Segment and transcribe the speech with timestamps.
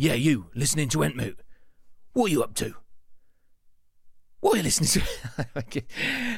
[0.00, 1.38] Yeah, you, listening to Entmoot.
[2.12, 2.74] What are you up to?
[4.38, 5.02] What are you listening
[5.64, 5.82] to?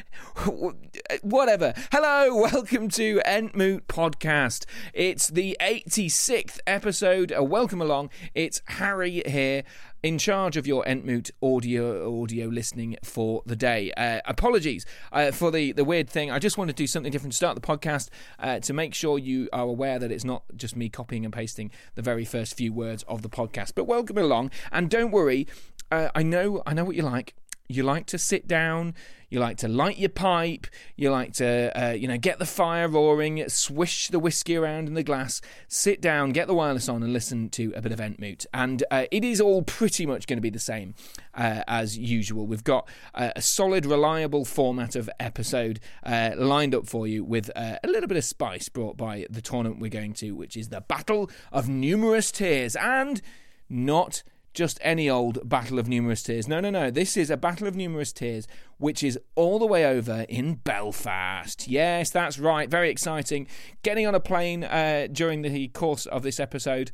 [1.21, 1.73] Whatever.
[1.91, 4.65] Hello, welcome to Entmoot Podcast.
[4.91, 7.31] It's the 86th episode.
[7.31, 8.09] Uh, welcome along.
[8.33, 9.63] It's Harry here
[10.01, 13.91] in charge of your Entmoot audio audio listening for the day.
[13.95, 16.31] Uh, apologies uh, for the, the weird thing.
[16.31, 19.19] I just want to do something different to start the podcast uh, to make sure
[19.19, 22.73] you are aware that it's not just me copying and pasting the very first few
[22.73, 23.73] words of the podcast.
[23.75, 25.45] But welcome along, and don't worry.
[25.91, 27.35] Uh, I know I know what you like.
[27.67, 28.95] You like to sit down.
[29.29, 30.67] You like to light your pipe.
[30.97, 34.93] You like to, uh, you know, get the fire roaring, swish the whiskey around in
[34.93, 38.45] the glass, sit down, get the wireless on, and listen to a bit of Entmoot.
[38.53, 40.95] And uh, it is all pretty much going to be the same
[41.33, 42.45] uh, as usual.
[42.45, 47.49] We've got uh, a solid, reliable format of episode uh, lined up for you with
[47.55, 50.67] uh, a little bit of spice brought by the tournament we're going to, which is
[50.67, 52.75] the Battle of Numerous Tears.
[52.75, 53.21] And
[53.69, 54.23] not
[54.53, 56.47] just any old Battle of Numerous Tears.
[56.47, 56.91] No, no, no.
[56.91, 61.67] This is a Battle of Numerous Tears, which is all the way over in Belfast.
[61.67, 62.69] Yes, that's right.
[62.69, 63.47] Very exciting.
[63.83, 66.91] Getting on a plane uh, during the course of this episode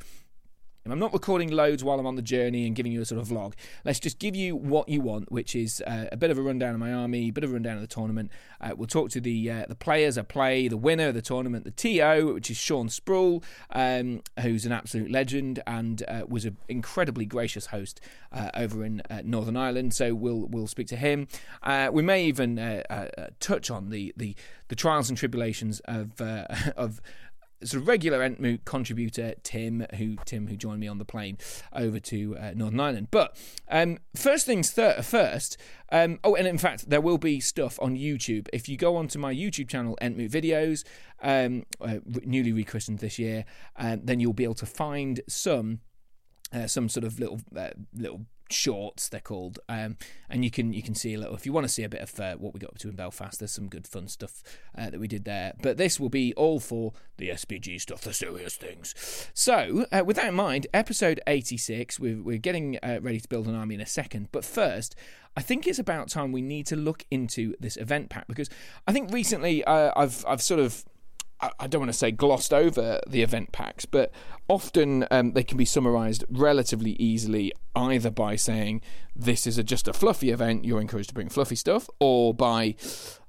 [0.86, 3.28] I'm not recording loads while I'm on the journey and giving you a sort of
[3.28, 3.52] vlog.
[3.84, 6.72] Let's just give you what you want, which is uh, a bit of a rundown
[6.72, 8.30] of my army, a bit of a rundown of the tournament.
[8.60, 11.64] Uh, we'll talk to the uh, the players I play, the winner of the tournament,
[11.64, 16.56] the TO, which is Sean Sproul, um, who's an absolute legend and uh, was an
[16.68, 18.00] incredibly gracious host
[18.32, 19.92] uh, over in uh, Northern Ireland.
[19.92, 21.28] So we'll we'll speak to him.
[21.92, 22.56] we may even
[23.40, 24.34] touch on the, the
[24.68, 26.18] the trials and tribulations of
[26.76, 27.02] of
[27.62, 31.38] sort of regular Entmoot contributor Tim, who Tim who joined me on the plane
[31.72, 33.08] over to uh, Northern Ireland.
[33.10, 33.36] But
[33.68, 35.56] um, first things thir- first.
[35.90, 38.48] Um, oh, and in fact, there will be stuff on YouTube.
[38.52, 40.84] If you go onto my YouTube channel, Entmoot Videos,
[41.22, 43.44] um, uh, newly rechristened this year,
[43.76, 45.80] uh, then you'll be able to find some.
[46.50, 49.96] Uh, some sort of little uh, little shorts they're called um,
[50.28, 52.00] and you can you can see a little if you want to see a bit
[52.00, 54.42] of uh, what we got up to in Belfast there's some good fun stuff
[54.76, 58.12] uh, that we did there but this will be all for the SBG stuff the
[58.12, 58.94] serious things.
[59.34, 63.46] So uh, with that in mind episode 86 we're, we're getting uh, ready to build
[63.46, 64.94] an army in a second but first
[65.36, 68.50] I think it's about time we need to look into this event pack because
[68.86, 70.84] I think recently uh, I've I've sort of
[71.40, 74.12] I don't want to say glossed over the event packs, but
[74.48, 78.80] often um, they can be summarized relatively easily either by saying
[79.14, 82.74] this is a, just a fluffy event, you're encouraged to bring fluffy stuff, or by,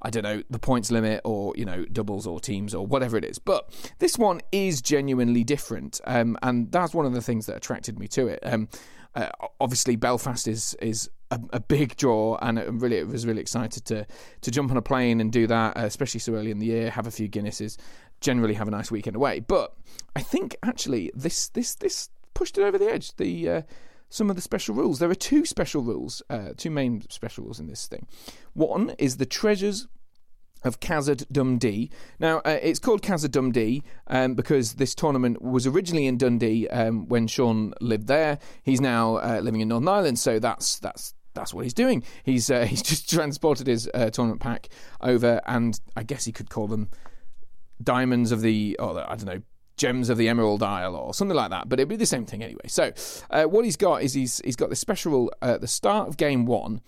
[0.02, 3.25] I don't know, the points limit or, you know, doubles or teams or whatever it
[3.25, 3.38] is.
[3.38, 8.00] But this one is genuinely different, um, and that's one of the things that attracted
[8.00, 8.40] me to it.
[8.44, 8.70] Um,
[9.16, 13.41] uh, obviously, Belfast is is a, a, big draw, and it really it was really
[13.41, 14.06] excited to
[14.41, 16.90] to jump on a plane and do that, uh, especially so early in the year.
[16.90, 17.78] Have a few Guinnesses,
[18.22, 19.40] generally have a nice weekend away.
[19.40, 19.75] But
[20.16, 23.16] I think actually this this this pushed it over the edge.
[23.16, 23.62] The uh,
[24.09, 25.00] some of the special rules.
[25.00, 28.07] There are two special rules, uh, two main special rules in this thing.
[28.53, 29.88] One is the treasures
[30.63, 31.90] of Khazad Dundee.
[32.19, 37.07] Now, uh, it's called Khazad Dundee um, because this tournament was originally in Dundee um,
[37.07, 38.40] when Sean lived there.
[38.63, 42.04] He's now uh, living in Northern Ireland, so that's that's that's what he's doing.
[42.24, 44.70] He's uh, he's just transported his uh, tournament pack
[45.02, 46.90] over, and I guess he could call them
[47.82, 49.42] diamonds of the, oh, I don't know,
[49.78, 51.70] gems of the Emerald Isle or something like that.
[51.70, 52.68] But it'd be the same thing anyway.
[52.68, 52.92] So
[53.30, 56.18] uh, what he's got is he's he's got this special rule at the start of
[56.18, 56.82] game one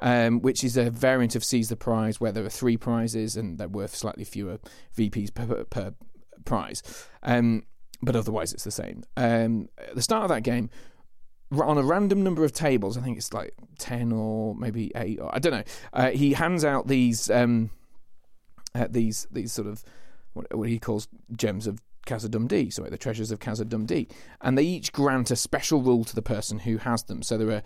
[0.00, 3.58] um, which is a variant of Seize the Prize, where there are three prizes and
[3.58, 4.58] they're worth slightly fewer
[4.96, 5.94] VPs per, per
[6.44, 6.82] prize.
[7.22, 7.64] Um,
[8.02, 9.04] but otherwise, it's the same.
[9.16, 10.68] Um, at the start of that game,
[11.52, 15.34] on a random number of tables, I think it's like 10 or maybe 8, or
[15.34, 17.30] I don't know, uh, he hands out these.
[17.30, 17.70] Um,
[18.74, 19.84] uh, these these sort of
[20.32, 24.08] what, what he calls gems of Khazad Dundee, sorry, the treasures of Khazad Dundee,
[24.40, 27.22] and they each grant a special rule to the person who has them.
[27.22, 27.62] So there are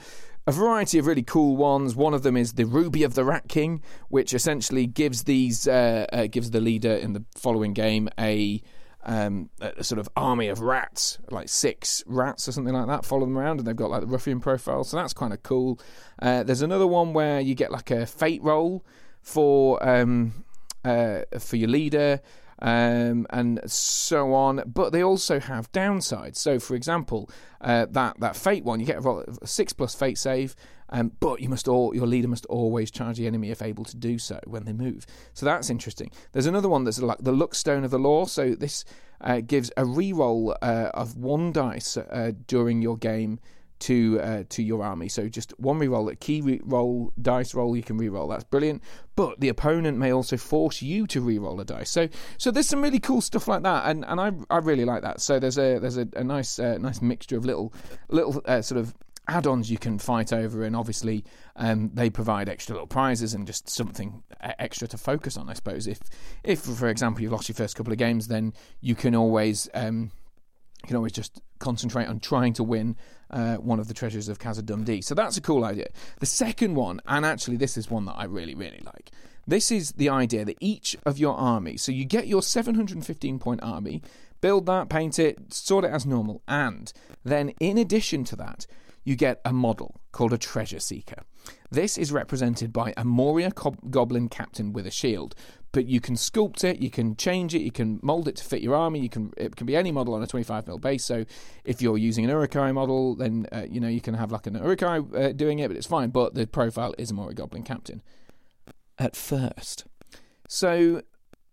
[0.46, 1.96] a variety of really cool ones.
[1.96, 6.06] One of them is the Ruby of the Rat King, which essentially gives these uh,
[6.12, 8.62] uh, gives the leader in the following game a
[9.08, 13.24] um, a sort of army of rats, like six rats or something like that, follow
[13.24, 15.80] them around, and they've got like the ruffian profile, so that's kind of cool.
[16.20, 18.84] Uh, there's another one where you get like a fate roll
[19.22, 20.44] for um,
[20.84, 22.20] uh, for your leader
[22.60, 24.62] um, and so on.
[24.66, 26.36] But they also have downsides.
[26.36, 27.30] So, for example,
[27.62, 30.54] uh, that that fate one, you get a, a six plus fate save,
[30.90, 33.96] um, but you must all your leader must always charge the enemy if able to
[33.96, 35.06] do so when they move.
[35.34, 36.10] So that's interesting.
[36.32, 38.24] There's another one that's like the Luckstone of the Law.
[38.26, 38.84] So this
[39.20, 43.40] uh, gives a reroll uh, of one dice uh, during your game
[43.80, 45.08] to uh, to your army.
[45.08, 48.28] So just one reroll, a key re-roll dice roll you can reroll.
[48.28, 48.82] That's brilliant.
[49.14, 51.90] But the opponent may also force you to reroll a dice.
[51.90, 52.08] So
[52.38, 55.20] so there's some really cool stuff like that, and, and I I really like that.
[55.20, 57.72] So there's a there's a, a nice uh, nice mixture of little
[58.08, 58.94] little uh, sort of
[59.28, 61.24] add-ons you can fight over and obviously
[61.56, 65.86] um, they provide extra little prizes and just something extra to focus on i suppose
[65.86, 66.00] if
[66.44, 70.10] if for example you've lost your first couple of games then you can always um,
[70.82, 72.96] you can always just concentrate on trying to win
[73.30, 75.02] uh, one of the treasures of Khazad Dundee.
[75.02, 75.88] So that's a cool idea.
[76.20, 79.10] The second one, and actually this is one that I really, really like.
[79.46, 83.62] This is the idea that each of your army, so you get your 715 point
[83.62, 84.02] army,
[84.40, 86.92] build that, paint it, sort it as normal, and
[87.24, 88.66] then in addition to that,
[89.08, 91.22] you get a model called a treasure seeker.
[91.70, 93.50] This is represented by a Moria
[93.88, 95.34] goblin captain with a shield,
[95.72, 98.60] but you can sculpt it, you can change it, you can mold it to fit
[98.60, 99.00] your army.
[99.00, 101.06] You can it can be any model on a 25 mil base.
[101.06, 101.24] So
[101.64, 104.56] if you're using an Uruk-hai model, then uh, you know you can have like an
[104.56, 106.10] Uruk-hai uh, doing it, but it's fine.
[106.10, 108.02] But the profile is a Moria Goblin Captain
[108.98, 109.86] at first.
[110.48, 111.00] So,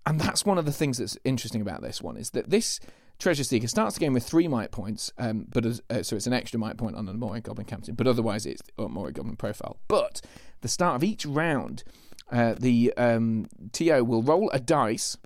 [0.06, 2.82] and that's one of the things that's interesting about this one is that this
[3.20, 6.28] Treasure Seeker starts the game with three might points, um, but as, uh, so it's
[6.28, 9.38] an extra might point on the Moria Goblin Captain, but otherwise it's a Moria Goblin
[9.38, 9.78] profile.
[9.88, 10.22] But
[10.62, 11.84] the start of each round,
[12.32, 15.18] uh, the um, TO will roll a dice,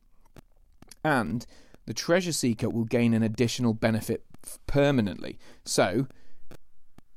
[1.04, 1.46] and
[1.86, 4.24] the treasure seeker will gain an additional benefit
[4.68, 5.40] permanently.
[5.66, 6.08] So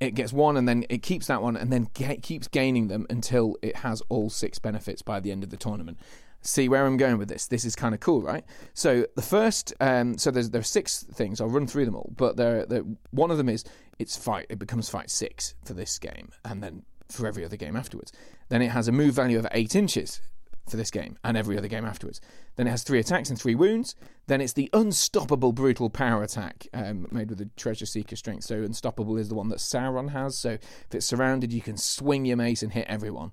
[0.00, 3.06] it gets one, and then it keeps that one, and then get, keeps gaining them
[3.10, 5.98] until it has all six benefits by the end of the tournament.
[6.42, 7.46] See where I'm going with this?
[7.46, 8.44] This is kind of cool, right?
[8.74, 11.40] So the first, um, so there's there are six things.
[11.40, 12.66] I'll run through them all, but there,
[13.10, 13.64] one of them is
[13.98, 14.46] it's fight.
[14.50, 18.12] It becomes fight six for this game, and then for every other game afterwards.
[18.48, 20.20] Then it has a move value of 8 inches
[20.68, 22.20] for this game and every other game afterwards.
[22.56, 23.96] Then it has three attacks and three wounds.
[24.26, 28.44] Then it's the unstoppable brutal power attack um, made with the treasure seeker strength.
[28.44, 30.38] So unstoppable is the one that Sauron has.
[30.38, 33.32] So if it's surrounded, you can swing your mace and hit everyone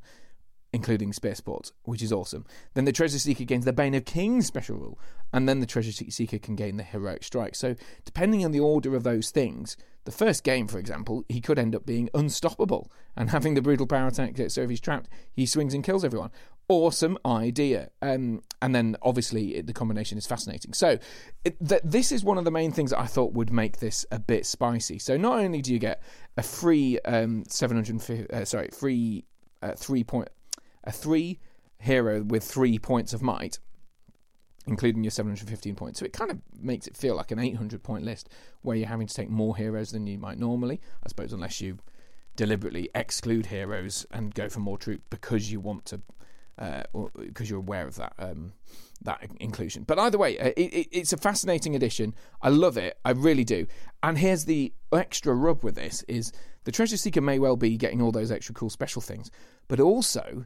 [0.71, 2.45] including spaceports, which is awesome.
[2.73, 4.99] Then the Treasure Seeker gains the Bane of Kings special rule,
[5.33, 7.55] and then the Treasure Seeker can gain the Heroic Strike.
[7.55, 7.75] So,
[8.05, 9.77] depending on the order of those things,
[10.09, 13.85] the first game, for example, he could end up being unstoppable and having the brutal
[13.85, 14.35] power attack.
[14.49, 16.31] So if he's trapped, he swings and kills everyone.
[16.67, 17.89] Awesome idea.
[18.01, 20.73] Um, and then obviously it, the combination is fascinating.
[20.73, 20.97] So
[21.43, 24.05] it, th- this is one of the main things that I thought would make this
[24.11, 24.99] a bit spicy.
[24.99, 26.01] So not only do you get
[26.37, 29.25] a free um, 750, uh, sorry, free
[29.61, 30.29] uh, three point
[30.83, 31.39] a three
[31.79, 33.59] hero with three points of might,
[34.67, 35.99] including your 715 points.
[35.99, 38.29] So it kind of makes it feel like an 800 point list
[38.61, 40.81] where you're having to take more heroes than you might normally.
[41.03, 41.79] I suppose, unless you
[42.35, 46.01] deliberately exclude heroes and go for more troop because you want to,
[46.57, 46.83] uh,
[47.17, 48.53] because you're aware of that um,
[49.01, 49.83] that inclusion.
[49.83, 52.13] But either way, uh, it, it, it's a fascinating addition.
[52.41, 52.97] I love it.
[53.05, 53.65] I really do.
[54.03, 56.31] And here's the extra rub with this: is
[56.65, 59.31] the treasure seeker may well be getting all those extra cool special things,
[59.67, 60.45] but also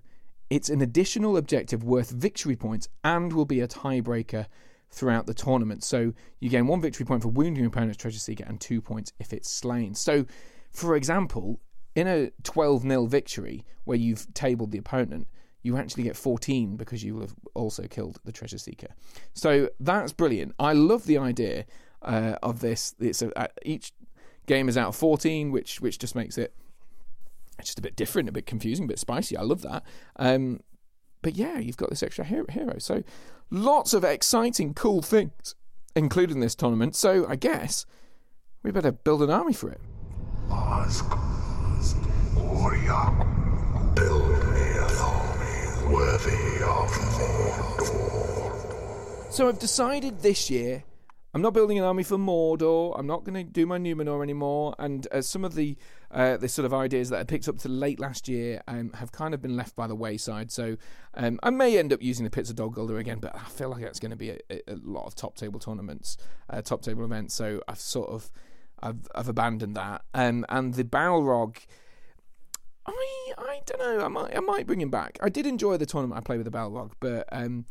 [0.54, 4.46] it's an additional objective worth victory points and will be a tiebreaker
[4.92, 5.84] throughout the tournament.
[5.84, 9.14] So you gain one victory point for wounding your opponent's treasure seeker and two points
[9.18, 9.96] if it's slain.
[9.96, 10.28] So,
[10.72, 11.60] for example,
[11.96, 15.26] in a 12 0 victory where you've tabled the opponent,
[15.64, 18.90] you actually get 14 because you will have also killed the treasure seeker.
[19.34, 20.54] So that's brilliant.
[20.60, 21.66] I love the idea
[22.04, 22.94] uh, of this.
[23.00, 23.92] It's a, uh, each
[24.46, 26.54] game is out of 14, which which just makes it
[27.60, 29.38] it's just a bit different, a bit confusing, a bit spicy.
[29.38, 29.84] I love that.
[30.18, 30.60] Um,
[31.22, 32.78] but yeah, you've got this extra hero.
[32.80, 33.04] So
[33.50, 35.56] lots of exciting, cool things
[35.96, 36.96] included in this tournament.
[36.96, 37.86] So I guess
[38.64, 39.80] we better build an army for it.
[40.52, 41.10] Ask,
[43.96, 46.90] build me an army worthy of
[47.78, 48.54] Mordor.
[49.32, 50.84] So I've decided this year
[51.36, 52.94] I'm not building an army for Mordor.
[52.98, 54.76] I'm not going to do my Numenor anymore.
[54.78, 55.76] And uh, some of the
[56.14, 59.12] uh, the sort of ideas that I picked up to late last year um, have
[59.12, 60.52] kind of been left by the wayside.
[60.52, 60.78] So
[61.16, 63.70] um, I may end up using the Pits of Dol Guldur again, but I feel
[63.70, 66.18] like that's going to be a, a, lot of top table tournaments,
[66.52, 67.34] uh, top table events.
[67.34, 68.30] So I've sort of
[68.80, 70.04] I've I've abandoned that.
[70.14, 71.58] Um, and the Balrog.
[72.86, 74.06] I I don't know.
[74.06, 75.18] I might I might bring him back.
[75.22, 77.66] I did enjoy the tournament I played with the Balrog, but um,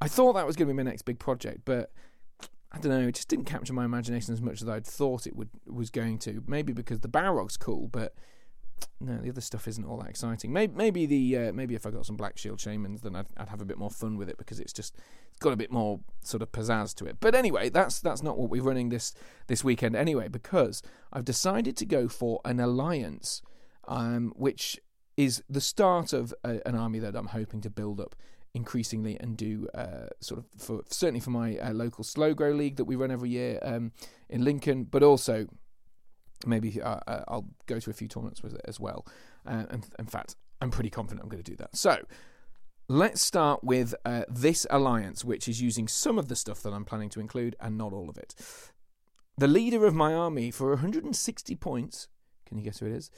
[0.00, 1.62] I thought that was going to be my next big project.
[1.66, 1.92] But
[2.72, 5.36] I don't know, it just didn't capture my imagination as much as I'd thought it
[5.36, 6.42] would was going to.
[6.46, 8.14] Maybe because the Balrog's cool, but
[9.00, 10.52] no, the other stuff isn't all that exciting.
[10.52, 13.50] Maybe, maybe the uh, maybe if I got some Black Shield Shamans, then I'd, I'd
[13.50, 14.96] have a bit more fun with it because it's just
[15.30, 17.18] it's got a bit more sort of pizzazz to it.
[17.20, 19.14] But anyway, that's that's not what we're running this
[19.48, 23.42] this weekend anyway because I've decided to go for an alliance,
[23.86, 24.80] um, which
[25.16, 28.16] is the start of a, an army that I'm hoping to build up
[28.54, 32.76] increasingly and do uh, sort of for certainly for my uh, local slow grow league
[32.76, 33.92] that we run every year um,
[34.28, 35.46] in Lincoln, but also
[36.46, 39.06] maybe uh, uh, I'll go to a few tournaments with it as well.
[39.46, 41.76] Uh, and in fact, I'm pretty confident I'm going to do that.
[41.76, 41.98] So
[42.88, 46.84] let's start with uh, this alliance, which is using some of the stuff that I'm
[46.84, 48.34] planning to include and not all of it.
[49.38, 52.08] The leader of my army for 160 points.
[52.46, 53.10] Can you guess who it is?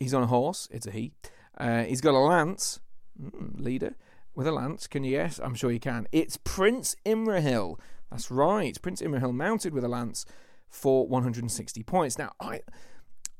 [0.00, 0.66] He's on a horse.
[0.70, 1.12] It's a he.
[1.60, 2.80] He's got a lance.
[3.20, 3.94] Mm, leader
[4.34, 4.86] with a lance.
[4.86, 5.38] Can you guess?
[5.38, 6.06] I'm sure you can.
[6.12, 7.78] It's Prince Imrahil.
[8.10, 8.80] That's right.
[8.80, 10.24] Prince Imrahil mounted with a lance
[10.68, 12.18] for 160 points.
[12.18, 12.60] Now, I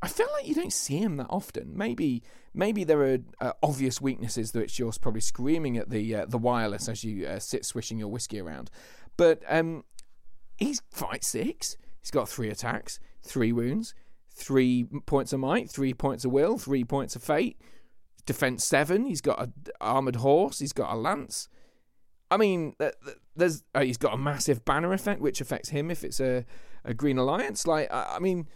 [0.02, 1.76] I feel like you don't see him that often.
[1.76, 2.22] Maybe
[2.52, 6.88] maybe there are uh, obvious weaknesses that you're probably screaming at the uh, the wireless
[6.88, 8.70] as you uh, sit swishing your whiskey around.
[9.16, 9.84] But um,
[10.56, 11.76] he's fight six.
[12.00, 13.94] He's got three attacks, three wounds,
[14.28, 17.60] three points of might, three points of will, three points of fate.
[18.26, 19.06] Defense seven.
[19.06, 20.58] He's got an armored horse.
[20.58, 21.48] He's got a lance.
[22.30, 22.74] I mean,
[23.36, 26.46] there's uh, he's got a massive banner effect, which affects him if it's a,
[26.84, 27.66] a green alliance.
[27.66, 28.48] Like, I, I mean,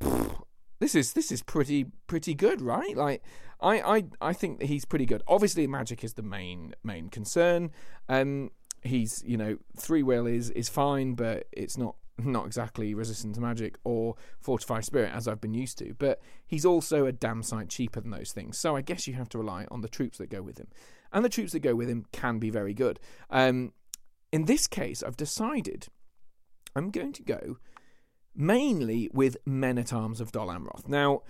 [0.80, 2.96] this is this is pretty pretty good, right?
[2.96, 3.22] Like,
[3.60, 5.22] I I I think that he's pretty good.
[5.26, 7.70] Obviously, magic is the main main concern.
[8.08, 8.50] Um,
[8.82, 13.40] he's you know three will is is fine, but it's not not exactly resistant to
[13.40, 15.94] magic or fortified spirit as I've been used to.
[15.98, 18.58] But he's also a damn sight cheaper than those things.
[18.58, 20.68] So I guess you have to rely on the troops that go with him,
[21.12, 23.00] and the troops that go with him can be very good.
[23.30, 23.72] Um,
[24.32, 25.88] in this case, I've decided
[26.74, 27.58] I'm going to go
[28.34, 30.88] mainly with men at arms of Dol Amroth.
[30.88, 31.22] Now,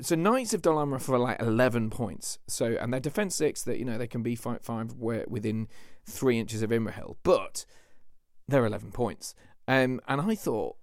[0.00, 2.38] so Knights of Dol Amroth are like 11 points.
[2.46, 5.68] So, and they're defense six that, you know, they can be fight five within
[6.04, 7.64] three inches of Imrahil, but
[8.48, 9.34] they're 11 points.
[9.68, 10.76] Um, and I thought,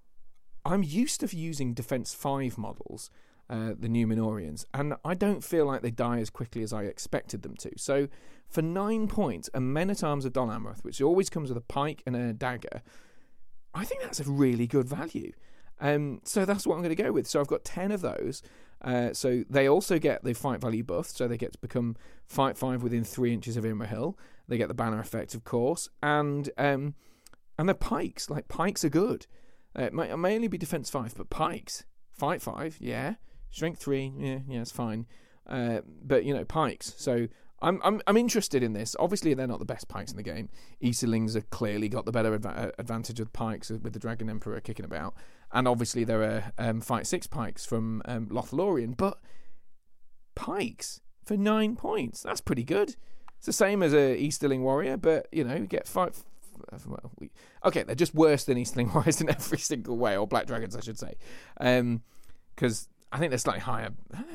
[0.65, 3.09] I'm used to using defense five models,
[3.49, 7.41] uh, the Númenóreans, and I don't feel like they die as quickly as I expected
[7.41, 7.71] them to.
[7.77, 8.07] So,
[8.49, 11.61] for nine points, a men at arms of Dol Amroth, which always comes with a
[11.61, 12.81] pike and a dagger,
[13.73, 15.33] I think that's a really good value.
[15.81, 17.27] Um, so that's what I'm going to go with.
[17.27, 18.41] So I've got 10 of those.
[18.81, 22.57] Uh, so they also get the fight value buff, so they get to become fight
[22.57, 24.15] five within three inches of Imrahil.
[24.47, 26.95] They get the banner effect, of course, and um,
[27.63, 28.29] and the pikes.
[28.29, 29.25] Like pikes are good.
[29.73, 33.15] Uh, it, it may only be defense five, but pikes fight five, yeah.
[33.51, 35.05] Strength three, yeah, yeah, it's fine.
[35.47, 36.93] Uh, but you know pikes.
[36.97, 37.29] So
[37.61, 38.97] I'm I'm I'm interested in this.
[38.99, 40.49] Obviously, they're not the best pikes in the game.
[40.81, 44.59] Easterlings have clearly got the better adva- uh, advantage of pikes with the Dragon Emperor
[44.59, 45.13] kicking about,
[45.53, 49.19] and obviously there are um, fight six pikes from um, Lothlorien, but
[50.35, 52.23] pikes for nine points.
[52.23, 52.97] That's pretty good.
[53.37, 56.25] It's the same as a Easterling warrior, but you know, you get five.
[57.65, 60.81] Okay, they're just worse than Easterling warriors in every single way, or Black Dragons, I
[60.81, 61.15] should say,
[61.57, 63.89] because um, I think they're slightly higher.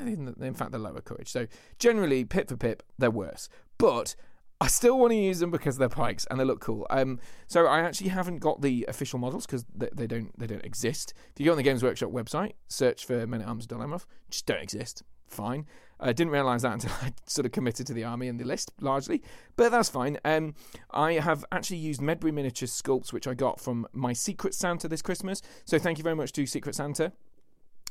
[0.05, 1.29] In fact, they're lower courage.
[1.29, 1.47] So
[1.79, 3.49] generally, pip for pip, they're worse.
[3.77, 4.15] But
[4.61, 6.85] I still want to use them because they're pikes and they look cool.
[6.89, 10.65] Um, so I actually haven't got the official models because they, they, don't they don't
[10.65, 11.13] exist.
[11.31, 14.45] If you go on the Games Workshop website, search for Men at Arms Amroth, just
[14.45, 15.03] don't exist.
[15.27, 15.65] Fine.
[15.99, 18.71] I didn't realise that until I sort of committed to the army and the list
[18.79, 19.21] largely,
[19.55, 20.17] but that's fine.
[20.23, 20.55] Um,
[20.91, 25.01] I have actually used Medbury miniature sculpts which I got from my Secret Santa this
[25.01, 25.41] Christmas.
[25.65, 27.11] So thank you very much to Secret Santa.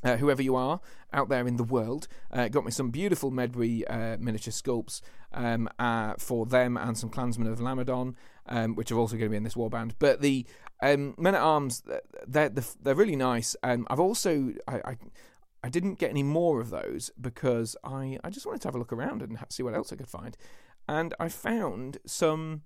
[0.01, 0.79] Uh, whoever you are
[1.11, 5.01] out there in the world, uh, got me some beautiful Medbury uh, miniature sculpts
[5.33, 9.29] um, uh, for them and some clansmen of Lamedon, um, which are also going to
[9.29, 9.91] be in this warband.
[9.99, 10.45] But the
[10.81, 11.83] um, men at arms,
[12.25, 13.57] they're they're really nice.
[13.61, 14.97] Um, I've also I, I,
[15.63, 18.79] I didn't get any more of those because I I just wanted to have a
[18.79, 20.37] look around and see what else I could find,
[20.87, 22.63] and I found some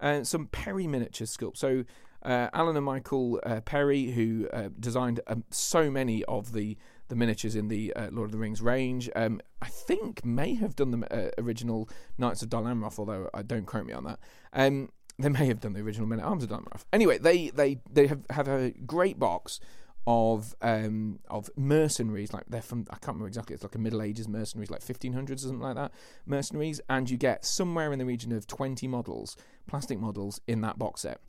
[0.00, 1.58] uh, some Perry miniature sculpts.
[1.58, 1.84] So
[2.22, 6.76] uh, Alan and Michael uh, Perry, who uh, designed um, so many of the
[7.08, 10.74] the miniatures in the uh, Lord of the Rings range, um, I think may have
[10.74, 11.88] done the uh, original
[12.18, 14.18] Knights of Dol Amroth, although I don't quote me on that.
[14.52, 16.84] Um, they may have done the original Men at Arms of Amroth.
[16.92, 19.60] Anyway, they they they have have a great box
[20.06, 24.02] of um, of mercenaries like they're from I can't remember exactly it's like a Middle
[24.02, 25.92] Ages mercenaries like 1500s or something like that
[26.26, 29.36] mercenaries and you get somewhere in the region of 20 models
[29.66, 31.20] plastic models in that box set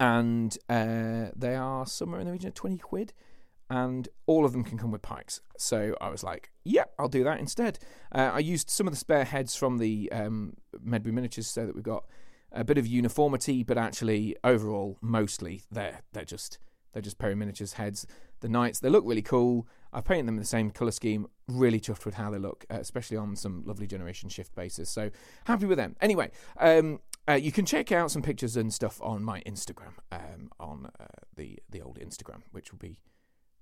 [0.00, 3.12] and uh, they are somewhere in the region of 20 quid
[3.68, 5.40] and all of them can come with pikes.
[5.56, 7.78] So I was like, yeah, I'll do that instead.
[8.12, 11.74] Uh, I used some of the spare heads from the um, Medbury miniatures so that
[11.76, 12.04] we've got
[12.50, 16.58] a bit of uniformity, but actually overall, mostly they're they're just
[16.92, 18.06] they're just Perry miniatures heads.
[18.40, 19.66] The knights they look really cool.
[19.92, 21.26] I've painted them in the same color scheme.
[21.48, 24.88] Really chuffed with how they look, uh, especially on some lovely generation shift bases.
[24.88, 25.10] So
[25.44, 25.96] happy with them.
[26.00, 30.50] Anyway, um, uh, you can check out some pictures and stuff on my Instagram, um,
[30.58, 31.06] on uh,
[31.36, 32.98] the the old Instagram, which will be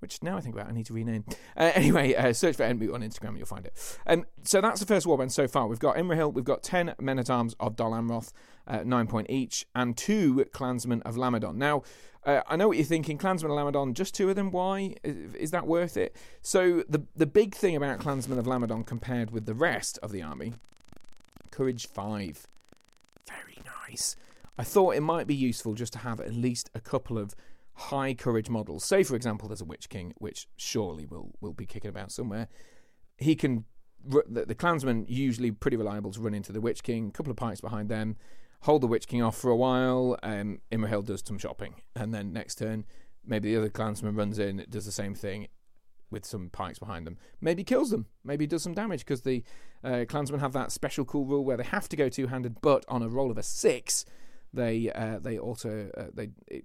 [0.01, 1.25] which now I think about, I need to rename.
[1.57, 3.99] Uh, anyway, uh, search for Entmoot on Instagram and you'll find it.
[4.07, 5.67] Um, so that's the first warband so far.
[5.67, 8.33] We've got Imrahil, we've got 10 men at arms of Dol Amroth,
[8.67, 11.57] uh, 9 point each, and two clansmen of Lamedon.
[11.57, 11.83] Now,
[12.25, 14.95] uh, I know what you're thinking, clansmen of Lamedon, just two of them, why?
[15.03, 16.15] Is, is, that worth it?
[16.43, 20.23] So, the, the big thing about clansmen of Lamedon compared with the rest of the
[20.23, 20.53] army,
[21.51, 22.47] courage 5.
[23.27, 24.17] Very nice.
[24.59, 27.35] I thought it might be useful just to have at least a couple of
[27.79, 28.85] high courage models.
[28.85, 32.49] Say, for example, there's a Witch King, which surely will will be kicking about somewhere.
[33.17, 33.65] He can.
[34.05, 37.09] The, the clansmen usually pretty reliable to run into the Witch King.
[37.09, 38.17] A couple of pikes behind them,
[38.61, 40.17] hold the Witch King off for a while.
[40.23, 42.85] Um, Imrahil does some shopping, and then next turn,
[43.27, 45.49] maybe the other clansman runs in, does the same thing
[46.11, 47.19] with some pikes behind them.
[47.41, 48.07] Maybe kills them.
[48.25, 49.45] Maybe does some damage because the
[49.85, 52.85] uh, clansmen have that special cool rule where they have to go two handed, but
[52.89, 54.05] on a roll of a six,
[54.53, 56.65] they uh, they also uh, they it,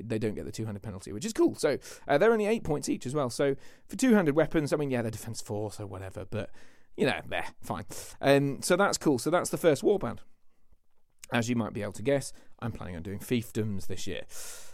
[0.00, 1.54] they, don't get the two-handed penalty, which is cool.
[1.54, 3.30] So uh, they're only eight points each as well.
[3.30, 3.56] So
[3.88, 6.50] for two-handed weapons, I mean, yeah, they're defense four, so whatever, but
[6.96, 7.84] you know, they're fine.
[8.20, 9.18] Um, so that's cool.
[9.18, 10.18] So that's the first warband.
[11.32, 14.22] As you might be able to guess, I'm planning on doing fiefdoms this year.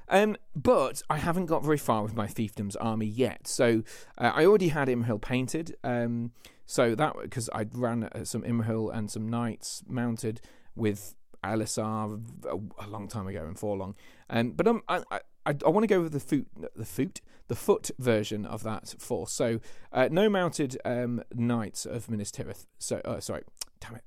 [0.08, 3.46] Um, but I haven't got very far with my fiefdoms army yet.
[3.46, 3.82] So
[4.16, 5.76] uh, I already had Imrahil painted.
[5.84, 6.32] Um,
[6.66, 10.40] so that because I ran uh, some Imrahil and some knights mounted
[10.74, 13.94] with Elessar a, a, long time ago in Forlong.
[14.30, 17.54] Um, but um, I, I, I want to go with the foot, the foot, the
[17.54, 19.32] foot version of that force.
[19.32, 19.60] So
[19.92, 22.66] uh, no mounted um, knights of Minas Tirith.
[22.78, 23.42] So uh, sorry,
[23.80, 24.04] damn it.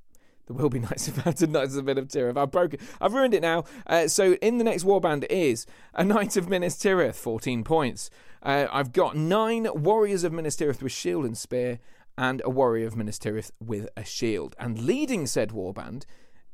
[0.47, 2.38] There will be knights of mounted knights of Minas Tirith.
[2.38, 2.79] I've broken.
[3.00, 3.63] I've ruined it now.
[3.88, 8.09] Uh, so in the next warband is a knight of Minas Tirith, fourteen points.
[8.43, 11.79] Uh, I've got nine warriors of Minas Tirith with shield and spear,
[12.17, 14.55] and a warrior of Minas Tirith with a shield.
[14.59, 16.05] And leading said warband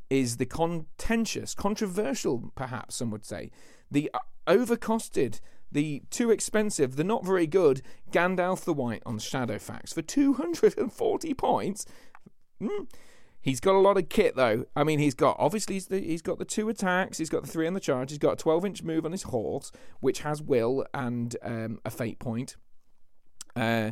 [0.10, 3.52] is the contentious, controversial, perhaps some would say,
[3.92, 5.40] the uh, overcosted,
[5.72, 11.86] the too expensive, the not very good Gandalf the White on Shadowfax for 240 points.
[12.62, 12.88] Mm.
[13.42, 14.66] He's got a lot of kit though.
[14.76, 17.48] I mean, he's got obviously he's, the, he's got the two attacks, he's got the
[17.50, 20.42] three on the charge, he's got a 12 inch move on his horse, which has
[20.42, 22.56] will and um, a fate point.
[23.56, 23.92] Uh,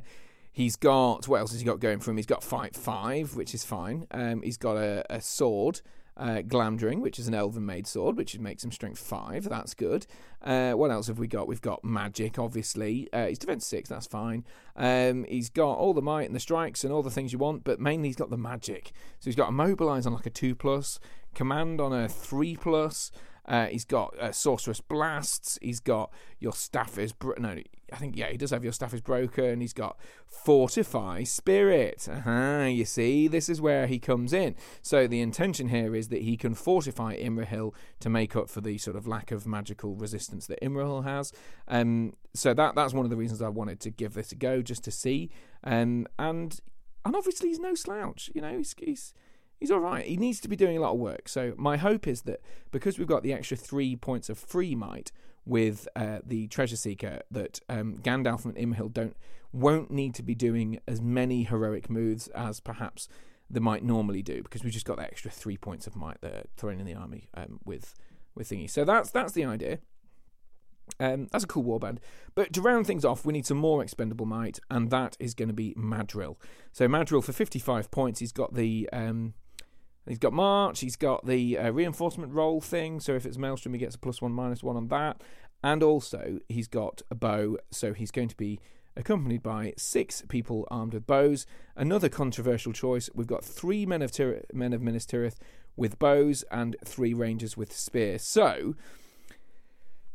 [0.52, 2.18] he's got what else has he got going for him?
[2.18, 4.08] He's got fight five, which is fine.
[4.12, 5.82] Um, he's got a, a sword
[6.18, 9.50] uh, Glamdring, which is an elven made sword, which makes him strength 5.
[9.50, 10.06] That's good.
[10.42, 11.48] Uh, what else have we got?
[11.48, 13.10] We've got magic, obviously.
[13.12, 14.46] Uh, he's defense 6, that's fine.
[14.76, 17.64] Um, he's got all the might and the strikes and all the things you want,
[17.64, 18.92] but mainly he's got the magic.
[19.20, 21.00] So he's got immobilize on like a 2 plus,
[21.34, 23.12] command on a 3 plus.
[23.48, 25.60] Uh, he's got uh, sorcerous blasts.
[25.62, 27.56] He's got your staff is bro- no,
[27.94, 29.62] I think yeah, he does have your staff is broken.
[29.62, 32.08] He's got fortify spirit.
[32.12, 34.56] Uh-huh, you see, this is where he comes in.
[34.82, 38.78] So the intention here is that he can fortify Imrahil to make up for the
[38.78, 41.32] sort of lack of magical resistance that Imrahil has.
[41.68, 44.62] Um, so that that's one of the reasons I wanted to give this a go,
[44.62, 45.30] just to see.
[45.64, 46.60] Um, and
[47.06, 48.32] and obviously he's no slouch.
[48.34, 49.14] You know, he's he's
[49.66, 50.06] he's all right.
[50.06, 51.28] He needs to be doing a lot of work.
[51.28, 52.40] So my hope is that
[52.72, 55.12] because we've got the extra three points of free might
[55.44, 59.18] with uh, the treasure seeker, that um, Gandalf and Imrahil don't
[59.52, 63.08] won't need to be doing as many heroic moves as perhaps
[63.50, 66.44] they might normally do because we've just got that extra three points of might there
[66.58, 67.96] thrown in the army um, with
[68.36, 68.70] with thingy.
[68.70, 69.80] So that's that's the idea.
[71.00, 71.98] Um, that's a cool warband.
[72.36, 75.48] But to round things off, we need some more expendable might, and that is going
[75.48, 76.36] to be Madril.
[76.72, 79.34] So Madril for 55 points, he's got the um,
[80.08, 83.80] He's got March, he's got the uh, reinforcement roll thing, so if it's Maelstrom, he
[83.80, 85.22] gets a plus one, minus one on that.
[85.64, 88.60] And also, he's got a bow, so he's going to be
[88.96, 91.46] accompanied by six people armed with bows.
[91.76, 95.38] Another controversial choice we've got three men of, Tir- men of Minas Tirith
[95.76, 98.22] with bows and three rangers with spears.
[98.22, 98.76] So,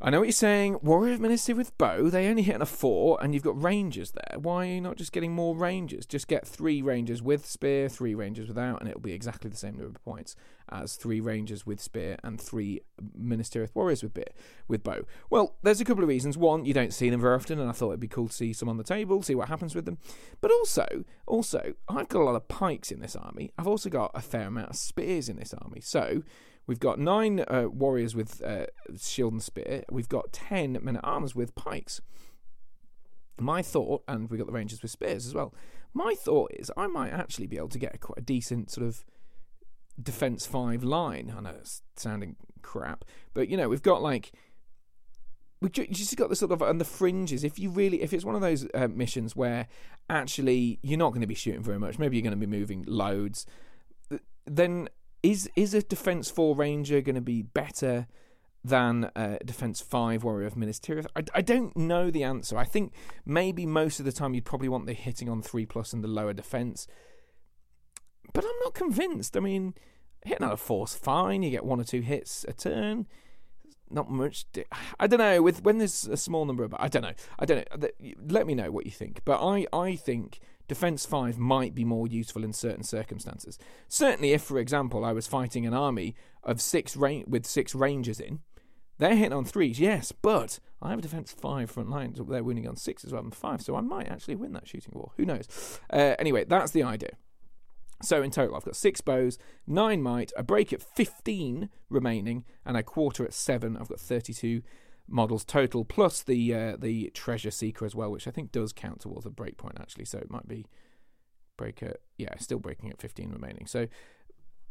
[0.02, 0.78] I know what you're saying.
[0.80, 3.62] Warrior of Minas Tirith with bow, they only hit on a four, and you've got
[3.62, 4.38] rangers there.
[4.38, 6.06] Why are you not just getting more rangers?
[6.06, 9.76] Just get three rangers with spear, three rangers without, and it'll be exactly the same
[9.76, 10.36] number of points
[10.70, 12.80] as three rangers with spear and three
[13.14, 14.34] Minas Tirith warriors with bit
[14.68, 15.04] with bow.
[15.28, 16.38] Well, there's a couple of reasons.
[16.38, 18.54] One, you don't see them very often, and I thought it'd be cool to see
[18.54, 19.98] some on the table, see what happens with them.
[20.40, 23.50] But also, also, I've got a lot of pikes in this army.
[23.58, 25.82] I've also got a fair amount of spears in this army.
[25.82, 26.22] So
[26.70, 29.82] We've got nine uh, warriors with uh, shield and spear.
[29.90, 32.00] We've got ten men at arms with pikes.
[33.40, 35.52] My thought, and we've got the rangers with spears as well.
[35.94, 38.86] My thought is I might actually be able to get a quite a decent sort
[38.86, 39.04] of
[40.00, 41.34] defense five line.
[41.36, 43.04] I know it's sounding crap,
[43.34, 44.30] but you know we've got like
[45.60, 47.42] we just got the sort of on the fringes.
[47.42, 49.66] If you really, if it's one of those uh, missions where
[50.08, 52.84] actually you're not going to be shooting very much, maybe you're going to be moving
[52.86, 53.44] loads,
[54.46, 54.88] then
[55.22, 58.06] is is a defense four ranger going to be better
[58.64, 61.06] than uh, Defense 5 Warrior of Minas Tirith?
[61.16, 62.58] I, I don't know the answer.
[62.58, 62.92] I think
[63.24, 66.08] maybe most of the time you'd probably want the hitting on 3 plus and the
[66.08, 66.86] lower defense.
[68.32, 69.36] But I'm not convinced.
[69.36, 69.74] I mean,
[70.24, 71.42] hitting out of force, fine.
[71.42, 73.06] You get one or two hits a turn.
[73.90, 74.44] Not much.
[75.00, 75.42] I don't know.
[75.42, 77.14] With when there's a small number of, I don't know.
[77.38, 77.88] I don't know.
[78.28, 79.22] Let me know what you think.
[79.24, 80.38] But I, I think
[80.70, 83.58] Defense 5 might be more useful in certain circumstances.
[83.88, 88.20] Certainly, if, for example, I was fighting an army of six ra- with six rangers
[88.20, 88.38] in,
[88.96, 92.44] they're hitting on threes, yes, but I have a defense five front line, so they're
[92.44, 95.10] winning on sixes rather than five, so I might actually win that shooting war.
[95.16, 95.80] Who knows?
[95.92, 97.16] Uh, anyway, that's the idea.
[98.00, 102.76] So in total, I've got six bows, nine might, a break at 15 remaining, and
[102.76, 103.76] a quarter at seven.
[103.76, 104.62] I've got 32
[105.10, 109.00] models total, plus the uh, the treasure seeker as well, which I think does count
[109.00, 110.04] towards a breakpoint actually.
[110.04, 110.66] So it might be
[111.56, 113.66] break at yeah, still breaking at 15 remaining.
[113.66, 113.88] So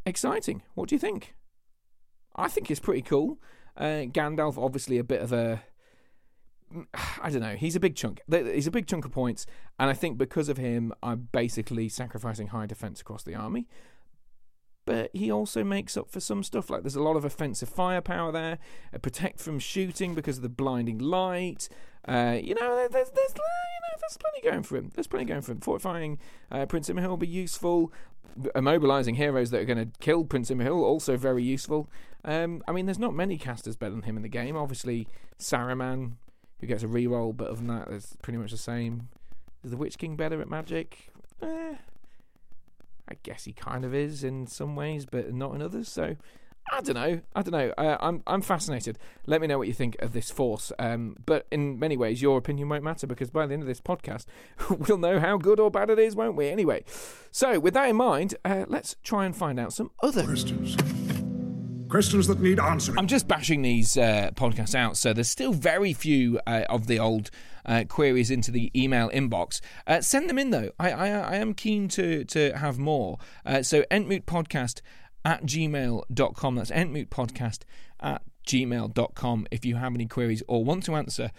[0.06, 0.64] exciting.
[0.74, 1.36] What do you think?
[2.36, 3.40] I think it's pretty cool.
[3.78, 5.62] Uh, Gandalf, obviously a bit of a
[7.22, 7.56] I don't know.
[7.56, 8.22] He's a big chunk.
[8.30, 9.46] He's a big chunk of points,
[9.78, 13.68] and I think because of him, I'm basically sacrificing high defense across the army
[14.90, 16.68] but he also makes up for some stuff.
[16.68, 18.58] Like there's a lot of offensive firepower there,
[18.92, 21.70] uh, protect from shooting because of the blinding light.
[22.08, 24.90] Uh, you know, there's there's you know there's plenty going for him.
[24.96, 25.60] There's plenty going for him.
[25.60, 26.18] Fortifying
[26.50, 27.94] uh, Prince Imrahil will be useful.
[28.56, 31.88] Immobilizing heroes that are going to kill Prince Imrahil also very useful.
[32.26, 34.58] Um, I mean, there's not many casters better than him in the game.
[34.58, 36.14] Obviously, Saruman,
[36.62, 39.10] who gets a reroll, but other than that, it's pretty much the same.
[39.64, 41.12] Is the Witch King better at magic?
[41.44, 41.76] Eh,
[43.10, 45.90] I guess he kind of is in some ways, but not in others.
[45.90, 46.16] So
[46.72, 47.22] I don't know.
[47.36, 47.74] I don't know.
[47.78, 49.00] Uh, I'm I'm fascinated.
[49.26, 50.72] Let me know what you think of this force.
[50.78, 53.82] Um, but in many ways, your opinion won't matter because by the end of this
[53.82, 54.26] podcast,
[54.88, 56.50] we'll know how good or bad it is, won't we?
[56.50, 56.84] Anyway,
[57.32, 60.78] so with that in mind, uh, let's try and find out some other questions.
[61.90, 63.00] Questions that need answering.
[63.00, 67.00] I'm just bashing these uh, podcasts out, so there's still very few uh, of the
[67.00, 67.32] old
[67.70, 69.62] uh, queries into the email inbox.
[69.88, 70.72] Uh, send them in though.
[70.80, 73.20] I, I, I am keen to to have more.
[73.46, 74.82] Uh, so entmootpodcast
[75.24, 76.56] at gmail.com.
[76.56, 77.60] That's entmootpodcast
[78.02, 81.32] at gmail.com if you have any queries or want to answer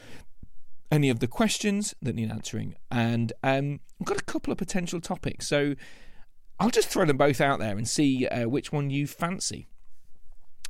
[0.92, 2.76] any of the questions that need answering.
[2.90, 5.74] And um, I've got a couple of potential topics, so
[6.58, 9.66] I'll just throw them both out there and see uh, which one you fancy.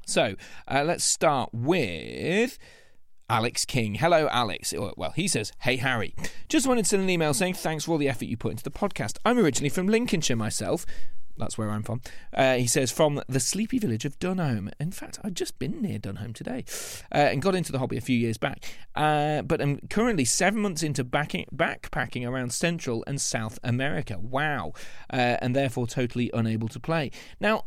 [0.06, 0.34] So
[0.66, 2.58] uh, let's start with.
[3.30, 3.94] Alex King.
[3.94, 4.74] Hello, Alex.
[4.96, 6.16] Well, he says, Hey, Harry.
[6.48, 8.64] Just wanted to send an email saying thanks for all the effort you put into
[8.64, 9.18] the podcast.
[9.24, 10.84] I'm originally from Lincolnshire myself.
[11.38, 12.02] That's where I'm from.
[12.34, 14.72] Uh, he says, from the sleepy village of Dunholme.
[14.80, 16.64] In fact, I've just been near Dunholme today
[17.14, 18.64] uh, and got into the hobby a few years back.
[18.96, 24.18] Uh, but I'm currently seven months into backing, backpacking around Central and South America.
[24.18, 24.72] Wow.
[25.10, 27.12] Uh, and therefore totally unable to play.
[27.40, 27.66] Now,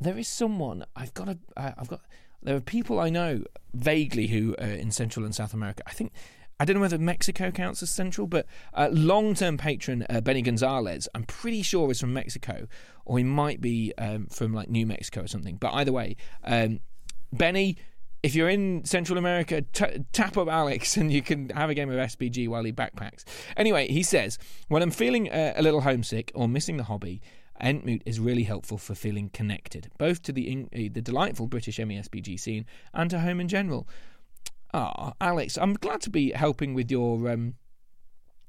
[0.00, 1.28] there is someone I've got.
[1.28, 2.00] A, uh, I've got.
[2.42, 5.82] There are people I know vaguely who are in Central and South America.
[5.86, 6.12] I think
[6.60, 11.08] I don't know whether Mexico counts as central, but uh, long-term patron uh, Benny Gonzalez,
[11.12, 12.68] I'm pretty sure is from Mexico,
[13.04, 15.56] or he might be um, from like New Mexico or something.
[15.56, 16.78] But either way, um,
[17.32, 17.78] Benny,
[18.22, 21.90] if you're in Central America, t- tap up Alex and you can have a game
[21.90, 23.24] of SBG while he backpacks.
[23.56, 27.20] Anyway, he says, when I'm feeling uh, a little homesick or missing the hobby,
[27.60, 32.38] Entmoot is really helpful for feeling connected, both to the uh, the delightful British MESBG
[32.38, 33.86] scene and to home in general.
[34.74, 37.54] Ah, Alex, I'm glad to be helping with your um,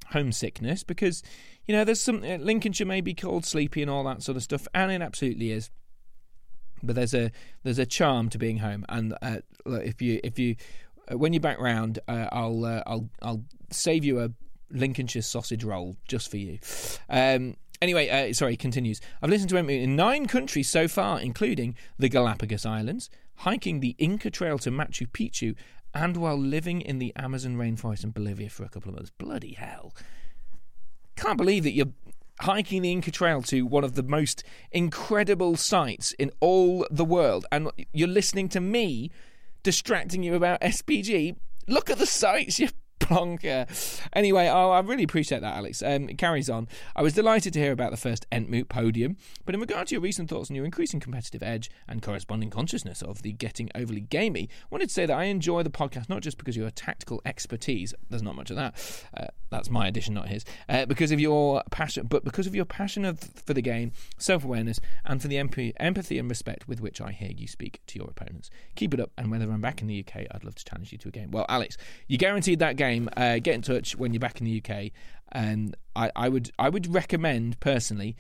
[0.08, 1.22] homesickness because
[1.68, 4.44] you know there's some uh, Lincolnshire may be called sleepy and all that sort of
[4.44, 5.70] stuff, and it absolutely is.
[6.82, 7.32] But there's a
[7.64, 10.56] there's a charm to being home, and uh, if you if you
[11.12, 14.30] uh, when you're back round, uh, I'll uh, I'll I'll save you a
[14.72, 16.60] Lincolnshire sausage roll just for you.
[17.10, 19.02] Um, Anyway, uh, sorry, continues.
[19.22, 23.94] I've listened to him in nine countries so far, including the Galapagos Islands, hiking the
[23.98, 25.54] Inca Trail to Machu Picchu,
[25.94, 29.12] and while living in the Amazon rainforest in Bolivia for a couple of months.
[29.18, 29.94] Bloody hell.
[31.18, 31.92] Can't believe that you're
[32.40, 37.46] hiking the Inca Trail to one of the most incredible sites in all the world,
[37.52, 39.12] and you're listening to me
[39.62, 41.36] distracting you about SBG.
[41.68, 42.70] Look at the sights, you
[43.04, 43.68] plonker.
[44.14, 45.82] Anyway, oh, I really appreciate that, Alex.
[45.84, 46.68] Um, it carries on.
[46.96, 50.02] I was delighted to hear about the first Entmoot podium, but in regard to your
[50.02, 54.50] recent thoughts on your increasing competitive edge and corresponding consciousness of the getting overly gamey,
[54.70, 57.94] wanted to say that I enjoy the podcast not just because of your tactical expertise,
[58.10, 61.64] there's not much of that, uh, that's my addition, not his, uh, because of your
[61.72, 65.38] passion, but because of your passion of, for the game, self awareness, and for the
[65.38, 68.50] empathy and respect with which I hear you speak to your opponents.
[68.76, 70.98] Keep it up, and whenever I'm back in the UK, I'd love to challenge you
[71.00, 71.32] to a game.
[71.32, 74.62] Well, Alex, you guaranteed that game uh, get in touch when you're back in the
[74.64, 74.92] UK.
[75.32, 78.16] And I, I would I would recommend personally,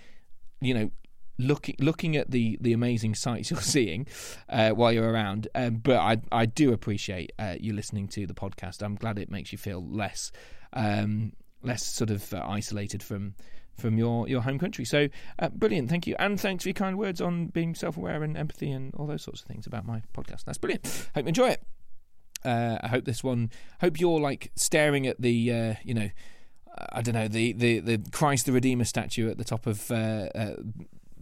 [0.62, 0.92] you know,
[1.38, 4.08] looking looking at the the amazing sights you're seeing
[4.50, 5.48] uh, while you're around.
[5.56, 8.82] Um, but I I do appreciate uh, you listening to the podcast.
[8.82, 10.32] I'm glad it makes you feel less
[10.74, 13.36] um, less sort of uh, isolated from
[13.78, 14.86] from your, your home country.
[14.86, 15.08] So
[15.40, 18.38] uh, brilliant, thank you, and thanks for your kind words on being self aware and
[18.38, 20.46] empathy and all those sorts of things about my podcast.
[20.46, 20.86] That's brilliant.
[21.16, 21.64] Hope you enjoy it.
[22.46, 23.50] Uh, I hope this one.
[23.82, 26.10] Hope you're like staring at the uh, you know.
[26.92, 30.30] I don't know the, the, the Christ the Redeemer statue at the top of uh,
[30.34, 30.56] uh,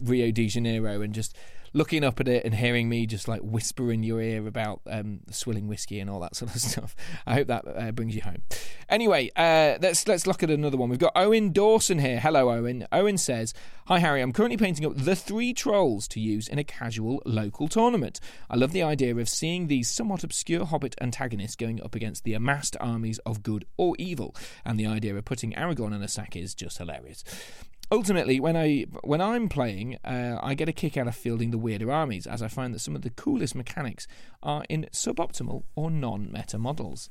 [0.00, 1.36] Rio de Janeiro and just
[1.72, 5.20] looking up at it and hearing me just like whisper in your ear about um,
[5.30, 6.94] swilling whiskey and all that sort of stuff.
[7.26, 8.42] I hope that uh, brings you home.
[8.88, 10.88] Anyway, uh, let's let's look at another one.
[10.90, 12.20] We've got Owen Dawson here.
[12.20, 12.86] Hello, Owen.
[12.92, 13.54] Owen says,
[13.86, 17.68] "Hi Harry, I'm currently painting up the three trolls to use in a casual local
[17.68, 18.20] tournament.
[18.50, 22.34] I love the idea of seeing these somewhat obscure Hobbit antagonists going up against the
[22.34, 26.36] amassed armies of good or evil, and the idea of putting Aragorn in a sack
[26.36, 27.24] is just hilarious."
[27.92, 31.58] Ultimately, when I when I'm playing, uh, I get a kick out of fielding the
[31.58, 34.08] weirder armies, as I find that some of the coolest mechanics
[34.42, 37.10] are in suboptimal or non-meta models.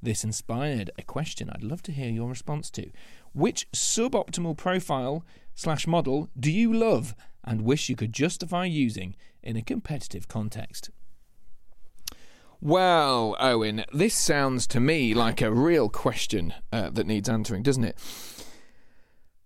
[0.00, 2.90] This inspired a question I'd love to hear your response to.
[3.32, 9.56] Which suboptimal profile slash model do you love and wish you could justify using in
[9.56, 10.90] a competitive context?
[12.60, 17.84] Well, Owen, this sounds to me like a real question uh, that needs answering, doesn't
[17.84, 17.98] it?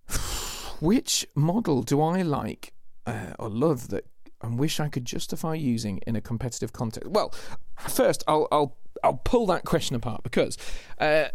[0.80, 2.72] which model do I like
[3.06, 4.06] uh, or love that
[4.42, 7.10] and wish I could justify using in a competitive context?
[7.10, 7.34] Well,
[7.78, 10.56] first I'll I'll I'll pull that question apart because
[10.98, 11.26] uh,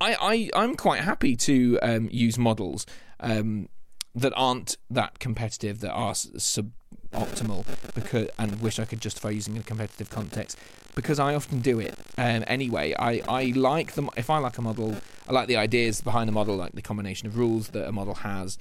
[0.00, 2.86] I, I I'm quite happy to um, use models
[3.20, 3.68] um,
[4.14, 9.60] that aren't that competitive that are suboptimal because and wish I could justify using in
[9.60, 10.58] a competitive context
[10.94, 12.94] because I often do it um, anyway.
[12.98, 14.96] I, I like them if I like a model,
[15.28, 18.14] I like the ideas behind the model, like the combination of rules that a model
[18.14, 18.58] has,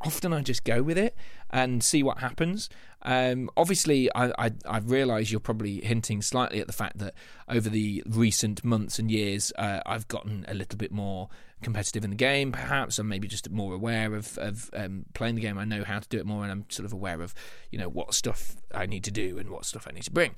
[0.00, 1.16] often I just go with it
[1.50, 2.68] and see what happens.
[3.02, 7.14] Um, obviously, I, I, I realise you're probably hinting slightly at the fact that
[7.48, 11.28] over the recent months and years, uh, I've gotten a little bit more
[11.62, 15.40] competitive in the game, perhaps, or maybe just more aware of, of um, playing the
[15.40, 15.58] game.
[15.58, 17.34] I know how to do it more, and I'm sort of aware of
[17.70, 20.34] you know what stuff I need to do and what stuff I need to bring.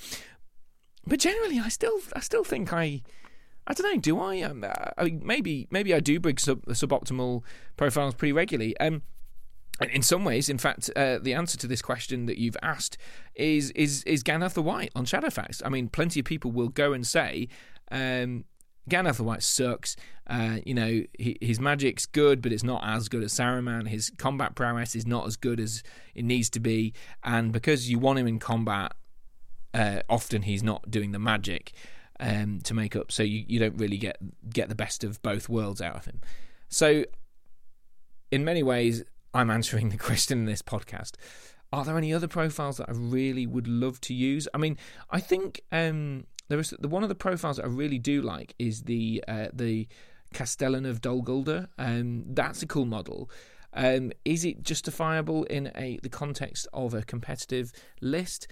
[1.07, 3.03] But generally, I still I still think I.
[3.71, 4.01] I don't know.
[4.01, 4.41] Do I?
[4.41, 4.65] Um,
[4.97, 7.43] I mean, maybe maybe I do bring sub suboptimal
[7.77, 8.79] profiles pretty regularly.
[8.79, 9.03] Um,
[9.81, 12.97] in some ways, in fact, uh, the answer to this question that you've asked
[13.35, 15.63] is is is Gandalf the White on Shadowfax.
[15.65, 17.49] I mean, plenty of people will go and say
[17.91, 18.45] um,
[18.91, 19.97] Gandalf the White sucks.
[20.27, 23.89] Uh, you know, he, his magic's good, but it's not as good as Saruman.
[23.89, 25.83] His combat prowess is not as good as
[26.15, 28.93] it needs to be, and because you want him in combat,
[29.75, 31.73] uh, often he's not doing the magic
[32.21, 33.13] um, to make up.
[33.13, 34.19] So you, you don't really get
[34.51, 36.21] get the best of both worlds out of him.
[36.69, 37.05] So,
[38.31, 41.13] in many ways, I'm answering the question in this podcast.
[41.73, 44.49] Are there any other profiles that I really would love to use?
[44.55, 44.79] I mean,
[45.11, 48.85] I think um, there is the one of the profiles I really do like is
[48.85, 49.87] the uh, the
[50.33, 51.69] Castellan of Dol Guldur.
[51.79, 53.31] Um, that's a cool model.
[53.75, 58.49] Um, is it justifiable in a the context of a competitive list?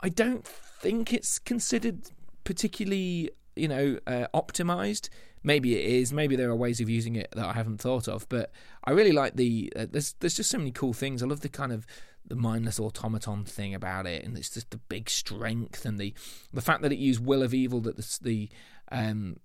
[0.00, 2.10] I don't think it's considered
[2.42, 5.10] particularly, you know, uh, optimized
[5.42, 8.28] maybe it is maybe there are ways of using it that I haven't thought of
[8.28, 8.50] but
[8.88, 11.22] I really like the uh, there's there's just so many cool things.
[11.22, 11.86] I love the kind of
[12.26, 16.14] the mindless automaton thing about it and it's just the big strength and the
[16.54, 18.48] the fact that it used will of evil that the the
[18.90, 19.36] um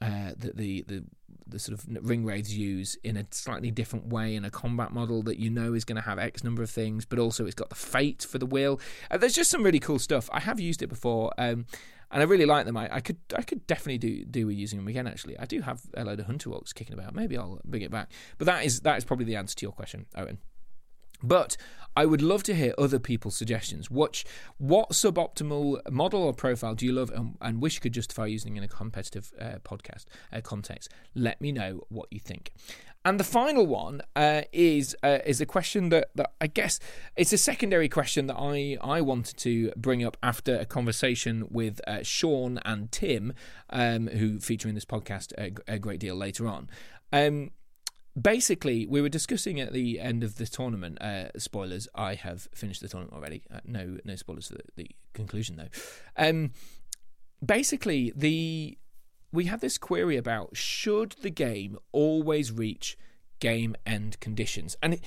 [0.00, 1.04] uh, that the, the
[1.50, 5.22] the sort of ring wraiths use in a slightly different way in a combat model
[5.24, 7.68] that you know is going to have X number of things, but also it's got
[7.68, 8.80] the fate for the will.
[9.10, 10.28] Uh, there's just some really cool stuff.
[10.32, 11.66] I have used it before, um,
[12.10, 12.76] and I really like them.
[12.76, 15.06] I, I could I could definitely do do with using them again.
[15.06, 17.14] Actually, I do have a load of hunter orcs kicking about.
[17.14, 18.10] Maybe I'll bring it back.
[18.38, 20.38] But that is that is probably the answer to your question, Owen.
[21.22, 21.56] But
[21.96, 23.90] I would love to hear other people's suggestions.
[23.90, 24.22] What
[24.58, 28.56] what suboptimal model or profile do you love and, and wish you could justify using
[28.56, 30.88] in a competitive uh, podcast uh, context?
[31.14, 32.52] Let me know what you think.
[33.04, 36.78] And the final one uh, is uh, is a question that, that I guess
[37.16, 41.80] it's a secondary question that I, I wanted to bring up after a conversation with
[41.86, 43.32] uh, Sean and Tim,
[43.70, 46.68] um, who feature in this podcast a, a great deal later on.
[47.12, 47.50] Um,
[48.20, 51.00] basically, we were discussing at the end of the tournament.
[51.00, 53.42] Uh, spoilers: I have finished the tournament already.
[53.52, 55.68] Uh, no, no spoilers for the, the conclusion though.
[56.16, 56.52] Um,
[57.44, 58.78] basically, the
[59.32, 62.98] we had this query about should the game always reach
[63.38, 65.00] game end conditions, and it,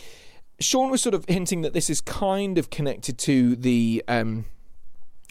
[0.60, 4.46] Sean was sort of hinting that this is kind of connected to the um,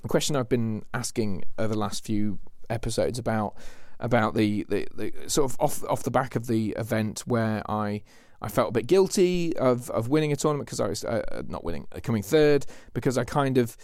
[0.09, 3.55] question I've been asking over the last few episodes about
[4.03, 8.03] about the, the, the, sort of off off the back of the event where I
[8.43, 11.43] I felt a bit guilty of, of winning a tournament because I was uh, uh
[11.47, 13.77] not winning, uh, coming third because I kind of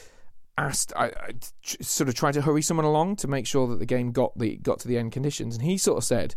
[0.58, 1.30] asked, I, I
[1.62, 4.56] sort of tried to hurry someone along to make sure that the game got the
[4.56, 6.34] got to the end conditions, and he sort of said,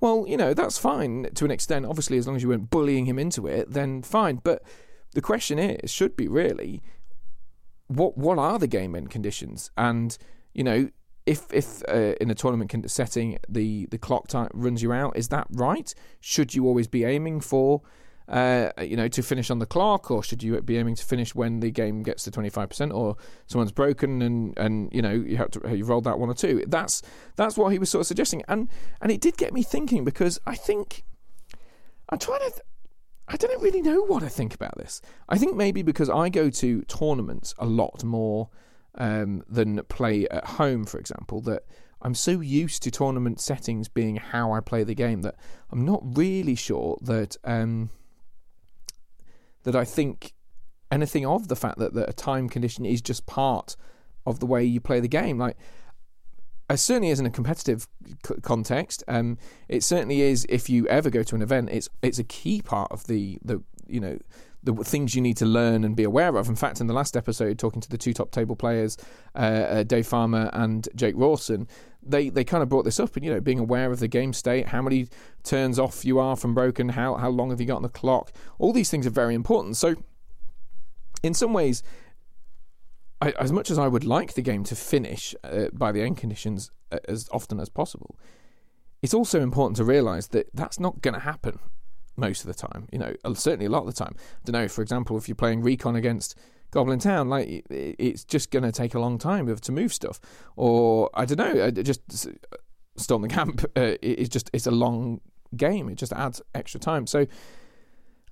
[0.00, 1.86] "Well, you know, that's fine to an extent.
[1.86, 4.62] Obviously, as long as you weren't bullying him into it, then fine." But
[5.12, 6.82] the question is, should be really,
[7.86, 9.70] what what are the game end conditions?
[9.76, 10.16] And
[10.54, 10.88] you know,
[11.30, 15.28] if if uh, in a tournament setting the the clock time runs you out, is
[15.28, 15.94] that right?
[16.20, 17.82] Should you always be aiming for
[18.28, 21.32] uh, you know to finish on the clock, or should you be aiming to finish
[21.32, 23.16] when the game gets to twenty five percent, or
[23.46, 26.64] someone's broken and and you know you have to you rolled that one or two?
[26.66, 27.00] That's
[27.36, 28.68] that's what he was sort of suggesting, and
[29.00, 31.04] and it did get me thinking because I think
[32.08, 32.50] I'm trying to.
[32.50, 32.66] Th-
[33.32, 35.00] I don't really know what I think about this.
[35.28, 38.48] I think maybe because I go to tournaments a lot more
[38.96, 41.64] um, than play at home, for example, that
[42.02, 45.36] I'm so used to tournament settings being how I play the game that
[45.70, 47.90] I'm not really sure that um,
[49.64, 50.32] that I think
[50.90, 53.76] anything of the fact that, that a time condition is just part
[54.26, 55.38] of the way you play the game.
[55.38, 55.56] Like,
[56.68, 57.88] uh, certainly is in a competitive
[58.26, 59.02] c- context.
[59.08, 61.68] Um, it certainly is if you ever go to an event.
[61.70, 64.18] It's it's a key part of the the you know
[64.62, 66.48] the things you need to learn and be aware of.
[66.48, 68.96] In fact, in the last episode, talking to the two top table players,
[69.34, 71.66] uh, uh, Dave Farmer and Jake Rawson,
[72.02, 74.32] they, they kind of brought this up and you know being aware of the game
[74.32, 75.08] state, how many
[75.42, 78.32] turns off you are from broken, how how long have you got on the clock.
[78.58, 79.76] All these things are very important.
[79.76, 79.96] So,
[81.22, 81.82] in some ways,
[83.20, 86.16] I, as much as I would like the game to finish uh, by the end
[86.16, 88.18] conditions uh, as often as possible,
[89.02, 91.58] it's also important to realise that that's not going to happen
[92.20, 92.86] most of the time.
[92.92, 94.14] You know, certainly a lot of the time.
[94.18, 94.68] I don't know.
[94.68, 96.36] For example, if you're playing recon against
[96.70, 100.20] Goblin Town, like it's just going to take a long time to move stuff,
[100.56, 102.56] or I don't know, uh, just uh,
[102.96, 103.64] storm the camp.
[103.76, 105.20] Uh, it's just it's a long
[105.56, 105.88] game.
[105.88, 107.06] It just adds extra time.
[107.06, 107.26] So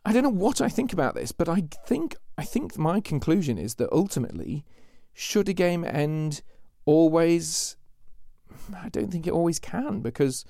[0.04, 3.58] I don't know what I think about this, but I think I think my conclusion
[3.58, 4.64] is that ultimately,
[5.12, 6.42] should a game end
[6.84, 7.76] always,
[8.74, 10.44] I don't think it always can because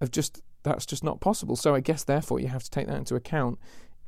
[0.00, 1.56] of just that's just not possible.
[1.56, 3.58] So I guess therefore you have to take that into account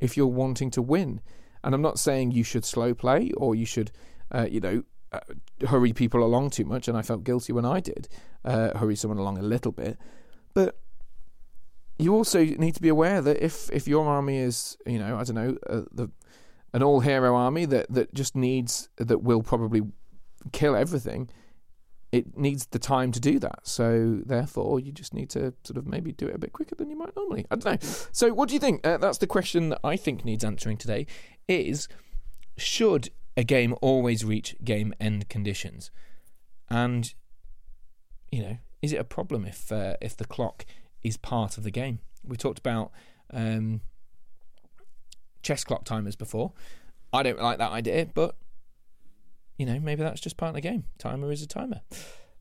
[0.00, 1.20] if you're wanting to win.
[1.64, 3.92] And I'm not saying you should slow play or you should,
[4.32, 5.20] uh, you know, uh,
[5.68, 6.88] hurry people along too much.
[6.88, 8.08] And I felt guilty when I did
[8.44, 9.96] uh, hurry someone along a little bit.
[10.54, 10.78] But
[11.98, 15.24] you also need to be aware that if if your army is, you know, I
[15.24, 16.10] don't know, uh, the
[16.74, 19.82] an all hero army that that just needs that will probably
[20.52, 21.30] kill everything
[22.12, 23.66] it needs the time to do that.
[23.66, 26.90] So therefore, you just need to sort of maybe do it a bit quicker than
[26.90, 27.46] you might normally.
[27.50, 27.88] I don't know.
[28.12, 28.86] So what do you think?
[28.86, 31.06] Uh, that's the question that I think needs answering today.
[31.48, 31.88] Is
[32.58, 35.90] should a game always reach game end conditions?
[36.68, 37.12] And
[38.30, 40.66] you know, is it a problem if uh, if the clock
[41.02, 42.00] is part of the game?
[42.22, 42.92] We talked about
[43.32, 43.80] um,
[45.42, 46.52] chess clock timers before.
[47.12, 48.36] I don't like that idea, but
[49.62, 50.82] you know, maybe that's just part of the game.
[50.98, 51.82] Timer is a timer.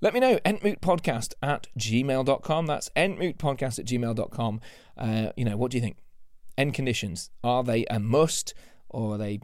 [0.02, 0.40] Let me know.
[0.44, 2.66] Entmootpodcast at gmail.com.
[2.66, 4.62] That's entmootpodcast at gmail.com.
[4.98, 5.98] Uh, you know, what do you think?
[6.58, 7.30] End conditions.
[7.44, 8.56] Are they a must
[8.90, 9.40] or are they,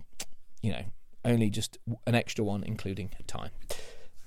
[0.63, 0.86] you know,
[1.24, 3.52] only just an extra one, including time?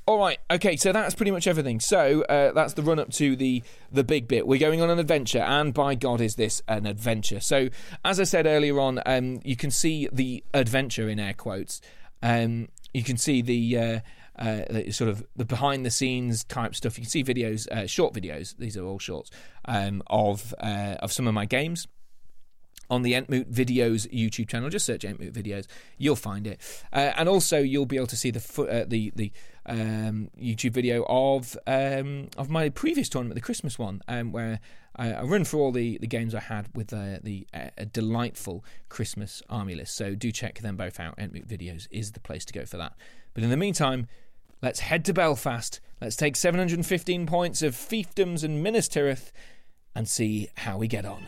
[0.06, 1.80] All right, okay, so that's pretty much everything.
[1.80, 4.46] So uh, that's the run up to the the big bit.
[4.46, 7.40] We're going on an adventure, and by God, is this an adventure?
[7.40, 7.68] So,
[8.04, 11.80] as I said earlier on, um, you can see the adventure in air quotes.
[12.22, 14.00] Um, you can see the, uh,
[14.38, 16.98] uh, sort of the behind the scenes type stuff.
[16.98, 18.56] You can see videos, uh, short videos.
[18.56, 19.30] These are all shorts
[19.66, 21.86] um, of uh, of some of my games
[22.88, 24.68] on the Entmoot Videos YouTube channel.
[24.68, 26.60] Just search Entmoot Videos, you'll find it,
[26.92, 29.32] uh, and also you'll be able to see the fo- uh, the the
[29.66, 34.60] um, YouTube video of um, of my previous tournament, the Christmas one, um, where
[34.96, 38.64] I, I, run through all the, the games I had with uh, the uh, delightful
[38.88, 39.94] Christmas army list.
[39.96, 41.16] So do check them both out.
[41.16, 42.94] Entmoot Videos is the place to go for that.
[43.34, 44.08] But in the meantime,
[44.62, 45.80] let's head to Belfast.
[46.00, 49.32] Let's take 715 points of fiefdoms and Minas Tirith
[49.94, 51.24] and see how we get on.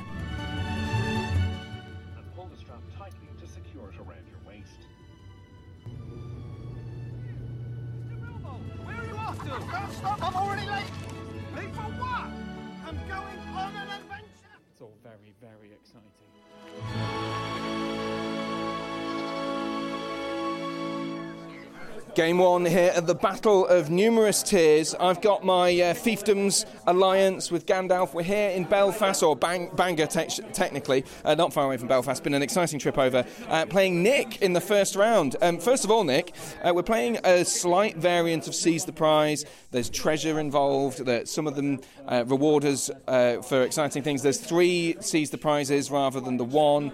[10.03, 10.23] stop!
[10.23, 10.72] I'm already
[22.15, 24.95] Game one here at the Battle of Numerous Tears.
[25.01, 28.13] I've got my uh, Fiefdoms alliance with Gandalf.
[28.13, 32.23] We're here in Belfast, or Bang- Bangor te- technically, uh, not far away from Belfast.
[32.23, 33.25] Been an exciting trip over.
[33.49, 35.37] Uh, playing Nick in the first round.
[35.41, 39.47] Um, first of all, Nick, uh, we're playing a slight variant of Seize the Prize.
[39.71, 41.07] There's treasure involved.
[41.07, 44.23] That some of them uh, reward us uh, for exciting things.
[44.23, 46.93] There's three Seize the Prizes rather than the one.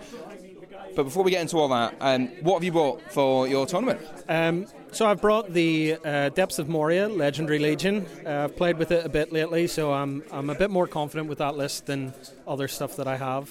[0.95, 4.01] But before we get into all that, um, what have you brought for your tournament?
[4.29, 8.07] Um, so I've brought the uh, Depths of Moria Legendary Legion.
[8.24, 11.28] Uh, I've played with it a bit lately, so I'm I'm a bit more confident
[11.28, 12.12] with that list than
[12.47, 13.51] other stuff that I have.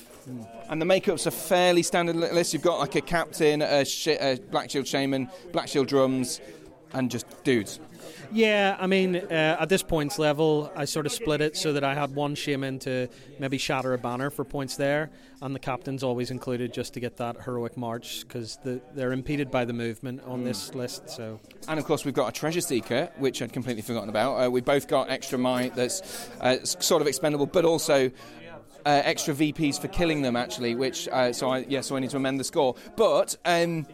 [0.70, 2.54] And the makeup's a fairly standard list.
[2.54, 6.42] You've got like a captain, a, sh- a Black Shield Shaman, Black Shield drums,
[6.94, 7.80] and just dudes.
[8.32, 11.84] Yeah, I mean, uh, at this points level, I sort of split it so that
[11.84, 13.08] I had one shaman to
[13.40, 15.10] maybe shatter a banner for points there,
[15.42, 19.50] and the captain's always included just to get that heroic march because the, they're impeded
[19.52, 21.10] by the movement on this list.
[21.10, 24.46] So And of course, we've got a treasure seeker, which I'd completely forgotten about.
[24.46, 28.12] Uh, we both got extra might that's uh, sort of expendable, but also.
[28.86, 30.74] Uh, extra VPs for killing them, actually.
[30.74, 32.74] Which uh, so I yeah, so I need to amend the score.
[32.96, 33.86] But um,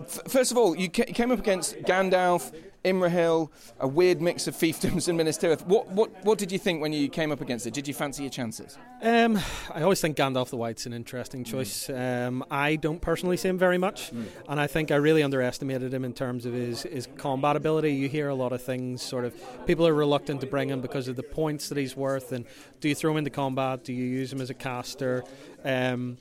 [0.00, 2.52] f- first of all, you ca- came up against Gandalf,
[2.84, 5.66] Imrahil, a weird mix of fiefdoms and Minas Tirith.
[5.66, 7.74] What what what did you think when you came up against it?
[7.74, 8.78] Did you fancy your chances?
[9.02, 9.38] um,
[9.74, 11.90] I always think Gandalf the White's an interesting choice.
[11.90, 14.12] Um, I don't personally see him very much,
[14.48, 17.92] and I think I really underestimated him in terms of his, his combat ability.
[17.92, 19.34] You hear a lot of things, sort of
[19.66, 22.32] people are reluctant to bring him because of the points that he's worth.
[22.32, 22.46] And
[22.80, 23.84] do you throw him into combat?
[23.84, 25.24] Do you use him as a caster?
[25.64, 26.16] Um,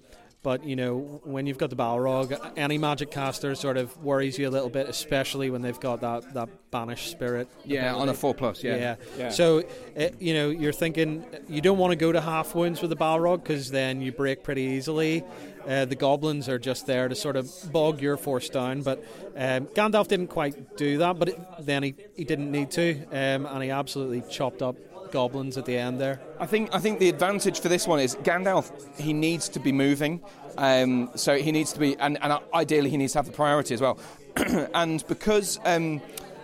[0.50, 4.50] but you know, when you've got the Balrog, any magic caster sort of worries you
[4.50, 7.48] a little bit, especially when they've got that, that banish spirit.
[7.66, 8.64] Yeah, on a four plus.
[8.64, 8.96] Yeah.
[9.16, 9.30] Yeah.
[9.30, 9.60] So,
[9.96, 12.96] uh, you know, you're thinking you don't want to go to half wounds with the
[12.96, 15.24] Balrog because then you break pretty easily.
[15.68, 18.82] Uh, the goblins are just there to sort of bog your force down.
[18.82, 23.04] But um, Gandalf didn't quite do that, but it, then he, he didn't need to.
[23.12, 24.78] Um, and he absolutely chopped up
[25.12, 26.22] goblins at the end there.
[26.40, 28.72] I think I think the advantage for this one is Gandalf.
[29.00, 30.22] He needs to be moving,
[30.60, 33.74] um, so he needs to be, and, and ideally he needs to have the priority
[33.74, 33.98] as well.
[34.74, 36.02] and because um,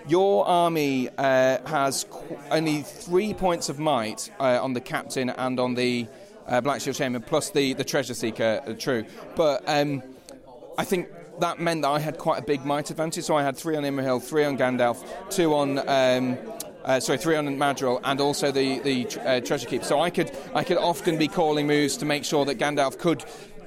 [0.07, 5.59] your army uh, has qu- only three points of might uh, on the captain and
[5.59, 6.07] on the
[6.47, 9.05] uh, Black Shield Shaman, plus the the treasure seeker, uh, true,
[9.35, 9.63] but.
[9.67, 10.01] Um,
[10.77, 11.07] I think
[11.39, 13.23] that meant that I had quite a big might advantage.
[13.23, 15.79] So I had three on Imrahil, three on Gandalf, two on.
[15.87, 16.37] Um,
[16.83, 19.83] uh, sorry, three on Madrigal, and also the the uh, treasure keep.
[19.83, 23.25] So I could I could often be calling moves to make sure that Gandalf could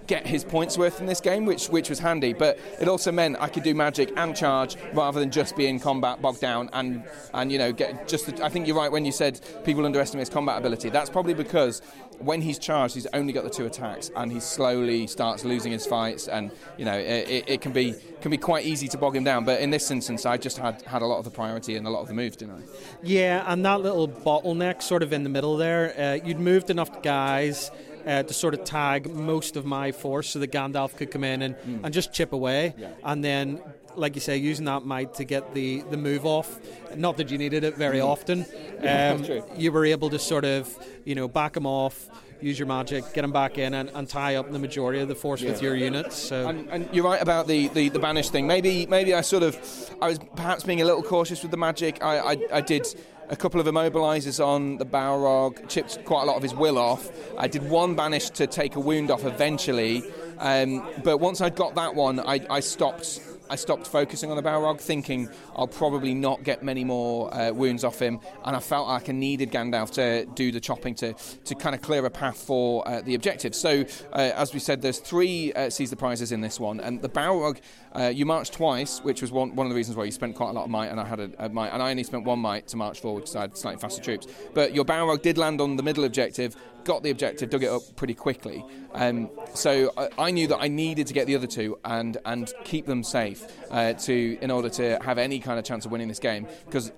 [0.08, 2.32] get his points worth in this game, which which was handy.
[2.32, 5.78] But it also meant I could do magic and charge rather than just be in
[5.78, 8.26] combat bogged down and and you know get just.
[8.26, 10.90] The, I think you're right when you said people underestimate his combat ability.
[10.90, 11.80] That's probably because
[12.18, 15.86] when he's charged, he's only got the two attacks, and he slowly starts losing his
[15.86, 19.24] fights, and you know it, it, can be can be quite easy to bog him
[19.24, 19.44] down.
[19.44, 21.90] But in this instance, I just had had a lot of the priority and a
[21.90, 22.60] lot of the moves, didn't I?
[23.02, 27.02] Yeah, and that little bottleneck sort of in the middle there, uh, you'd moved enough
[27.02, 27.70] guys.
[28.08, 31.42] Uh, to sort of tag most of my force so that Gandalf could come in
[31.42, 31.54] and,
[31.84, 32.74] and just chip away.
[33.04, 33.60] And then,
[33.96, 36.58] like you say, using that might to get the, the move off.
[36.96, 38.46] Not that you needed it very often.
[38.78, 40.62] Um, you were able to sort of,
[41.04, 42.08] you know, back him off,
[42.40, 45.16] use your magic, get him back in, and, and tie up the majority of the
[45.16, 46.16] force with your units.
[46.16, 48.46] So And, and you're right about the, the, the banish thing.
[48.46, 49.58] Maybe maybe I sort of
[50.00, 52.02] I was perhaps being a little cautious with the magic.
[52.02, 52.86] I, I, I did
[53.30, 57.10] a couple of immobilizers on the Balrog, chipped quite a lot of his will off.
[57.36, 60.02] I did one banish to take a wound off eventually,
[60.38, 63.20] um, but once I'd got that one, I, I stopped.
[63.50, 65.26] I stopped focusing on the Balrog, thinking
[65.56, 69.12] I'll probably not get many more uh, wounds off him, and I felt like I
[69.12, 73.00] needed Gandalf to do the chopping to, to kind of clear a path for uh,
[73.00, 73.54] the objective.
[73.54, 77.00] So, uh, as we said, there's three uh, seize the prizes in this one, and
[77.00, 77.58] the Balrog,
[77.96, 80.50] uh, you marched twice, which was one, one of the reasons why you spent quite
[80.50, 82.38] a lot of might, and I had a, a might, and I only spent one
[82.38, 84.26] might to march forward because I had slightly faster troops.
[84.54, 87.82] But your Balrog did land on the middle objective, got the objective, dug it up
[87.96, 88.64] pretty quickly.
[88.94, 92.52] Um, so I, I knew that I needed to get the other two and and
[92.64, 96.08] keep them safe uh, to in order to have any kind of chance of winning
[96.08, 96.92] this game because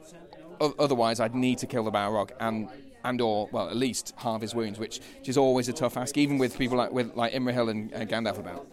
[0.60, 2.68] o- otherwise I'd need to kill the Balrog and
[3.04, 6.16] and or well at least halve his wounds, which, which is always a tough ask,
[6.16, 8.66] even with people like with like Imrahil and uh, Gandalf about.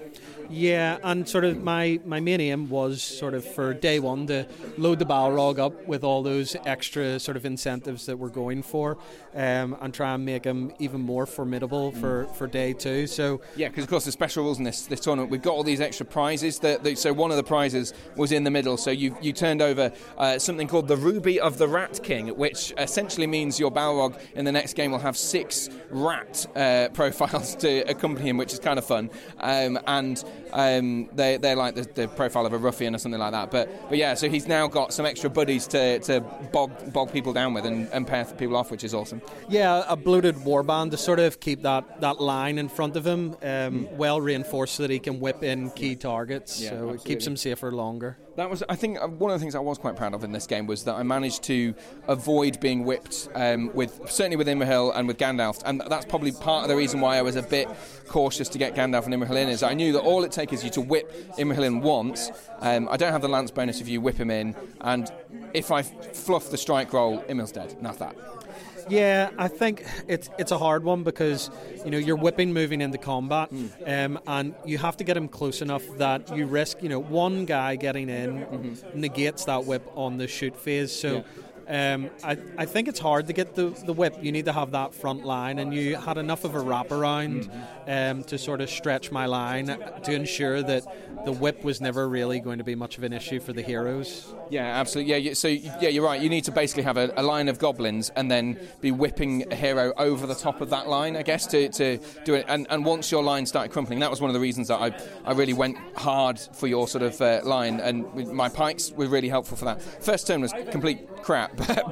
[0.49, 4.47] Yeah, and sort of my, my main aim was sort of for day one to
[4.77, 8.97] load the Balrog up with all those extra sort of incentives that we're going for
[9.35, 13.07] um, and try and make him even more formidable for, for day two.
[13.07, 15.63] So, Yeah, because of course the special rules in this, this tournament, we've got all
[15.63, 16.59] these extra prizes.
[16.59, 18.77] That, that so one of the prizes was in the middle.
[18.77, 22.73] So you you turned over uh, something called the Ruby of the Rat King, which
[22.77, 27.79] essentially means your Balrog in the next game will have six rat uh, profiles to
[27.89, 29.09] accompany him, which is kind of fun.
[29.39, 30.23] Um, and
[30.53, 33.51] um, they, they're like the, the, profile of a ruffian or something like that.
[33.51, 36.21] But but yeah, so he's now got some extra buddies to, to
[36.51, 39.21] bog, bog people down with and, and pair people off, which is awesome.
[39.49, 43.31] Yeah, a bloated warband to sort of keep that, that line in front of him
[43.31, 43.91] um, mm.
[43.93, 46.61] well reinforced so that he can whip in key targets.
[46.61, 46.95] Yeah, so absolutely.
[46.95, 48.17] it keeps him safer longer.
[48.37, 50.31] That was, I think, uh, one of the things I was quite proud of in
[50.31, 51.73] this game was that I managed to
[52.07, 56.61] avoid being whipped um, with certainly with Imrahil and with Gandalf, and that's probably part
[56.61, 57.67] of the reason why I was a bit
[58.07, 59.49] cautious to get Gandalf and Imrahil in.
[59.49, 62.29] Is I knew that all it takes is you to whip Imrahil in once.
[62.59, 65.11] Um, I don't have the lance bonus if you whip him in, and
[65.55, 67.73] if I fluff the strike roll, Imrahil's dead.
[67.79, 68.36] Enough that.
[68.89, 71.49] Yeah, I think it's it's a hard one because
[71.83, 74.05] you know you're whipping moving into combat, mm.
[74.05, 77.45] um, and you have to get him close enough that you risk you know one
[77.45, 78.99] guy getting in mm-hmm.
[78.99, 80.91] negates that whip on the shoot phase.
[80.91, 81.17] So.
[81.17, 81.21] Yeah.
[81.67, 84.17] Um, I, I think it's hard to get the, the whip.
[84.21, 87.49] You need to have that front line, and you had enough of a wraparound
[87.87, 89.67] um, to sort of stretch my line
[90.03, 90.85] to ensure that
[91.25, 94.33] the whip was never really going to be much of an issue for the heroes.
[94.49, 95.17] Yeah, absolutely.
[95.17, 96.21] Yeah, so yeah, you're right.
[96.21, 99.55] You need to basically have a, a, line of goblins and then be whipping a
[99.55, 102.45] hero over the top of that line, I guess, to, to do it.
[102.47, 104.97] And, and once your line started crumpling, that was one of the reasons that I,
[105.25, 109.29] I really went hard for your sort of uh, line, and my pikes were really
[109.29, 109.81] helpful for that.
[109.81, 111.57] First turn was complete crap,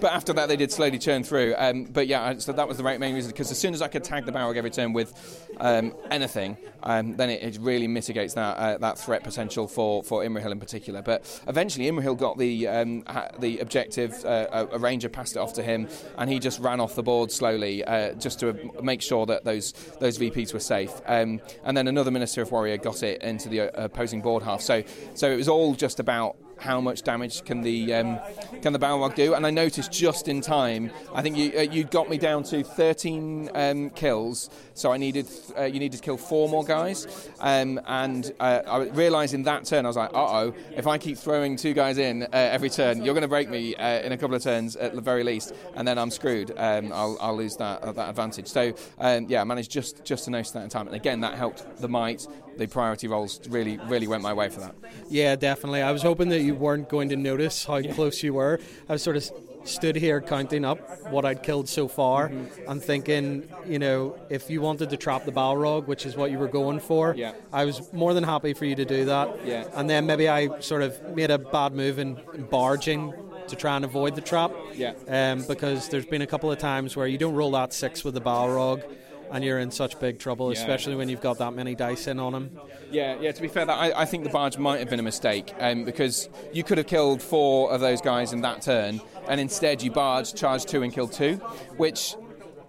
[0.00, 1.56] but, after that they did slowly churn through.
[1.58, 3.88] Um, but yeah, so that was the right main reason because as soon as I
[3.88, 5.10] could tag the Balrog every turn with
[5.58, 10.22] um, anything, um, then it, it, really mitigates that uh, that threat potential for for
[10.22, 11.02] Imrahil in particular.
[11.02, 14.24] But eventually Imrahil got the um, ha- the objective.
[14.24, 17.32] Uh, a, ranger passed it off to him, and he just ran off the board
[17.32, 20.92] slowly uh, just to make sure that those those VPs were safe.
[21.06, 24.60] Um, and then another Minas Tirith Warrior got it into the uh, opposing board half.
[24.60, 24.84] So
[25.14, 28.18] so it was all just about how much damage can the um,
[28.62, 29.34] can the Balrog do?
[29.34, 30.90] And I noticed just in time.
[31.14, 35.28] I think you uh, you got me down to 13 um, kills, so I needed
[35.56, 37.28] uh, you needed to kill four more guys.
[37.40, 40.98] Um, and uh, I realised in that turn I was like, uh oh, if I
[40.98, 44.12] keep throwing two guys in uh, every turn, you're going to break me uh, in
[44.12, 46.52] a couple of turns at the very least, and then I'm screwed.
[46.56, 48.48] Um, I'll, I'll lose that that advantage.
[48.48, 51.34] So um, yeah, I managed just just to notice that in time, and again that
[51.34, 52.26] helped the might
[52.56, 54.74] the priority rolls really really went my way for that.
[55.08, 55.82] Yeah, definitely.
[55.82, 57.92] I was hoping that you weren't going to notice how yeah.
[57.94, 58.60] close you were.
[58.88, 59.30] I was sort of
[59.64, 60.78] stood here counting up
[61.10, 62.70] what I'd killed so far mm-hmm.
[62.70, 66.38] and thinking, you know, if you wanted to trap the Balrog, which is what you
[66.38, 67.32] were going for, yeah.
[67.52, 69.44] I was more than happy for you to do that.
[69.44, 69.64] Yeah.
[69.74, 73.12] And then maybe I sort of made a bad move in, in barging
[73.48, 74.52] to try and avoid the trap.
[74.74, 74.94] Yeah.
[75.08, 78.14] Um, because there's been a couple of times where you don't roll that six with
[78.14, 78.82] the Balrog
[79.30, 80.60] and you're in such big trouble, yeah.
[80.60, 82.58] especially when you've got that many dice in on him.
[82.90, 83.32] Yeah, yeah.
[83.32, 86.28] To be fair, I, I think the barge might have been a mistake um, because
[86.52, 90.34] you could have killed four of those guys in that turn, and instead you barge,
[90.34, 91.34] charged two, and killed two,
[91.76, 92.14] which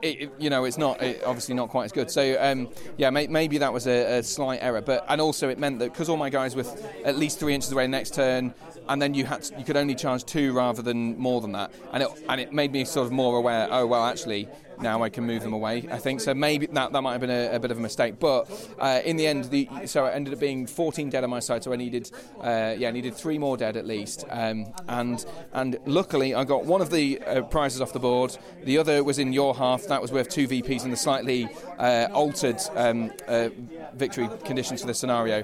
[0.02, 2.12] it, you know, it's not it, obviously not quite as good.
[2.12, 4.82] So um, yeah, may, maybe that was a, a, slight error.
[4.82, 6.66] But and also it meant that because all my guys were
[7.04, 8.54] at least three inches away next turn,
[8.88, 11.72] and then you had to, you could only charge two rather than more than that,
[11.94, 13.68] and it and it made me sort of more aware.
[13.72, 14.48] Oh well, actually
[14.82, 15.88] now I can move them away.
[15.92, 16.34] I think so.
[16.34, 18.50] Maybe that, that might have been a, a bit of a mistake, but
[18.80, 21.64] uh, in the end, the so it ended up being 14 dead on my side.
[21.64, 22.12] So I needed,
[22.42, 24.26] uh, yeah, I needed three more dead at least.
[24.30, 28.38] Um, and and luckily, I got one of the uh, prizes off the board.
[28.64, 29.84] The other was in your half.
[29.88, 33.50] That was worth two VPs in the slightly uh, altered um, uh,
[33.94, 35.44] victory conditions for the scenario.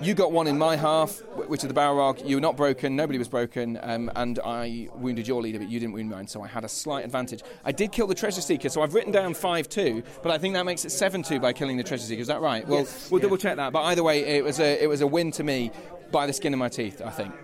[0.00, 2.26] You got one in my half, which is the Balrog.
[2.26, 2.96] You were not broken.
[2.96, 6.26] Nobody was broken, um, and I wounded your leader, but you didn't wound mine.
[6.26, 7.42] So I had a slight advantage.
[7.64, 8.72] I did kill the treasure seeker Seeker.
[8.72, 11.52] So I've written down 5 2, but I think that makes it 7 2 by
[11.52, 12.20] killing the Treasure Seeker.
[12.20, 12.66] Is that right?
[12.66, 13.10] Well, yes.
[13.10, 13.24] we'll yeah.
[13.24, 13.72] double check that.
[13.72, 15.70] But either way, it was, a, it was a win to me
[16.10, 17.34] by the skin of my teeth, I think.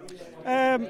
[0.44, 0.88] Um,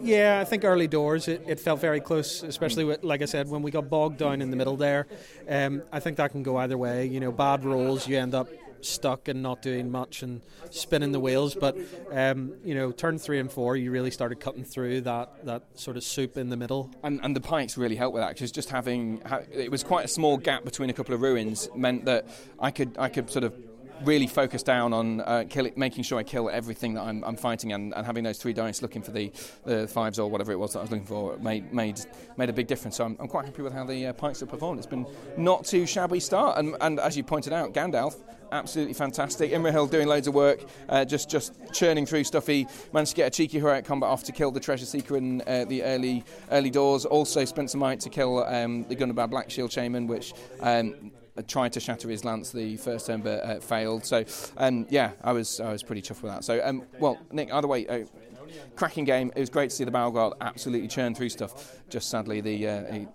[0.00, 3.48] yeah, I think early doors it, it felt very close, especially with, like I said,
[3.48, 5.06] when we got bogged down in the middle there.
[5.46, 7.06] Um, I think that can go either way.
[7.06, 8.48] You know, bad rolls, you end up
[8.84, 11.54] stuck and not doing much and spinning the wheels.
[11.54, 11.76] But
[12.12, 15.96] um, you know, turn three and four, you really started cutting through that that sort
[15.96, 16.90] of soup in the middle.
[17.02, 19.22] And, and the pikes really helped with that because just having
[19.52, 22.28] it was quite a small gap between a couple of ruins meant that
[22.58, 23.54] I could I could sort of
[24.04, 27.72] really focus down on uh, kill, making sure I kill everything that I'm, I'm fighting,
[27.72, 29.32] and, and, having those three dice looking for the,
[29.64, 32.00] the fives or whatever it was that I was looking for made made
[32.36, 32.96] made a big difference.
[32.96, 34.78] So I'm, I'm quite happy with how the uh, pikes have performed.
[34.78, 38.16] It's been not too shabby start, and, and as you pointed out, Gandalf
[38.52, 39.52] absolutely fantastic.
[39.52, 42.46] Imrahil doing loads of work, uh, just just churning through stuff.
[42.46, 45.42] He managed to get a cheeky heroic combat off to kill the treasure seeker in
[45.42, 47.04] uh, the early early doors.
[47.04, 50.32] Also spent some might to kill um, the Gundabad Black Shield Shaman, which.
[50.60, 51.12] Um,
[51.46, 54.04] tried to shatter his lance the first turn but uh, failed.
[54.04, 54.24] So
[54.56, 56.44] um, yeah, I was I was pretty chuffed with that.
[56.44, 58.04] So um, well, Nick, either way, uh,
[58.76, 59.32] cracking game.
[59.36, 61.80] It was great to see the Balrog absolutely churn through stuff.
[61.88, 63.06] Just sadly, the uh, he,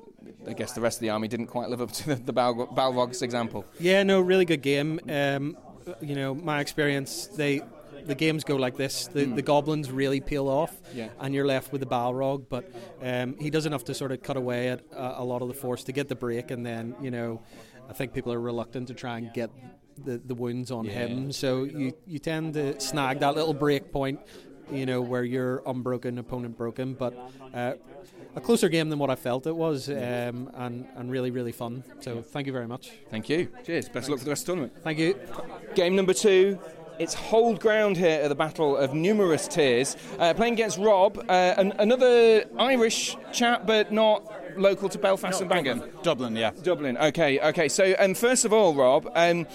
[0.47, 2.67] I guess the rest of the army didn't quite live up to the, the Bal-
[2.67, 3.65] Balrog's example.
[3.79, 4.99] Yeah, no, really good game.
[5.09, 5.57] Um,
[6.01, 7.61] you know, my experience, they
[8.05, 9.07] the games go like this.
[9.07, 11.09] The, the goblins really peel off, Yeah.
[11.19, 12.45] and you're left with the Balrog.
[12.49, 15.47] But um, he does enough to sort of cut away at a, a lot of
[15.47, 17.41] the force to get the break, and then you know,
[17.89, 19.49] I think people are reluctant to try and get
[20.03, 21.31] the, the wounds on him.
[21.31, 24.19] So you you tend to snag that little break point,
[24.71, 27.13] you know, where you're unbroken, opponent broken, but.
[27.53, 27.73] Uh,
[28.35, 31.85] a closer game than what I felt it was, um, and, and really, really fun.
[32.01, 32.91] So, thank you very much.
[33.09, 33.47] Thank you.
[33.65, 33.87] Cheers.
[33.87, 34.83] Best of luck for the rest of the tournament.
[34.83, 35.17] Thank you.
[35.73, 36.59] Game number two.
[36.97, 39.97] It's hold ground here at the Battle of Numerous Tears.
[40.17, 45.49] Uh, playing against Rob, uh, an, another Irish chap, but not local to Belfast and
[45.49, 45.87] Bangor.
[46.03, 46.51] Dublin, yeah.
[46.63, 46.97] Dublin.
[46.97, 47.67] Okay, okay.
[47.69, 49.47] So, um, first of all, Rob, um,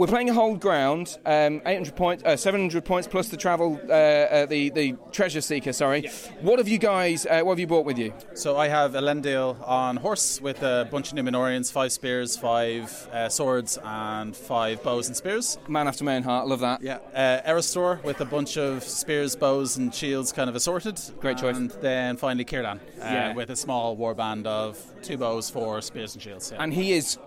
[0.00, 1.18] we're playing a hold ground.
[1.26, 5.74] Um, 800 points, uh, 700 points plus the travel, uh, uh, the the treasure seeker.
[5.74, 6.08] Sorry.
[6.40, 7.26] What have you guys?
[7.26, 8.14] Uh, what have you brought with you?
[8.32, 13.28] So I have Elendil on horse with a bunch of Numenoreans, five spears, five uh,
[13.28, 15.58] swords, and five bows and spears.
[15.68, 16.48] Man after my own heart.
[16.48, 16.80] Love that.
[16.80, 17.00] Yeah.
[17.14, 20.98] Uh, Erestor with a bunch of spears, bows, and shields kind of assorted.
[21.20, 21.58] Great choice.
[21.58, 23.34] And then finally Círdan uh, Yeah.
[23.34, 26.52] with a small warband of two bows, four spears, and shields.
[26.52, 26.62] Yeah.
[26.62, 27.18] And he is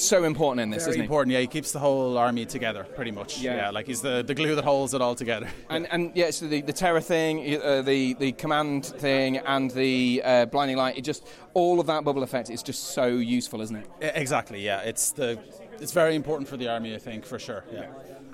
[0.00, 1.04] so important in this, Very isn't he?
[1.04, 1.40] important, yeah.
[1.40, 3.38] He keeps the whole army together, pretty much.
[3.40, 3.70] Yeah.
[3.70, 5.48] like he's the, the glue that holds it all together.
[5.68, 10.22] And, and yeah, so the, the terror thing, uh, the the command thing, and the
[10.24, 10.96] uh, blinding light.
[10.98, 13.86] It just all of that bubble effect is just so useful, isn't it?
[14.00, 14.80] Exactly, yeah.
[14.80, 15.38] It's the
[15.80, 17.64] it's very important for the army, I think, for sure.
[17.72, 17.86] Yeah.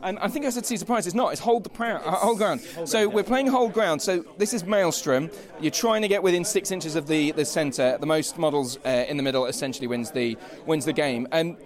[0.04, 1.32] And I think I said, see, surprise, it's not.
[1.32, 2.60] It's hold the uh, hold ground.
[2.84, 4.02] so we're playing hold ground.
[4.02, 5.30] So this is Maelstrom.
[5.60, 7.96] You're trying to get within six inches of the, the centre.
[7.98, 10.36] The most models uh, in the middle essentially wins the
[10.66, 11.26] wins the game.
[11.32, 11.56] And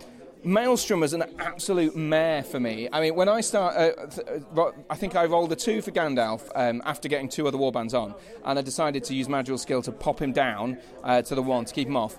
[0.45, 2.89] Maelstrom was an absolute mare for me.
[2.93, 5.91] I mean, when I start, uh, th- uh, I think I rolled a two for
[5.91, 8.15] Gandalf um, after getting two other warbands on,
[8.45, 11.65] and I decided to use Madrigal's skill to pop him down uh, to the one
[11.65, 12.17] to keep him off.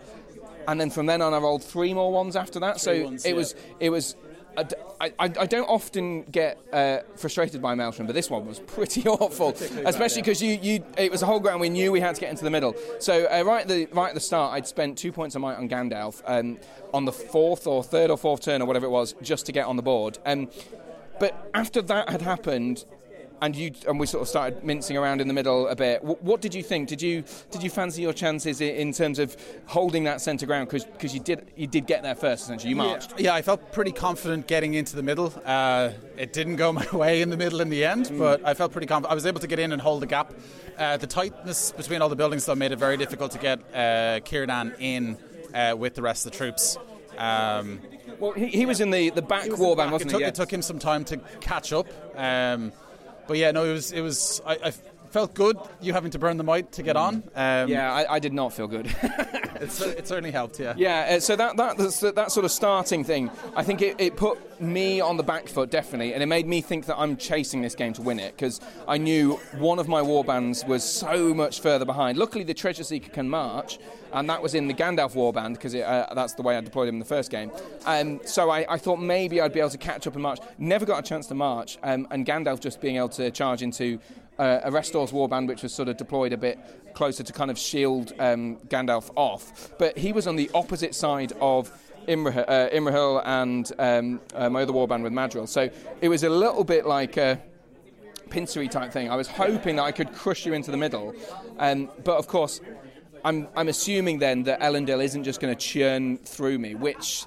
[0.67, 2.81] And then from then on, I rolled three more ones after that.
[2.81, 3.35] so ones, it yeah.
[3.35, 4.15] was it was.
[5.01, 9.07] I, I, I don't often get uh, frustrated by Maelstrom, but this one was pretty
[9.07, 9.49] awful,
[9.85, 12.29] especially because you, you it was a whole ground we knew we had to get
[12.29, 12.75] into the middle.
[12.99, 15.55] So uh, right at the right at the start, I'd spent two points of might
[15.55, 16.59] on Gandalf um,
[16.93, 19.65] on the fourth or third or fourth turn or whatever it was, just to get
[19.65, 20.17] on the board.
[20.25, 20.49] Um,
[21.19, 22.85] but after that had happened,
[23.41, 26.03] and you and we sort of started mincing around in the middle a bit.
[26.03, 26.89] What, what did you think?
[26.89, 29.35] Did you did you fancy your chances in, terms of
[29.65, 30.69] holding that centre ground?
[30.69, 32.43] Because you did you did get there first.
[32.43, 33.19] Essentially, you marched.
[33.19, 35.33] Yeah, I felt pretty confident getting into the middle.
[35.45, 38.17] Uh, it didn't go my way in the middle in the end, Mm.
[38.19, 39.11] but I felt pretty confident.
[39.11, 40.33] I was able to get in and hold the gap.
[40.77, 44.19] Uh, the tightness between all the buildings, though, made it very difficult to get uh,
[44.21, 45.17] Círdan in
[45.53, 46.77] uh, with the rest of the troops.
[47.17, 47.79] Um,
[48.19, 50.23] Well, he, he was in the, the back warband, it, wasn't took, he?
[50.23, 50.29] Yeah.
[50.29, 51.87] it took him some time to catch up.
[52.15, 52.71] Um,
[53.29, 53.91] but yeah, no, it was.
[53.91, 54.41] It was.
[54.43, 54.73] I, I
[55.11, 55.57] felt good.
[55.81, 57.23] You having to burn the might to get on.
[57.35, 58.87] Um, yeah, I, I did not feel good.
[59.61, 60.59] it's, it certainly helped.
[60.59, 60.73] Yeah.
[60.77, 64.15] Yeah, uh, so that that that's- that sort of starting thing, I think it, it
[64.15, 67.61] put me on the back foot definitely, and it made me think that I'm chasing
[67.61, 71.61] this game to win it because I knew one of my warbands was so much
[71.61, 72.17] further behind.
[72.17, 73.79] Luckily, the Treasure Seeker can march,
[74.11, 76.95] and that was in the Gandalf warband because uh, that's the way I deployed him
[76.95, 77.51] in the first game.
[77.85, 80.39] Um, so I, I thought maybe I'd be able to catch up and march.
[80.57, 83.99] Never got a chance to march, um, and Gandalf just being able to charge into
[84.39, 86.57] uh, Erestor's warband, which was sort of deployed a bit
[86.93, 89.73] closer to kind of shield um, Gandalf off.
[89.77, 91.71] But he was on the opposite side of
[92.07, 95.47] Imrahil, uh, Imrahil and um, uh, my other warband with Madril.
[95.47, 95.69] So
[96.01, 97.41] it was a little bit like a
[98.29, 99.11] pincery type thing.
[99.11, 101.13] I was hoping that I could crush you into the middle.
[101.57, 102.61] Um, but of course,
[103.25, 107.25] I'm, I'm assuming then that Elendil isn't just going to churn through me, which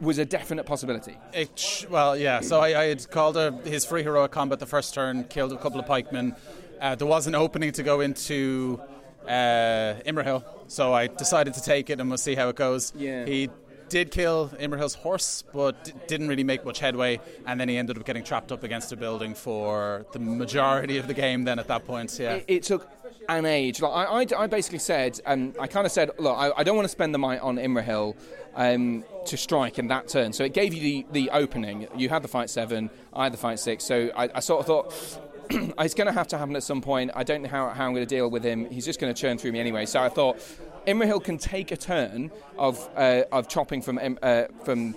[0.00, 1.16] was a definite possibility.
[1.32, 2.40] It, sh- well, yeah.
[2.40, 5.58] So I, I had called a, his free heroic combat the first turn, killed a
[5.58, 6.34] couple of pikemen.
[6.80, 8.80] Uh, there was an opening to go into
[9.26, 12.92] uh, Imrahil, so I decided to take it and we'll see how it goes.
[12.96, 13.26] Yeah.
[13.26, 13.50] He
[13.90, 17.98] did kill Imrahil's horse, but d- didn't really make much headway, and then he ended
[17.98, 21.44] up getting trapped up against a building for the majority of the game.
[21.44, 22.34] Then at that point, yeah.
[22.34, 22.88] it, it took
[23.28, 23.82] an age.
[23.82, 24.04] Like I,
[24.38, 26.90] I, I basically said, um, I kind of said, look, I, I don't want to
[26.90, 28.16] spend the might on Imrahil
[28.54, 30.32] um, to strike in that turn.
[30.32, 31.88] So it gave you the, the opening.
[31.96, 33.84] You had the fight seven, I had the fight six.
[33.84, 35.20] So I, I sort of thought.
[35.80, 37.10] it's going to have to happen at some point.
[37.16, 38.70] I don't know how, how I'm going to deal with him.
[38.70, 39.84] He's just going to churn through me anyway.
[39.84, 40.38] So I thought
[40.86, 44.94] Imrahil can take a turn of uh, of chopping from uh, from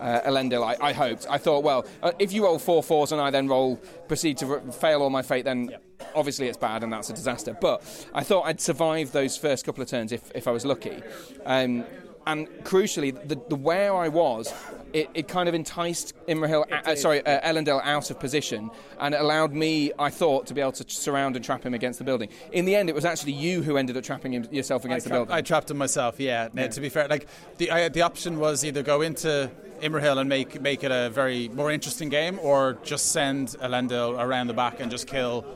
[0.00, 1.26] uh, Elendil, I, I hoped.
[1.28, 3.76] I thought, well, uh, if you roll four fours and I then roll,
[4.06, 5.76] proceed to r- fail all my fate, then
[6.14, 7.56] obviously it's bad and that's a disaster.
[7.60, 7.82] But
[8.14, 11.02] I thought I'd survive those first couple of turns if, if I was lucky.
[11.44, 11.84] Um,
[12.28, 14.52] and crucially, the, the where I was,
[14.92, 18.70] it, it kind of enticed Imrahil, uh, sorry, uh, Elendil out of position,
[19.00, 21.98] and it allowed me, I thought, to be able to surround and trap him against
[21.98, 22.28] the building.
[22.52, 25.10] In the end, it was actually you who ended up trapping him, yourself against the
[25.10, 25.34] building.
[25.34, 26.20] I trapped him myself.
[26.20, 26.48] Yeah.
[26.52, 27.26] Now, to be fair, like
[27.56, 29.50] the I, the option was either go into
[29.80, 34.48] Imrahil and make make it a very more interesting game, or just send Elendil around
[34.48, 35.46] the back and just kill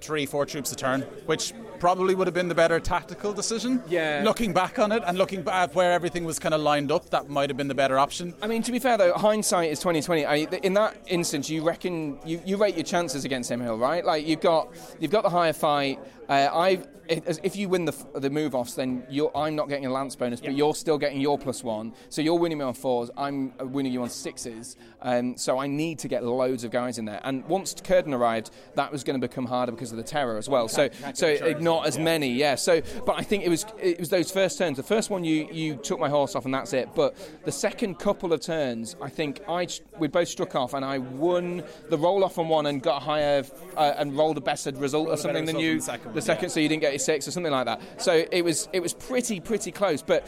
[0.00, 3.82] three, four troops a turn, which probably would have been the better tactical decision.
[3.88, 4.22] Yeah.
[4.24, 7.10] Looking back on it and looking back at where everything was kind of lined up,
[7.10, 8.34] that might have been the better option.
[8.42, 10.24] I mean, to be fair though, hindsight is twenty twenty.
[10.62, 14.04] In that instance, you reckon you, you rate your chances against Imrahil, right?
[14.04, 16.00] Like you've got you've got the higher fight.
[16.28, 19.92] Uh, I if you win the the move offs, then you're, I'm not getting a
[19.92, 21.94] lance bonus, but you're still getting your plus one.
[22.08, 23.10] So you're winning me on fours.
[23.16, 24.76] I'm winning you on sixes.
[25.00, 27.20] Um, so I need to get loads of guys in there.
[27.24, 30.48] And once Círdan arrived, that was going to become harder because of the terror as
[30.48, 30.68] well.
[30.68, 32.54] So so not as many, yeah.
[32.54, 34.76] So but I think it was it was those first turns.
[34.76, 36.90] The first one you you took my horse off and that's it.
[36.94, 39.66] But the second couple of turns, I think I
[39.98, 43.44] we both struck off and I won the roll off on one and got higher
[43.76, 45.72] uh, and rolled a better result or something than you.
[45.72, 46.48] on the second yeah.
[46.48, 47.80] so you didn't get your six or something like that.
[47.96, 50.26] So it was it was pretty pretty close, but.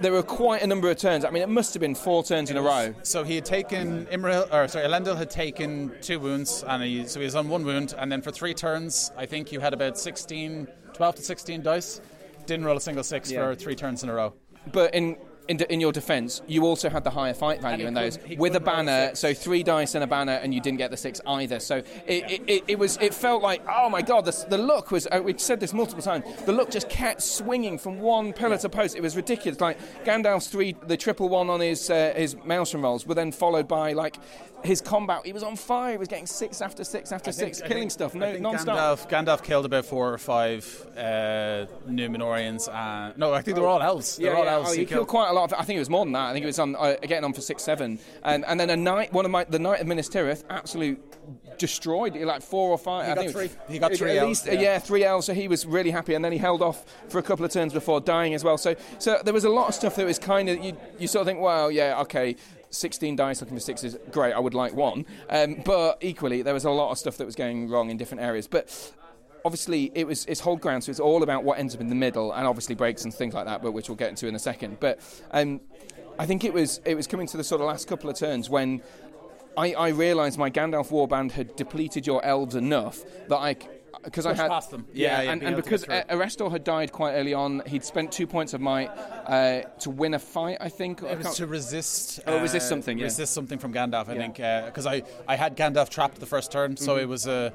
[0.00, 1.24] There were quite a number of turns.
[1.24, 2.92] I mean, it must have been four turns in a row.
[3.04, 7.20] So he had taken Imrahil, or sorry, Elendil had taken two wounds, and he, so
[7.20, 9.96] he was on one wound, and then for three turns, I think you had about
[9.96, 12.00] 16, 12 to 16 dice.
[12.46, 13.44] Didn't roll a single six Yeah.
[13.44, 14.34] for three turns in a row.
[14.72, 15.18] But in
[15.48, 18.60] in, in your defence, you also had the higher fight value in those with a
[18.60, 19.14] banner.
[19.14, 21.60] So three dice and a banner, and you didn't get the six either.
[21.60, 21.76] So
[22.06, 25.06] it, it, it, it was it felt like oh my god, the, the look was.
[25.10, 26.24] Uh, we've said this multiple times.
[26.44, 28.96] The look just kept swinging from one pillar to post.
[28.96, 29.60] It was ridiculous.
[29.60, 33.68] Like Gandalf's three, the triple one on his uh, his Maelstrom rolls were then followed
[33.68, 34.16] by like
[34.64, 35.22] his combat.
[35.24, 35.92] He was on fire.
[35.92, 39.08] He was getting six after six after six, killing stuff, no I think non-stop.
[39.08, 42.72] Gandalf, Gandalf killed about four or five uh, Numenoreans.
[42.72, 44.16] And, no, I think they were all elves.
[44.16, 44.52] They Yeah, all yeah.
[44.52, 44.70] elves.
[44.70, 45.52] Oh, he killed quite a lot.
[45.52, 46.30] Of, I think it was more than that.
[46.30, 48.76] I think it was on uh, getting on for six, seven, and and then a
[48.76, 49.12] knight.
[49.12, 51.00] One of my the knight of Minas Tirith, absolute
[51.58, 52.16] destroyed.
[52.16, 53.04] Like four or five.
[53.10, 53.50] I got think three.
[53.68, 54.46] He got at three least.
[54.46, 54.72] elves, uh, yeah.
[54.72, 55.26] yeah, three L's.
[55.26, 57.72] So he was really happy, and then he held off for a couple of turns
[57.72, 58.58] before dying as well.
[58.58, 60.76] So so there was a lot of stuff that was kind of you.
[60.98, 62.36] You sort of think, well, yeah, okay.
[62.72, 65.06] 16 dice looking for sixes, great, I would like one.
[65.28, 68.22] Um, but equally, there was a lot of stuff that was going wrong in different
[68.22, 68.46] areas.
[68.46, 68.92] But
[69.44, 71.94] obviously it was it's hold ground, so it's all about what ends up in the
[71.94, 74.38] middle, and obviously breaks and things like that, but which we'll get into in a
[74.38, 74.78] second.
[74.80, 75.00] But
[75.30, 75.60] um,
[76.18, 78.48] I think it was it was coming to the sort of last couple of turns
[78.48, 78.82] when
[79.56, 83.56] I, I realised my Gandalf warband had depleted your elves enough that I.
[84.04, 84.86] Because I had, past them.
[84.92, 87.62] yeah, Yeah, yeah, and, being and because get uh, Erestor had died quite early on,
[87.66, 90.58] he'd spent two points of might uh, to win a fight.
[90.60, 91.02] I think.
[91.02, 92.20] I It was to resist.
[92.26, 93.04] Oh, resist uh, something, yeah.
[93.04, 94.20] Resist something from Gandalf, I Yeah.
[94.30, 97.00] think, because I, I had Gandalf trapped the first turn, so Mm-hmm.
[97.02, 97.52] it was a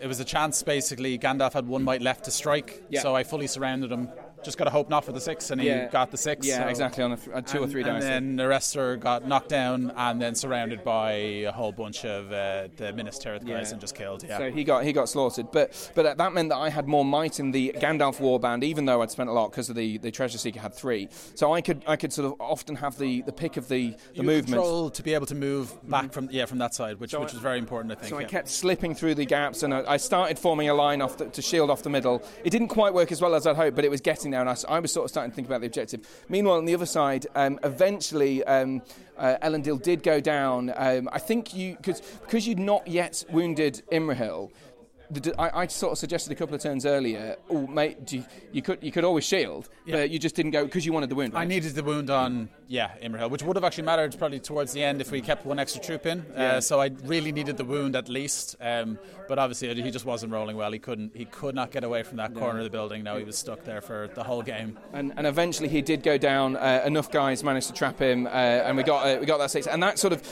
[0.00, 1.18] it was a chance basically.
[1.18, 3.00] Gandalf had one might left to strike, Yeah.
[3.02, 4.08] so I fully surrounded him.
[4.42, 5.88] Just got to hope not for the six, and he Yeah.
[5.88, 6.46] got the six.
[6.46, 9.48] Yeah, so- exactly on a two or and, three and then the Erestor got knocked
[9.48, 13.72] down and then surrounded by a whole bunch of uh, the Minas Tirith guys Yeah.
[13.72, 14.22] and just killed.
[14.26, 14.38] Yeah.
[14.38, 17.38] So he got he got slaughtered, but but that meant that I had more might
[17.40, 20.38] in the Gandalf warband, even though I'd spent a lot because of the, the treasure
[20.38, 21.08] seeker had three.
[21.34, 23.96] So I could I could sort of often have the, the pick of the the
[24.14, 24.52] You movements.
[24.52, 27.40] control to be able to move back from yeah from that side, which which was
[27.42, 28.10] very important, I think.
[28.10, 31.16] So I kept slipping through the gaps, and I, I started forming a line off
[31.18, 32.22] the, to shield off the middle.
[32.44, 34.48] It didn't quite work as well as I'd hoped, but it was getting there, and
[34.68, 36.06] I was sort of starting to think about the objective.
[36.28, 38.44] Meanwhile, on the other side, um, eventually.
[38.44, 38.82] Um,
[39.18, 39.36] uh,
[39.76, 40.72] did go down.
[40.74, 44.50] Um, I think you because because you'd not yet wounded Imrahil.
[45.10, 47.36] The, I, I sort of suggested a couple of turns earlier.
[47.48, 50.86] Oh, mate, you, you could you could always shield, but you just didn't go because
[50.86, 51.36] you wanted the wound.
[51.36, 54.84] I needed the wound on, yeah, Imrahil, which would have actually mattered probably towards the
[54.84, 56.24] end if we kept one extra troop in.
[56.32, 56.52] Yeah.
[56.52, 58.56] Uh, so I really needed the wound at least.
[58.60, 60.70] Um, but obviously he just wasn't rolling well.
[60.70, 61.14] He couldn't.
[61.14, 63.02] He could not get away from that corner of the building.
[63.02, 64.78] Now he was stuck there for the whole game.
[64.92, 66.56] And, and eventually he did go down.
[66.56, 69.50] Uh, enough guys managed to trap him, uh, and we got uh, we got that
[69.50, 69.66] six.
[69.66, 70.22] And that sort of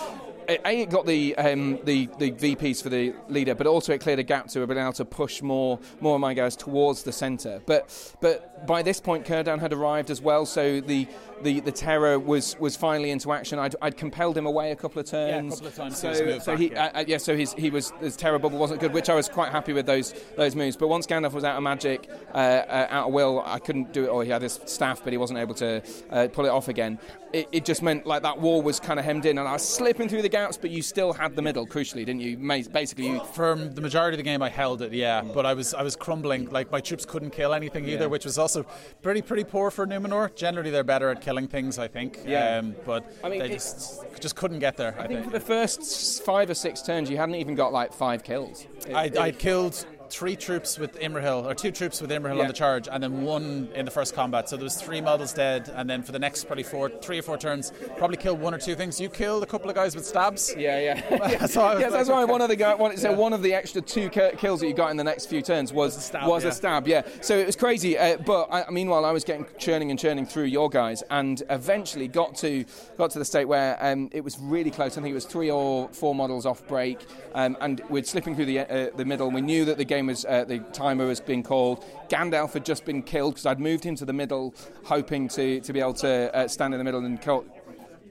[0.49, 4.19] a it got the um, the the VPs for the leader, but also it cleared
[4.19, 7.61] a gap to being able to push more more of my guys towards the centre.
[7.67, 11.07] But but by this point, Círdan had arrived as well, so the.
[11.43, 13.59] The, the terror was, was finally into action.
[13.59, 15.45] I'd, I'd compelled him away a couple of turns.
[15.45, 16.85] Yeah, couple of times he So, was moved so back, he, yeah.
[16.87, 19.29] uh, uh, yeah, so his, he was his terror bubble wasn't good, which I was
[19.29, 20.77] quite happy with those those moves.
[20.77, 24.05] But once Gandalf was out of magic, uh, uh, out of will, I couldn't do
[24.05, 24.09] it.
[24.09, 26.99] Or he had his staff, but he wasn't able to uh, pull it off again.
[27.33, 29.69] It, it just meant like that wall was kind of hemmed in, and I was
[29.69, 31.67] slipping through the gaps, but you still had the middle.
[31.67, 32.37] Crucially, didn't you?
[32.69, 35.23] Basically, you, For the majority of the game, I held it, yeah.
[35.23, 36.49] But I was I was crumbling.
[36.51, 38.65] Like my troops couldn't kill anything either, which was also
[39.03, 40.35] pretty pretty poor for Numenor.
[40.35, 42.21] Generally, they're better at killing things, I think.
[42.27, 42.57] Yeah.
[42.57, 44.95] Um, but I mean, they just just couldn't get there.
[44.99, 47.93] I, I think for the first five or six turns, you hadn't even got like
[47.93, 48.67] five kills.
[48.87, 52.43] It- I, it- I killed three troops with Imrahil, or two troops with Imrahil Yeah.
[52.43, 54.49] on the charge, and then one in the first combat.
[54.49, 57.23] So there was three models dead, and then for the next probably four, three or
[57.23, 59.01] four turns, probably killed one or two things.
[59.01, 60.55] You killed a couple of guys with stabs.
[60.57, 61.47] Yeah, yeah.
[61.49, 63.55] So I was yes, that's why one of the guy, one, so one of the
[63.55, 66.45] extra two kills that you got in the next few turns was a stab, was
[66.45, 66.51] yeah.
[66.51, 66.89] a stab.
[66.89, 67.97] Yeah, so it was crazy.
[67.99, 72.09] Uh, but I, meanwhile, I was getting churning and churning through your guys, and eventually
[72.09, 72.65] got to
[72.97, 74.97] got to the state where um, it was really close.
[74.97, 76.99] I think it was three or four models off break,
[77.35, 79.31] um, and we're slipping through the uh, the middle.
[79.31, 81.85] We knew that the game was uh, the timer was being called.
[82.09, 85.73] Gandalf had just been killed because I'd moved him to the middle, hoping to to
[85.73, 87.45] be able to uh, stand in the middle and kill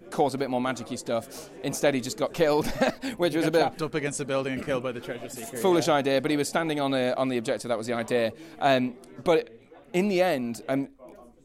[0.09, 1.49] cause a bit more magicy stuff.
[1.63, 2.67] Instead, he just got killed,
[3.17, 5.57] which was a bit Trapped up against the building and killed by the treasure seeker.
[5.57, 5.95] foolish yeah.
[5.95, 6.21] idea.
[6.21, 7.69] But he was standing on a, on the objective.
[7.69, 8.31] That was the idea.
[8.59, 9.49] Um, but
[9.93, 10.89] in the end, um,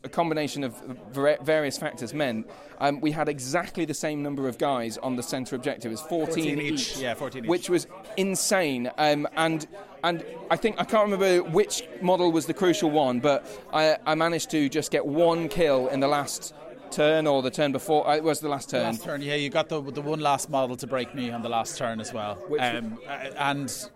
[0.04, 0.74] a combination of
[1.12, 2.48] various factors meant
[2.78, 5.90] um, we had exactly the same number of guys on the centre objective.
[5.90, 6.96] It was 14, 14 each.
[6.96, 7.48] Yeah, 14 each.
[7.48, 7.86] which was
[8.16, 8.90] insane.
[8.98, 9.66] Um, and
[10.04, 14.14] and I think I can't remember which model was the crucial one, but I, I
[14.16, 16.54] managed to just get one kill in the last
[16.90, 18.06] turn or the turn before.
[18.08, 18.82] Uh, it was the last turn.
[18.82, 21.48] Last turn, yeah, you got the the one last model to break me on the
[21.48, 23.88] last turn as well, Which- um, uh, and.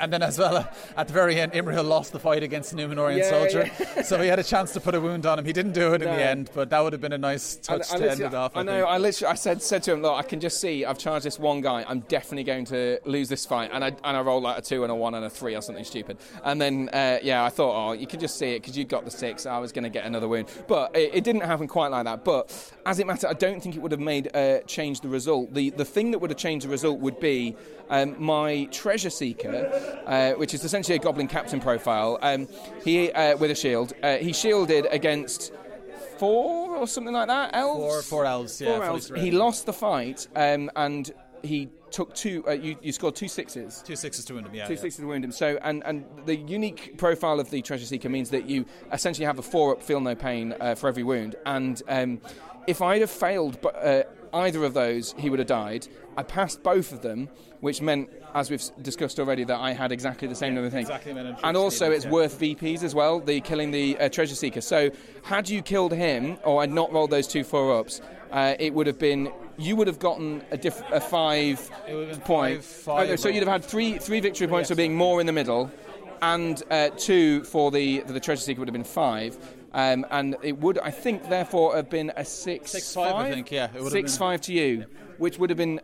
[0.00, 0.64] And then, as well, uh,
[0.96, 3.70] at the very end, Imrahil lost the fight against the Numenorean Yeah, soldier,
[4.02, 5.44] so he had a chance to put a wound on him.
[5.44, 7.92] He didn't do it in the end, but that would have been a nice touch
[7.92, 8.56] I, I to end it off.
[8.56, 8.76] I I, know.
[8.78, 8.88] think.
[8.88, 11.38] I literally, I said said to him, look, I can just see I've charged this
[11.38, 11.84] one guy.
[11.86, 14.82] I'm definitely going to lose this fight, and I and I rolled like a two
[14.82, 16.18] and a one and a three or something stupid.
[16.44, 19.04] And then uh, yeah, I thought, oh, you could just see it because you got
[19.04, 19.46] the six.
[19.46, 22.24] I was going to get another wound, but it, it didn't happen quite like that.
[22.24, 25.52] But as it mattered, I don't think it would have made uh, changed the result.
[25.52, 27.56] The the thing that would have changed the result would be
[27.90, 32.18] um, my treasure seeker, uh, which is essentially a goblin captain profile.
[32.22, 32.48] Um,
[32.84, 33.92] he uh, with a shield.
[34.02, 35.52] Uh, he shielded against
[36.18, 37.50] four or something like that.
[37.54, 37.80] Elves.
[37.80, 39.12] Four- four elves, yeah, Four elves.
[39.16, 41.10] He lost the fight, um, and
[41.42, 42.44] he took two.
[42.46, 43.82] Uh, you, you scored two sixes.
[43.82, 44.66] Two sixes to wound him, yeah.
[44.66, 44.80] Two yeah.
[44.80, 45.32] sixes to wound him.
[45.32, 49.38] So, and, and the unique profile of the treasure seeker means that you essentially have
[49.38, 51.36] a four up, feel no pain uh, for every wound.
[51.46, 52.20] And um,
[52.66, 54.02] if I'd have failed, but uh,
[54.34, 55.88] either of those, he would have died.
[56.16, 57.28] I passed both of them,
[57.60, 60.88] which meant, as we've discussed already, that I had exactly the same number of things.
[60.88, 62.10] exactly the amount of and also, it's yeah.
[62.10, 63.20] worth VPs as well.
[63.20, 64.60] The killing the uh, treasure seeker.
[64.60, 64.90] So,
[65.22, 68.00] had you killed him, or I'd not rolled those two four ups,
[68.30, 69.32] uh, it would have been.
[69.58, 71.70] You would have gotten a, diff- a five
[72.24, 72.64] point.
[72.64, 75.32] five- five so you'd have had three three victory points for being more in the
[75.32, 75.70] middle,
[76.22, 79.36] and uh, two for the for the treasure seeker would have been five.
[79.72, 83.52] Um, and it would, I think, therefore have been a six, Six, five, I think,
[83.52, 84.86] yeah, it would have six five to you,
[85.18, 85.80] which would have been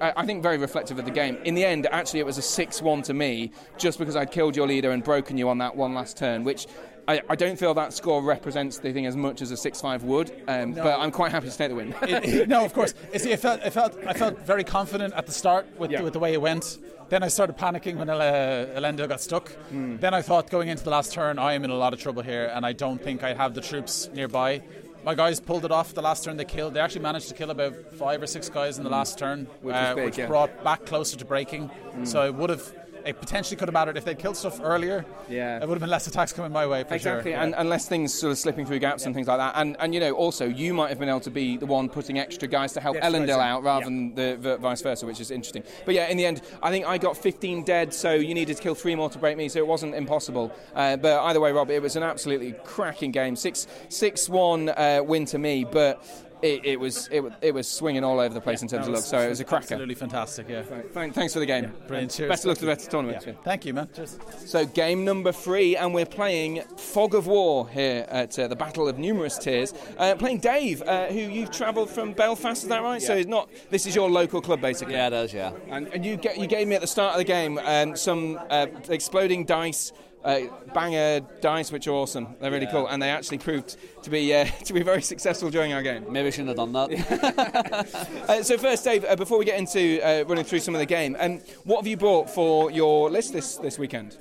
[0.00, 1.38] I I think very reflective of the game.
[1.44, 4.56] In the end, actually, it was a 6 1 to me just because I'd killed
[4.56, 6.66] your leader and broken you on that one last turn, which
[7.08, 10.02] I, I don't feel that score represents the thing as much as a 6 5
[10.04, 11.94] would, um, but I'm quite happy to take the win.
[12.02, 12.94] It- it- no, of course.
[13.12, 16.02] You see, I felt, I felt, I felt very confident at the start with, Yeah.
[16.02, 16.78] with the way it went.
[17.08, 19.50] Then I started panicking when uh, got stuck.
[19.70, 19.98] Hmm.
[19.98, 22.22] Then I thought, going into the last turn, I am in a lot of trouble
[22.22, 24.60] here, and I don't think I have the troops nearby.
[25.06, 26.36] My guys pulled it off the last turn.
[26.36, 26.74] They killed.
[26.74, 29.46] They actually managed to kill about five or six guys in the last turn.
[29.62, 30.26] Which uh, big, which yeah.
[30.26, 31.70] Brought back closer to breaking.
[32.02, 32.74] So it would have.
[33.06, 35.04] It potentially could have mattered if they'd killed stuff earlier.
[35.28, 35.56] Yeah.
[35.62, 37.40] it would have been less attacks coming my way for Exactly, sure.
[37.40, 37.60] and, Yeah.
[37.60, 39.54] and less things sort of slipping through gaps and things like that.
[39.56, 42.18] And, and you know, also you might have been able to be the one putting
[42.18, 43.84] extra guys to help Yes, Elendil right, out rather yeah.
[43.86, 45.62] than the, the vice versa, which is interesting.
[45.84, 48.62] But yeah, in the end, I think I got 15 dead, so you needed to
[48.62, 50.52] kill three more to break me, so it wasn't impossible.
[50.74, 53.36] Uh, but either way, Rob, it was an absolutely cracking game.
[53.36, 56.04] Six six one uh, win to me, but.
[56.42, 59.04] It, it was it, it was swinging all over the place in terms of luck,
[59.04, 59.64] so it was a cracker.
[59.64, 60.48] Absolutely fantastic.
[60.48, 60.62] Yeah.
[60.92, 61.72] Thank, thanks for the game.
[61.88, 62.12] Brilliant.
[62.12, 62.28] Cheers.
[62.28, 63.24] Best of luck to the rest of the tournament.
[63.26, 63.32] Yeah.
[63.42, 63.88] Thank you, man.
[63.94, 64.18] Cheers.
[64.44, 68.86] So, game number three, and we're playing Fog of War here at uh, the Battle
[68.86, 69.72] of Numerous Tears.
[69.96, 73.00] Uh, playing Dave, uh, who you've travelled from Belfast, is that right?
[73.00, 73.48] So, it's not.
[73.70, 74.94] This is your local club, basically.
[74.94, 75.52] Yeah, it is, yeah.
[75.68, 78.38] And, and you, get, you gave me at the start of the game um, some
[78.50, 79.92] uh, exploding dice.
[80.26, 80.40] Uh,
[80.74, 82.34] banger dice, which are awesome.
[82.40, 82.72] They're really Yeah.
[82.72, 86.04] cool, and they actually proved to be uh, to be very successful during our game.
[86.10, 86.88] Maybe I shouldn't have done that.
[88.28, 90.86] Uh, so first, Dave, uh, before we get into uh, running through some of the
[90.86, 94.18] game, um, what have you brought for your list this, this weekend?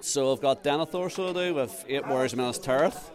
[0.00, 3.10] so I've got Denethor, so I with eight warriors of Minas Tirith.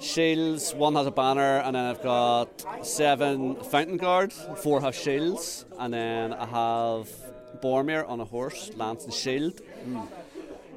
[0.00, 2.48] Shields, one has a banner, and then I've got
[2.86, 7.10] seven Fountain Guard, four have shields, and then I have
[7.62, 9.60] Boromir on a horse, lance and shield.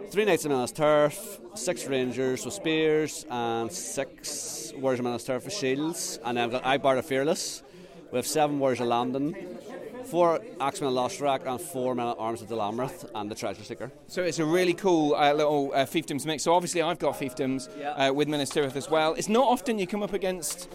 [0.10, 5.46] Three Knights of Minas Tirith, six Rangers with spears, and six Warriors of Minas Tirith
[5.46, 6.20] with shields.
[6.24, 7.64] And then I've got Angbor the Fearless.
[8.12, 9.36] We have seven Warriors of Lamedon,
[10.06, 13.64] four Axemen of Lossarnach, and four Men at Arms of Dol Amroth, and the Treasure
[13.64, 13.92] Seeker.
[14.08, 16.44] So it's a really cool uh, little uh, fiefdoms mix.
[16.44, 17.92] So obviously I've got fiefdoms Yeah.
[18.10, 19.14] uh, with Minas Tirith as well.
[19.16, 20.70] It's not often you come up against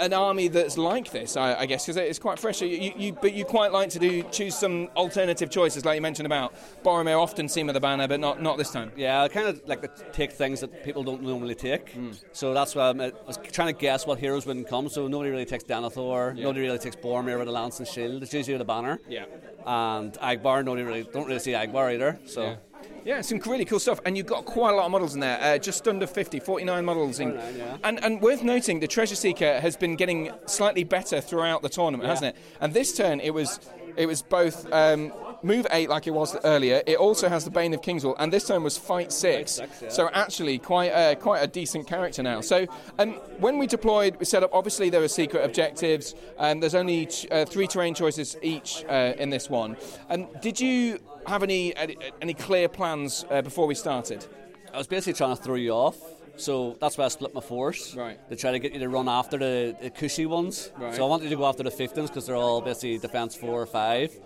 [0.00, 2.60] an army that's like this, I, I guess, because it's quite fresh.
[2.60, 6.26] You, you, but you quite like to do choose some alternative choices, like you mentioned
[6.26, 8.90] about Boromir often seen with the banner, but not not this time.
[8.96, 11.90] Yeah, I kind of like to take things that people don't normally take.
[11.90, 12.12] Hmm.
[12.32, 14.88] So that's why I'm, I was trying to guess what heroes wouldn't come.
[14.88, 18.22] So nobody really takes Denethor, nobody really takes Boromir with a lance and shield.
[18.22, 18.98] It's usually with a banner.
[19.08, 19.26] Yeah.
[19.66, 22.18] And Angbor, nobody really don't really see Angbor either.
[22.24, 22.42] So.
[22.42, 22.56] Yeah.
[23.04, 25.40] Yeah, some really cool stuff, and you've got quite a lot of models in there.
[25.40, 27.18] Uh, just under 50, 49 models.
[27.18, 27.76] In, 49, yeah.
[27.84, 32.08] and and worth noting, the Treasure Seeker has been getting slightly better throughout the tournament,
[32.08, 32.42] hasn't it?
[32.60, 33.58] And this turn, it was
[33.96, 35.12] it was both um,
[35.42, 36.82] move eight like it was earlier.
[36.86, 39.60] It also has the Bane of Kingswell, and this time was fight six.
[39.88, 42.40] So actually, quite a, quite a decent character now.
[42.40, 42.66] So
[42.98, 44.50] um, when we deployed, we set up.
[44.52, 46.14] Obviously, there were secret objectives.
[46.38, 49.76] and there's only t- uh, three terrain choices each uh, in this one.
[50.08, 54.26] And did you have any any, any clear plans uh, before we started?
[54.72, 55.96] I was basically trying to throw you off.
[56.36, 57.94] So that's why I split my force.
[57.94, 58.18] Right.
[58.30, 60.70] To try to get you to run after the, the cushy ones.
[60.78, 60.94] Right.
[60.94, 63.50] So I wanted you to go after the 15s because they're all basically defense 4
[63.50, 64.18] or 5.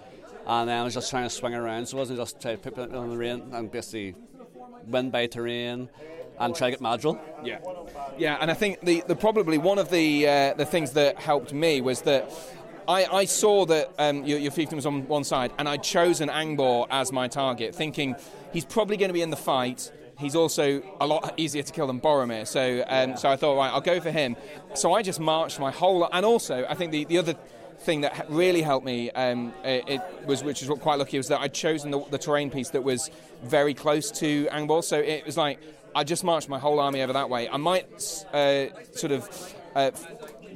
[0.46, 1.86] And I was just trying to swing around.
[1.86, 4.14] So I wasn't just trying to put it on the rain and basically
[4.86, 5.88] win by terrain
[6.38, 7.18] and try to get Madril.
[7.42, 7.58] Yeah,
[8.18, 11.52] yeah, and I think the, the probably one of the uh, the things that helped
[11.52, 12.30] me was that.
[12.86, 16.20] I, I saw that um, your, your fiefdom was on one side, and I chose
[16.20, 18.14] an Angbor as my target, thinking
[18.52, 19.90] he's probably going to be in the fight.
[20.18, 23.72] He's also a lot easier to kill than Boromir, so um, so I thought, right,
[23.72, 24.36] I'll go for him.
[24.74, 27.36] So I just marched my whole and also I think the, the other
[27.84, 31.28] thing that really helped me um, it, it was, which is what quite lucky, was
[31.28, 33.10] that I'd chosen the, the terrain piece that was
[33.42, 35.58] very close to Angbor, so it was like
[35.94, 37.48] I just marched my whole army over that way.
[37.48, 37.86] I might
[38.32, 39.54] uh, sort of.
[39.74, 39.90] Uh,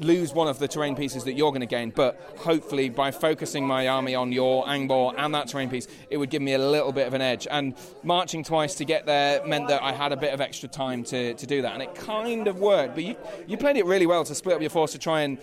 [0.01, 3.66] lose one of the terrain pieces that you're going to gain, but hopefully by focusing
[3.66, 6.92] my army on your Angbor and that terrain piece, it would give me a little
[6.92, 7.46] bit of an edge.
[7.51, 11.05] And marching twice to get there meant that I had a bit of extra time
[11.05, 12.94] to, to do that, and it kind of worked.
[12.94, 15.38] But you, you played it really well to split up your force to try and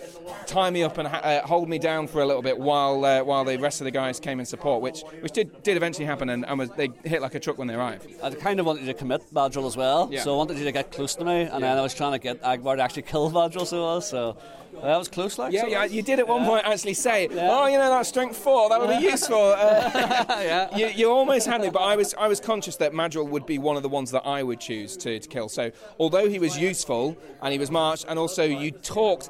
[0.45, 3.23] tie me up and ha- uh, hold me down for a little bit while uh,
[3.23, 6.29] while the rest of the guys came in support, which which did, did eventually happen,
[6.29, 8.07] and, and was, they hit like a truck when they arrived.
[8.21, 10.09] I kind of wanted you to commit Madril as well.
[10.11, 10.21] Yeah.
[10.21, 11.43] So I wanted you to get close to me.
[11.43, 14.09] And then I was trying to get Angbor to actually kill Madril, so was.
[14.09, 14.37] So
[14.82, 15.53] that was close, like.
[15.53, 16.47] Yeah, so yeah, that's- you did at one yeah.
[16.47, 17.49] point actually say, Yeah.
[17.51, 19.91] "Oh, you know that strength four, that would be useful." Uh,
[20.30, 20.78] yeah.
[20.78, 23.57] you, you almost had me, but I was I was conscious that Madril would be
[23.57, 25.49] one of the ones that I would choose to, to kill.
[25.49, 29.30] So although he was useful and he was marched, and also you talked.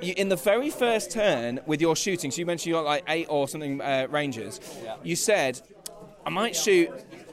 [0.00, 3.02] You, in the very first turn with your shooting, so you mentioned you got like
[3.08, 4.60] eight or something uh, rangers.
[4.84, 4.94] Yeah.
[5.02, 5.60] You said,
[6.24, 6.88] "I might shoot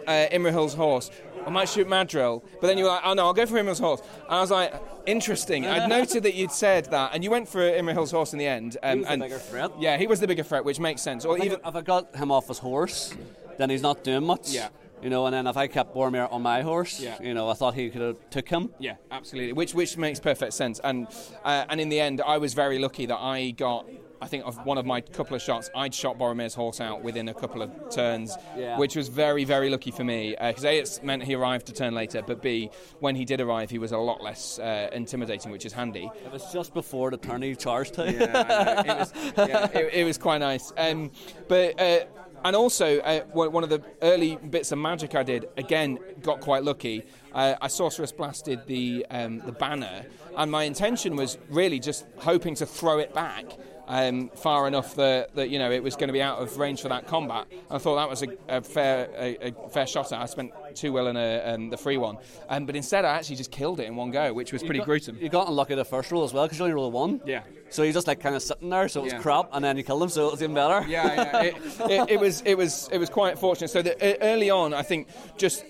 [0.08, 1.12] uh, Imrahil's horse.
[1.46, 3.80] I might shoot Madril." But then you were like, "Oh no, I'll go for Imrahil's
[3.80, 4.74] horse." And I was like,
[5.06, 8.48] "Interesting." I'd noted that you'd said that, and you went for Imrahil's horse in the
[8.48, 8.78] end.
[8.84, 9.72] Um, was the bigger threat.
[9.80, 11.26] Yeah, he was the bigger threat, which makes sense.
[11.26, 13.14] Or I think even if I got him off his horse,
[13.58, 14.50] then he's not doing much.
[14.50, 14.70] Yeah.
[15.02, 17.22] You know, and then if I kept Boromir on my horse, Yeah.
[17.22, 18.72] you know, I thought he could have took him.
[18.80, 19.54] Yeah, absolutely.
[19.54, 20.80] Which which makes perfect sense.
[20.84, 21.08] And
[21.44, 23.86] uh, and in the end, I was very lucky that I got.
[24.22, 27.28] I think of one of my couple of shots, I'd shot Boromir's horse out within
[27.28, 28.78] a couple of turns, Yeah.
[28.78, 30.36] which was very, very lucky for me.
[30.42, 33.70] Because A, it's meant he arrived a turn later, but B, when he did arrive,
[33.70, 36.10] he was a lot less uh, intimidating, which is handy.
[36.26, 38.12] It was just before the turn he charged to.
[38.12, 40.72] Yeah, It was, yeah, it, it was quite nice.
[40.78, 41.12] Um,
[41.48, 42.06] but uh,
[42.44, 46.42] and also uh, one one of the early bits of magic I did again got
[46.42, 47.04] quite lucky.
[47.34, 50.06] Uh, I sorceress blasted the um, the banner,
[50.38, 53.46] and my intention was really just hoping to throw it back.
[53.88, 56.82] Um, far enough that, that you know it was going to be out of range
[56.82, 57.46] for that combat.
[57.70, 60.12] I thought that was a, a fair a, a fair shot.
[60.12, 60.20] at.
[60.20, 62.18] I spent two well in a, um, the free one,
[62.50, 64.86] um, but instead I actually just killed it in one go, which was pretty got,
[64.88, 65.20] gruesome.
[65.22, 67.22] You got unlucky the first roll as well because you only rolled one.
[67.28, 67.44] Yeah.
[67.70, 69.20] So you're just like kind of sitting there, so it was Yeah.
[69.22, 70.84] crap, and then you killed him, so it was even better.
[70.90, 71.42] yeah, yeah.
[71.44, 71.56] It,
[71.92, 73.68] it, it was it was it was quite fortunate.
[73.70, 75.64] So uh, early on, I think just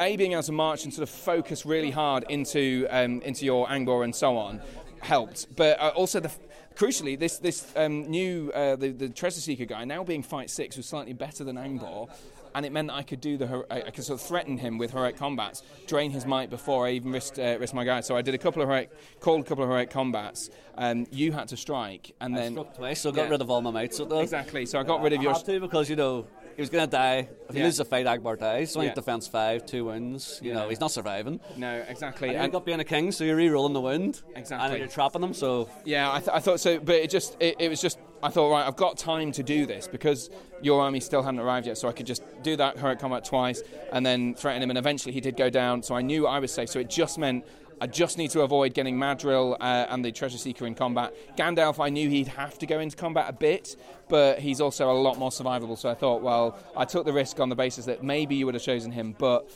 [0.00, 3.68] a being able to march and sort of focus really hard into um, into your
[3.68, 4.60] Angbor and so on
[5.00, 5.54] helped.
[5.54, 6.32] But uh, also the
[6.76, 10.76] crucially this this um, new uh, the the treasure seeker guy now being fight six
[10.76, 12.08] was slightly better than Angbor.
[12.56, 14.78] And it meant that I could do the I I could sort of threaten him
[14.78, 18.00] with heroic combats, drain his might before I even risked uh, risked my guy.
[18.00, 20.50] So I did a couple of heroic, called a couple of heroic combats.
[20.78, 23.30] Um, you had to strike, and I then struck twice, so I got Yeah.
[23.30, 23.96] rid of all my mates.
[23.96, 24.22] So it does.
[24.22, 24.66] exactly.
[24.66, 26.26] So I got rid of I your had to because you know
[26.56, 27.28] he was going to die.
[27.48, 27.64] If he Yeah.
[27.66, 28.72] loses a fight, Angbor dies.
[28.72, 28.88] So Yeah.
[28.88, 28.94] yeah.
[28.94, 30.40] defense five, two wounds.
[30.42, 31.40] You know he's not surviving.
[31.56, 32.28] no exactly.
[32.30, 34.22] And, And- you got being a king, so you're re-rolling the wound.
[34.36, 34.68] Exactly.
[34.70, 35.34] And you're trapping them.
[35.34, 38.30] So Yeah, I, th- I thought so, but it just it, it was just I
[38.30, 40.30] thought right, I've got time to do this because
[40.62, 43.62] your army still hadn't arrived yet, so I could just do that heroic combat twice
[43.92, 46.50] and then threaten him, and eventually he did go down, so I knew I was
[46.50, 46.70] safe.
[46.70, 47.44] So it just meant.
[47.80, 51.14] I just need to avoid getting Madril uh, and the Treasure Seeker in combat.
[51.36, 53.76] Gandalf, I knew he'd have to go into combat a bit,
[54.08, 55.76] but he's also a lot more survivable.
[55.76, 58.54] So I thought, well, I took the risk on the basis that maybe you would
[58.54, 59.50] have chosen him, but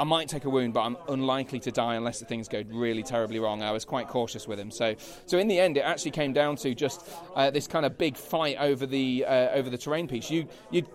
[0.00, 3.02] I might take a wound, but I'm unlikely to die unless the things go really
[3.02, 3.62] terribly wrong.
[3.62, 4.70] I was quite cautious with him.
[4.70, 4.94] So,
[5.26, 7.06] so in the end, it actually came down to just
[7.36, 10.30] uh, this kind of big fight over the uh, over the terrain piece.
[10.30, 10.86] You you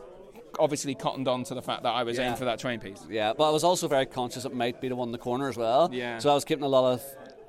[0.59, 2.25] obviously cottoned on to the fact that I was Yeah.
[2.25, 3.05] aiming for that train piece.
[3.09, 5.47] Yeah, but I was also very conscious it might be the one in the corner
[5.49, 5.89] as well.
[5.91, 6.17] Yeah.
[6.19, 7.01] So I was keeping a lot of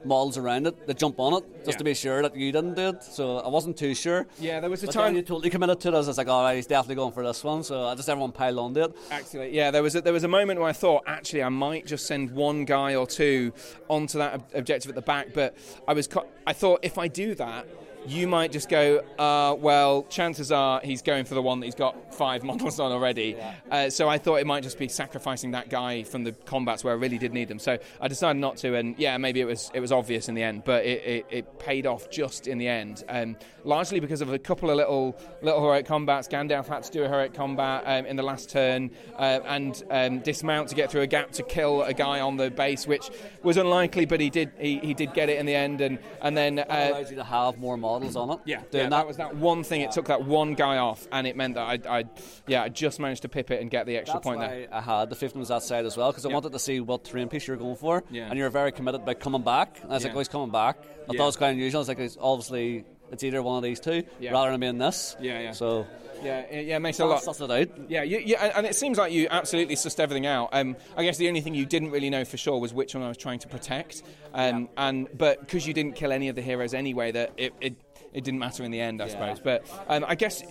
[0.04, 1.78] models around it that jump on it just Yeah.
[1.78, 3.02] to be sure that you didn't do it.
[3.02, 4.26] So I wasn't too sure.
[4.38, 5.94] Yeah, there was a But time- you totally committed to it.
[5.94, 7.64] I was like, all right, he's definitely going for this one.
[7.64, 8.92] So I just everyone piled onto it.
[9.10, 11.86] Actually, yeah, there was a, there was a moment where I thought actually I might
[11.86, 13.52] just send one guy or two
[13.88, 15.56] onto that ob- objective at the back, but
[15.88, 17.66] I was co- I thought if I do that.
[18.06, 21.74] You might just go, uh, well, chances are he's going for the one that he's
[21.74, 23.36] got five models on already.
[23.70, 26.94] Uh, so I thought it might just be sacrificing that guy from the combats where
[26.94, 27.58] I really did need them.
[27.58, 30.42] So I decided not to, and yeah, maybe it was it was obvious in the
[30.42, 34.32] end, but it, it, it paid off just in the end, um, largely because of
[34.32, 36.28] a couple of little little heroic combats.
[36.28, 40.20] Gandalf had to do a heroic combat um, in the last turn uh, and um,
[40.20, 43.10] dismount to get through a gap to kill a guy on the base, which
[43.42, 46.36] was unlikely, but he did he, he did get it in the end, and and
[46.36, 46.58] then.
[46.60, 48.38] It Uh, allows you to have more models on it.
[48.44, 49.80] yeah, yeah, that was that one thing.
[49.80, 52.04] It took that one guy off, and it meant that I, I,
[52.46, 54.68] yeah, I just managed to pip it and get the extra That's point why there.
[54.72, 56.34] I had the 15 was that side as well because I Yeah.
[56.34, 58.04] wanted to see what terrain piece you were going for.
[58.10, 58.26] Yeah.
[58.28, 59.80] And you were very committed by coming back.
[59.82, 60.78] And I was like, oh, he's coming back.
[60.78, 61.18] I Yeah.
[61.18, 61.78] thought it was quite unusual.
[61.78, 64.32] I was like, it's obviously it's either one of these two Yeah.
[64.32, 65.16] rather than being this.
[65.20, 65.52] Yeah, yeah.
[65.52, 65.86] So
[66.24, 67.22] Yeah, yeah, it makes a lot.
[67.22, 67.68] suss it out.
[67.90, 70.48] Yeah, you, you, and it seems like you absolutely sussed everything out.
[70.52, 73.04] Um, I guess the only thing you didn't really know for sure was which one
[73.04, 74.02] I was trying to protect.
[74.34, 77.74] Um, And but because you didn't kill any of the heroes anyway, that it, it,
[78.16, 79.38] it didn't matter in the end, I suppose.
[79.40, 80.42] But um, I guess.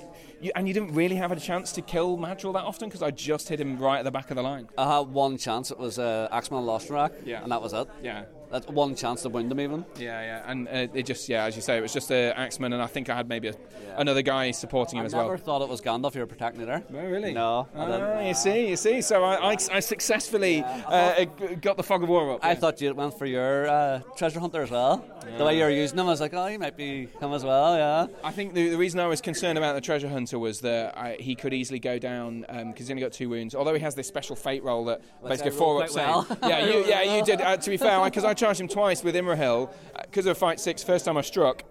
[0.42, 3.10] You, and you didn't really have a chance to kill Madril that often because I
[3.10, 4.68] just hit him right at the back of the line.
[4.78, 5.72] I had one chance.
[5.72, 7.42] It was uh, Axeman and Lossarnach, Yeah.
[7.42, 7.88] and that was it.
[8.04, 8.26] Yeah.
[8.56, 9.84] That's one chance to wound them even.
[10.00, 12.72] Yeah, yeah, and uh, it just yeah, as you say, it was just the Axeman,
[12.72, 13.56] and I think I had maybe a,
[13.98, 15.38] another guy supporting him I as never well.
[15.38, 16.82] thought it was Gandalf you were protecting me there.
[16.94, 17.34] Oh, really?
[17.34, 17.80] No, I.
[17.80, 19.02] Ah, you see, you see.
[19.02, 22.46] So I, I, I successfully uh, g- got the fog of war up.
[22.46, 25.06] I thought you went for your uh, treasure hunter as well.
[25.38, 27.44] The way you were using him, I was like, oh, he might be him as
[27.44, 27.76] well.
[27.76, 28.08] Yeah.
[28.24, 31.18] I think the, the reason I was concerned about the treasure hunter was that I,
[31.20, 33.54] he could easily go down because he's only got two wounds.
[33.54, 36.26] Although he has this special fate roll that basically four up well.
[36.44, 37.42] yeah, you, yeah, you did.
[37.42, 39.74] Uh, to be fair, because I charged him twice with Imrahil
[40.04, 40.84] because of fight six.
[40.84, 41.64] First time I struck,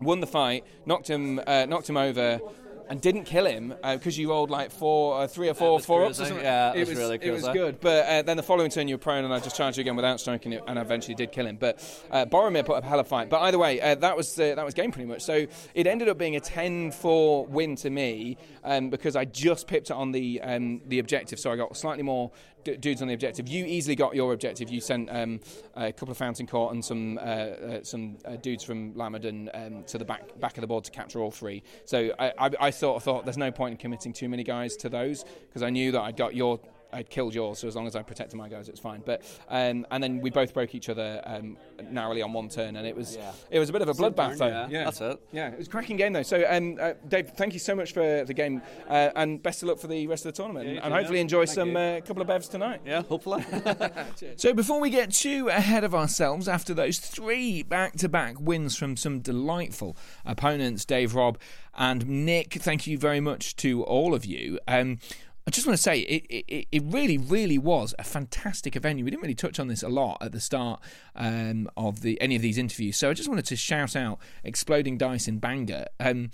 [0.00, 2.40] won the fight, knocked him, uh, knocked him over.
[2.88, 6.20] And didn't kill him because you rolled like four, uh, three or four, four ups
[6.20, 6.44] or something.
[6.44, 8.94] Yeah, it was was really It was good, but uh, then the following turn you
[8.94, 11.32] were prone, and I just charged you again without striking it, and I eventually did
[11.32, 11.56] kill him.
[11.56, 11.80] But
[12.12, 13.28] uh, Boromir put up a hell of a fight.
[13.28, 15.22] But either way, uh, that was uh, that was game pretty much.
[15.22, 19.90] So it ended up being a 10-4 win to me um, because I just pipped
[19.90, 22.30] it on the um, the objective, so I got slightly more
[22.66, 23.48] d- dudes on the objective.
[23.48, 24.68] You easily got your objective.
[24.68, 25.40] You sent um,
[25.74, 29.84] a couple of Fountain Court and some uh, uh, some uh, dudes from Lamedon um,
[29.84, 31.62] to the back back of the board to capture all three.
[31.84, 34.76] So I, I, I sort of thought there's no point in committing too many guys
[34.78, 36.60] to those because I knew that I got your.
[36.92, 39.02] I'd killed yours, so as long as I protected my guys, it's fine.
[39.04, 41.56] But um, and then we both broke each other um,
[41.90, 43.32] narrowly on one turn, and it was Yeah.
[43.50, 44.66] it was a bit of a bloodbath, turn, though.
[44.70, 44.84] yeah.
[44.84, 45.20] That's it.
[45.32, 46.22] Yeah, it was a cracking game though.
[46.22, 49.68] So, um, uh, Dave, thank you so much for the game, uh, and best of
[49.68, 51.22] luck for the rest of the tournament, you and hopefully yeah.
[51.22, 52.80] enjoy Thank some uh, couple of bevs tonight.
[52.84, 53.44] Yeah, hopefully.
[54.36, 59.20] So before we get too ahead of ourselves, after those three back-to-back wins from some
[59.20, 61.38] delightful opponents, Dave, Rob,
[61.74, 64.58] and Nick, thank you very much to all of you.
[64.66, 64.98] Um,
[65.46, 68.96] I just want to say it, it, it really, really was a fantastic event.
[68.96, 70.80] We didn't really touch on this a lot at the start
[71.14, 74.98] um, of the any of these interviews, so I just wanted to shout out Exploding
[74.98, 75.86] Dice in Bangor.
[76.00, 76.30] Um,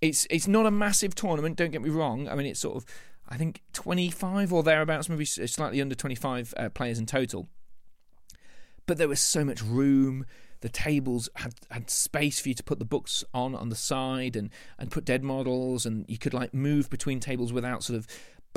[0.00, 1.56] it's it's not a massive tournament.
[1.56, 2.28] Don't get me wrong.
[2.28, 2.86] I mean, it's sort of
[3.28, 7.48] I think 25 or thereabouts, maybe slightly under 25 uh, players in total.
[8.86, 10.24] But there was so much room.
[10.60, 14.36] The tables had, had space for you to put the books on on the side
[14.36, 18.06] and, and put dead models, and you could like move between tables without sort of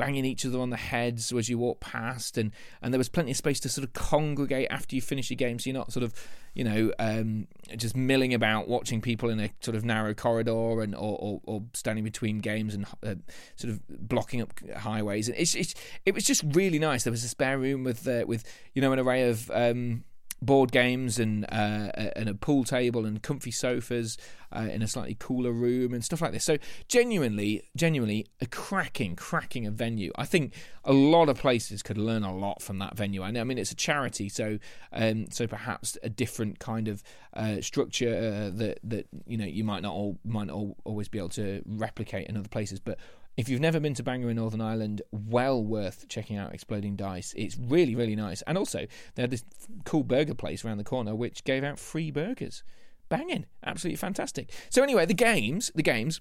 [0.00, 3.32] banging each other on the heads as you walk past, and, and there was plenty
[3.32, 6.02] of space to sort of congregate after you finish your game, so you're not sort
[6.02, 6.14] of
[6.54, 7.46] you know um,
[7.76, 11.62] just milling about watching people in a sort of narrow corridor and or, or, or
[11.74, 13.14] standing between games and uh,
[13.56, 15.28] sort of blocking up highways.
[15.28, 15.74] And it's, it's
[16.06, 17.04] it was just really nice.
[17.04, 18.44] There was a spare room with uh, with
[18.74, 20.04] you know an array of um,
[20.42, 24.16] board games and uh, and a pool table and comfy sofas
[24.52, 26.44] uh, in a slightly cooler room and stuff like this.
[26.44, 26.56] So
[26.88, 30.12] genuinely, genuinely a cracking, cracking a venue.
[30.16, 33.22] I think a lot of places could learn a lot from that venue.
[33.22, 34.58] I know, I mean, it's a charity, so
[34.92, 37.02] um, so perhaps a different kind of
[37.34, 41.08] uh, structure uh, that that you know you might not all might not all, always
[41.08, 42.98] be able to replicate in other places, but.
[43.40, 47.32] If you've never been to Bangor in Northern Ireland, well worth checking out Exploding Dice.
[47.34, 48.42] It's really, really nice.
[48.42, 49.46] And also, they had this
[49.86, 52.62] cool burger place around the corner which gave out free burgers.
[53.08, 53.46] Banging.
[53.64, 54.52] Absolutely fantastic.
[54.68, 56.20] So, anyway, the games, the games,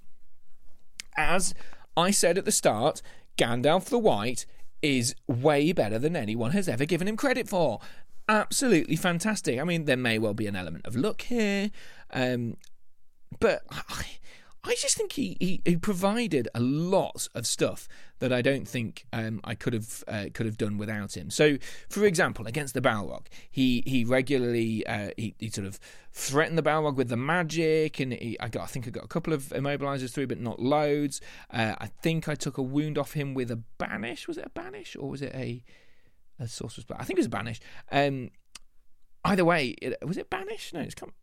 [1.18, 1.54] as
[1.98, 3.02] I said at the start,
[3.38, 4.46] Gandalf the White
[4.82, 7.82] is way better than anyone has ever given him credit for.
[8.30, 9.60] Absolutely fantastic.
[9.60, 11.70] I mean, there may well be an element of luck here,
[12.14, 12.56] um,
[13.42, 13.64] but
[14.70, 17.88] I, just think he, he, he provided a lot of stuff
[18.20, 21.30] that I don't think um, I could have uh, could have done without him.
[21.30, 21.58] So,
[21.90, 25.80] for example, against the Balrog, he he regularly uh, he, he sort of
[26.12, 29.08] threatened the Balrog with the magic, and he, I got I think I got a
[29.08, 31.22] couple of immobilizers through, but not loads.
[31.52, 34.28] Uh, I think I took a wound off him with a banish.
[34.28, 35.64] Was it a banish or was it a
[36.40, 37.00] a sorcerer's blade?
[37.00, 37.60] I think it was a banish.
[37.92, 38.30] Um,
[39.26, 40.74] either way, it, was it banish?
[40.74, 41.14] No, it's come.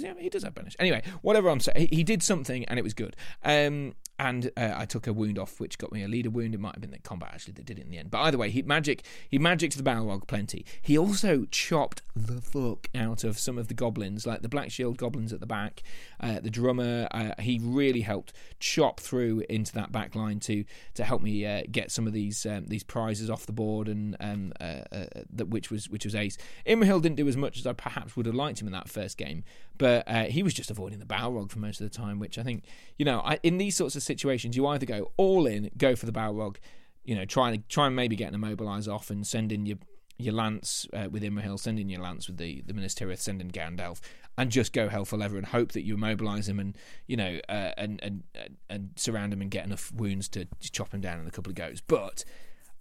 [0.00, 0.76] Does he, he does have banish.
[0.78, 3.16] Anyway, whatever I'm saying, he, he did something and it was good.
[3.44, 6.54] Um, and uh, I took a wound off, which got me a leader wound.
[6.54, 8.10] It might have been the combat actually that did it in the end.
[8.10, 10.64] But either way, he magic he magicked the Balrog plenty.
[10.82, 14.96] He also chopped the fuck out of some of the goblins, like the Black Shield
[14.96, 15.82] goblins at the back.
[16.20, 20.64] Uh, the drummer, uh, he really helped chop through into that back line to
[20.94, 24.16] to help me uh, get some of these um, these prizes off the board, and
[24.20, 26.36] um, uh, uh, that which was which was ace.
[26.66, 29.16] Imrahil didn't do as much as I perhaps would have liked him in that first
[29.16, 29.44] game,
[29.76, 32.64] but he was just avoiding the Balrog for most of the time, which I think
[32.96, 36.06] you know I, in these sorts of situations, you either go all in, go for
[36.06, 36.56] the Balrog,
[37.04, 39.78] you know, try and try and maybe get an immobilize off and send in your
[40.18, 43.40] your lance uh, with Imrahil, send in your lance with the the Minas Tirith, send
[43.40, 44.00] in Gandalf,
[44.36, 46.76] and just go hell for leather and hope that you immobilize him and
[47.06, 48.24] you know uh, and, and
[48.68, 51.56] and surround him and get enough wounds to chop him down in a couple of
[51.56, 51.80] goes.
[51.80, 52.24] But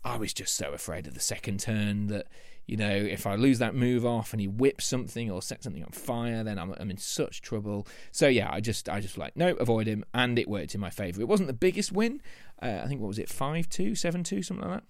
[0.04, 2.28] I was just so afraid of the second turn that
[2.68, 5.84] you know, if I lose that move off and he whips something or sets something
[5.84, 7.88] on fire, then I'm, I'm in such trouble.
[8.12, 10.90] So yeah, I just I just like no, avoid him, and it worked in my
[10.90, 11.22] favour.
[11.22, 12.22] It wasn't the biggest win.
[12.62, 14.88] Uh, I think what was it, five two, seven two, something like that.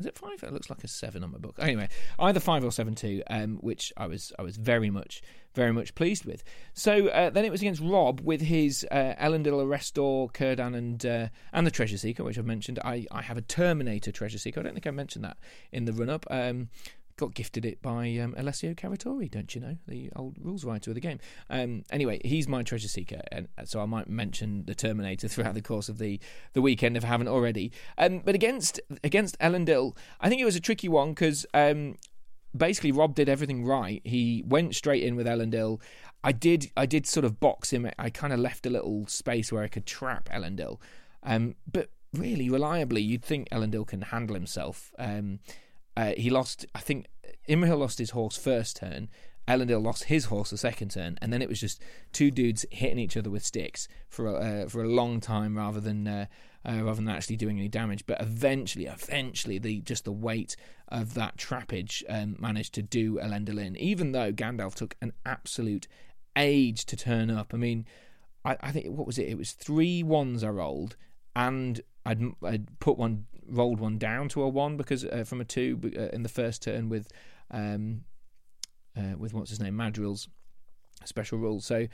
[0.00, 0.42] Is it five?
[0.42, 1.56] It looks like a seven on my book.
[1.58, 1.88] Anyway,
[2.18, 5.22] either five or seven two, um, which I was I was very much
[5.54, 6.42] very much pleased with.
[6.72, 10.30] So uh, then it was against Rob with his uh, Elendil, Erestor,
[10.74, 12.78] and uh, and the Treasure Seeker, which I've mentioned.
[12.84, 14.60] I, I have a Terminator Treasure Seeker.
[14.60, 15.36] I don't think I mentioned that
[15.70, 16.26] in the run up.
[16.30, 16.70] Um,
[17.16, 20.94] got gifted it by um, Alessio Cavatore, don't you know, the old rules writer of
[20.94, 21.18] the game.
[21.50, 25.62] Um, anyway, he's my treasure seeker, and so I might mention the Terminator throughout the
[25.62, 26.20] course of the,
[26.52, 27.72] the weekend if I haven't already.
[27.98, 31.96] Um, but against against Elendil, I think it was a tricky one because um,
[32.56, 34.00] basically Rob did everything right.
[34.04, 35.80] He went straight in with Elendil.
[36.24, 37.90] I did I did sort of box him.
[37.98, 40.78] I kind of left a little space where I could trap Elendil,
[41.22, 44.92] um, but really reliably, you'd think Elendil can handle himself.
[44.98, 45.40] Um,
[45.96, 47.06] uh, he lost, I think,
[47.48, 49.08] Imrahil lost his horse first turn.
[49.48, 51.82] Elendil lost his horse the second turn, and then it was just
[52.12, 55.80] two dudes hitting each other with sticks for a, uh, for a long time, rather
[55.80, 56.26] than uh,
[56.64, 58.06] uh, rather than actually doing any damage.
[58.06, 60.54] But eventually, eventually, the just the weight
[60.88, 65.88] of that trappage um, managed to do Elendil in, even though Gandalf took an absolute
[66.36, 67.52] age to turn up.
[67.52, 67.84] I mean,
[68.44, 69.28] I, I think what was it?
[69.28, 70.94] It was three ones I rolled,
[71.34, 75.44] and I'd, I'd put one rolled one down to a one because uh, from a
[75.44, 77.08] two uh, in the first turn with
[77.50, 78.02] um,
[78.96, 80.28] uh, with what's his name Madril's
[81.04, 81.60] special rule.
[81.60, 81.86] So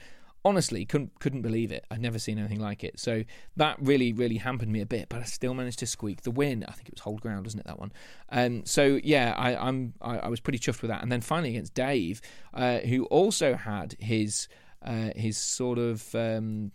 [0.45, 1.85] honestly, couldn't couldn't believe it.
[1.91, 2.99] I'd never seen anything like it.
[2.99, 3.23] So
[3.57, 6.65] that really really hampered me a bit, but I still managed to squeak the win.
[6.67, 7.91] I think it was hold ground, wasn't it that one?
[8.29, 11.01] Um, so yeah, I, I'm I, I, was pretty chuffed with that.
[11.01, 12.21] And then finally against Dave,
[12.53, 14.47] uh, who also had his
[14.81, 16.71] uh, his sort of um,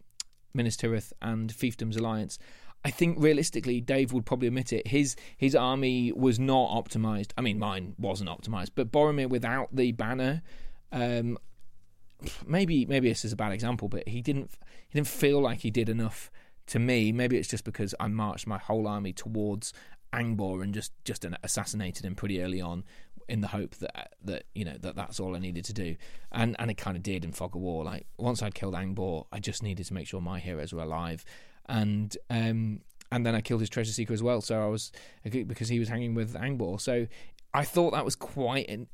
[0.53, 2.39] Minas Tirith and Fiefdom's alliance.
[2.85, 4.89] I think realistically, Dave would probably admit it.
[4.89, 7.31] His his army was not optimized.
[7.39, 10.43] I mean, mine wasn't optimized, but Boromir without the banner,
[10.93, 11.39] um,
[12.47, 14.51] maybe maybe this is a bad example, but he didn't
[14.89, 16.31] he didn't feel like he did enough
[16.67, 17.11] to me.
[17.11, 19.73] Maybe it's just because I marched my whole army towards
[20.13, 22.85] Angbor and just just assassinated him pretty early on,
[23.29, 25.97] in the hope that that you know that that's all I needed to do,
[26.33, 27.85] and and it kind of did in Fog of War.
[27.85, 31.25] Like once I'd killed Angbor, I just needed to make sure my heroes were alive
[31.67, 32.81] and um,
[33.11, 34.41] and then I killed his treasure seeker as well.
[34.41, 34.93] So I was
[35.23, 36.81] because he was hanging with Angbor.
[36.81, 37.07] So
[37.53, 38.69] I thought that was quite.
[38.69, 38.89] An,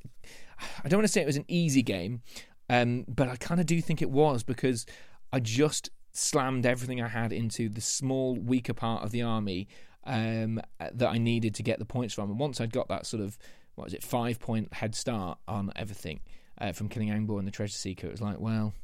[0.85, 2.23] I don't want to say it was an easy game,
[2.69, 4.87] um, but I kind of do think it was because
[5.33, 9.69] I just slammed everything I had into the small weaker part of the army
[10.05, 12.31] um, that I needed to get the points from.
[12.31, 13.39] And once I'd got that sort of
[13.81, 16.21] what was it five point head start on everything
[16.61, 18.75] uh, from killing Angbor and the treasure seeker, it was like well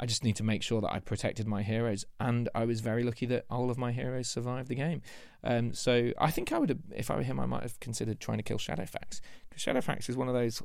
[0.00, 3.02] I just need to make sure that I protected my heroes, and I was very
[3.02, 5.02] lucky that all of my heroes survived the game.
[5.44, 8.18] Um, so I think I would, have, if I were him, I might have considered
[8.18, 9.20] trying to kill Shadowfax
[9.50, 10.62] because Shadowfax is one of those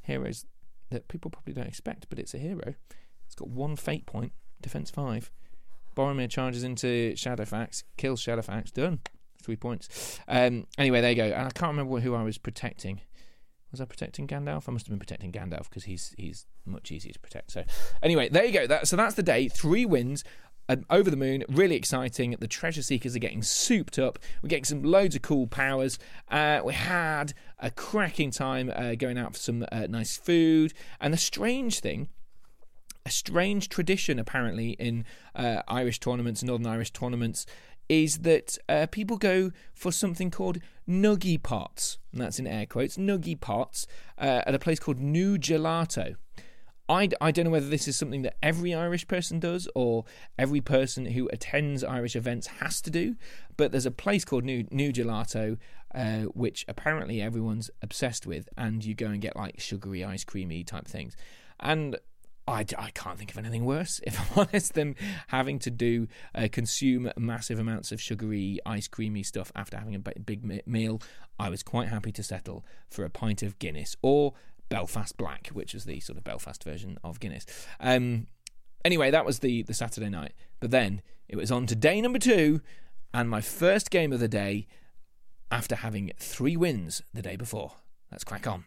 [0.00, 0.46] heroes
[0.88, 2.74] that people probably don't expect, but it's a hero.
[3.26, 4.32] It's got one fate point,
[4.62, 5.30] defense five.
[5.94, 9.00] Boromir charges into Shadowfax, kills Shadowfax, done.
[9.42, 10.20] Three points.
[10.28, 11.24] Um, anyway, there you go.
[11.24, 13.00] And I can't remember who I was protecting.
[13.70, 14.68] Was I protecting Gandalf?
[14.68, 17.52] I must have been protecting Gandalf because he's he's much easier to protect.
[17.52, 17.64] So
[18.02, 18.66] anyway, there you go.
[18.66, 19.48] That, so that's the day.
[19.48, 20.24] Three wins.
[20.70, 22.36] I'm over the moon, really exciting.
[22.38, 24.18] The treasure seekers are getting souped up.
[24.42, 25.98] We're getting some loads of cool powers.
[26.30, 30.74] Uh, we had a cracking time uh, going out for some uh, nice food.
[31.00, 32.08] And the strange thing
[33.08, 35.04] a strange tradition apparently in
[35.34, 37.46] uh, Irish tournaments, Northern Irish tournaments,
[37.88, 40.58] is that uh, people go for something called
[40.88, 43.86] nuggy pots, and that's in air quotes, nuggy pots,
[44.18, 46.16] uh, at a place called New Gelato.
[46.90, 50.06] I, I don't know whether this is something that every Irish person does or
[50.38, 53.16] every person who attends Irish events has to do,
[53.58, 55.58] but there's a place called New, New Gelato,
[55.94, 60.64] uh, which apparently everyone's obsessed with, and you go and get like sugary, ice creamy
[60.64, 61.14] type things.
[61.60, 61.96] And
[62.48, 64.96] I, I can't think of anything worse, if I'm honest, than
[65.28, 69.98] having to do uh, consume massive amounts of sugary, ice creamy stuff after having a
[69.98, 71.02] big meal.
[71.38, 74.32] I was quite happy to settle for a pint of Guinness or
[74.70, 77.44] Belfast Black, which is the sort of Belfast version of Guinness.
[77.80, 78.26] Um,
[78.84, 80.32] anyway, that was the the Saturday night.
[80.58, 82.62] But then it was on to day number two,
[83.12, 84.66] and my first game of the day
[85.50, 87.72] after having three wins the day before.
[88.10, 88.64] Let's crack on.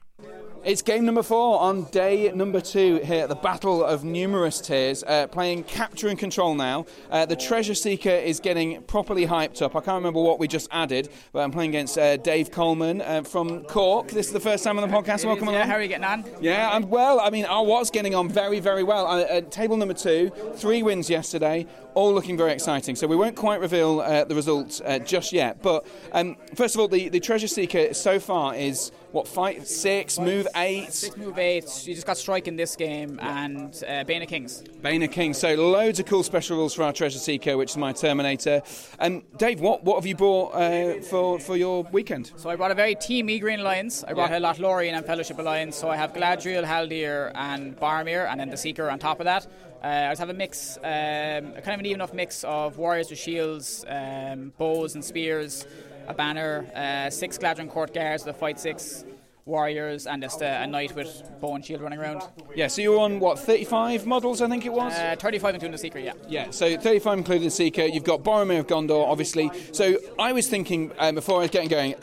[0.63, 5.03] It's game number four on day number two here at the Battle of Numerous Tears,
[5.07, 6.85] uh, playing Capture and Control now.
[7.09, 9.75] Uh, the Treasure Seeker is getting properly hyped up.
[9.75, 13.23] I can't remember what we just added, but I'm playing against uh, Dave Coleman uh,
[13.23, 14.09] from Cork.
[14.09, 15.25] This is the first time on the podcast.
[15.25, 15.67] Welcome is, yeah, along.
[15.67, 16.25] How are you getting on?
[16.39, 17.19] Yeah, I'm well.
[17.19, 19.07] I mean, I was getting on very, very well.
[19.07, 22.95] Uh, table number two, three wins yesterday, all looking very exciting.
[22.95, 25.61] So we won't quite reveal uh, the results just yet.
[25.61, 30.17] But um, first of all, the, the Treasure Seeker so far is what fight six,
[30.19, 30.93] move eight.
[30.93, 31.65] Six move eight.
[31.85, 34.63] You just got strike in this game and uh, Bane of Kings.
[34.81, 35.37] Bane of Kings.
[35.37, 38.61] So loads of cool special rules for our Treasure Seeker, which is my Terminator.
[38.99, 42.31] And um, Dave, what what have you brought uh, for for your weekend?
[42.37, 44.03] So I brought a very teamy Green Alliance.
[44.03, 44.37] I brought yeah.
[44.37, 45.75] a Lothlorien and Fellowship Alliance.
[45.75, 49.47] So I have Galadriel, Haldir, and Boromir, and then the Seeker on top of that.
[49.83, 52.77] Uh, I just have a mix, um, a kind of an even enough mix of
[52.77, 55.65] warriors with shields, um, bows and spears,
[56.07, 59.05] a banner, uh, six Galadhrim Court Guards, the fight six
[59.45, 62.21] warriors, and just a, a, knight with bow and shield running around.
[62.55, 64.93] Yeah, so you're on what 35 models, I think it was.
[64.93, 66.13] Uh, 35 including the Seeker, yeah.
[66.27, 67.85] Yeah, so 35 including the Seeker.
[67.85, 69.49] You've got Boromir of Gondor, obviously.
[69.71, 71.95] So I was thinking um, before I was getting going.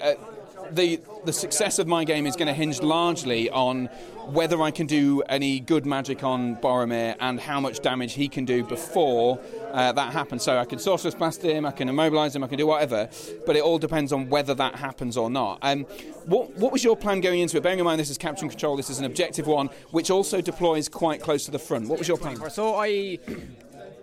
[0.72, 3.86] The the success of my game is going to hinge largely on
[4.26, 8.44] whether I can do any good magic on Boromir and how much damage he can
[8.44, 9.40] do before
[9.72, 10.42] uh, that happens.
[10.42, 13.08] So I can Sorcerous Blast him, I can immobilize him, I can do whatever,
[13.46, 15.58] but it all depends on whether that happens or not.
[15.62, 15.84] Um,
[16.26, 17.62] what, what was your plan going into it?
[17.62, 20.40] Bearing in mind this is capture and control, this is an objective one, which also
[20.40, 21.88] deploys quite close to the front.
[21.88, 22.36] What was your plan?
[22.50, 23.18] So I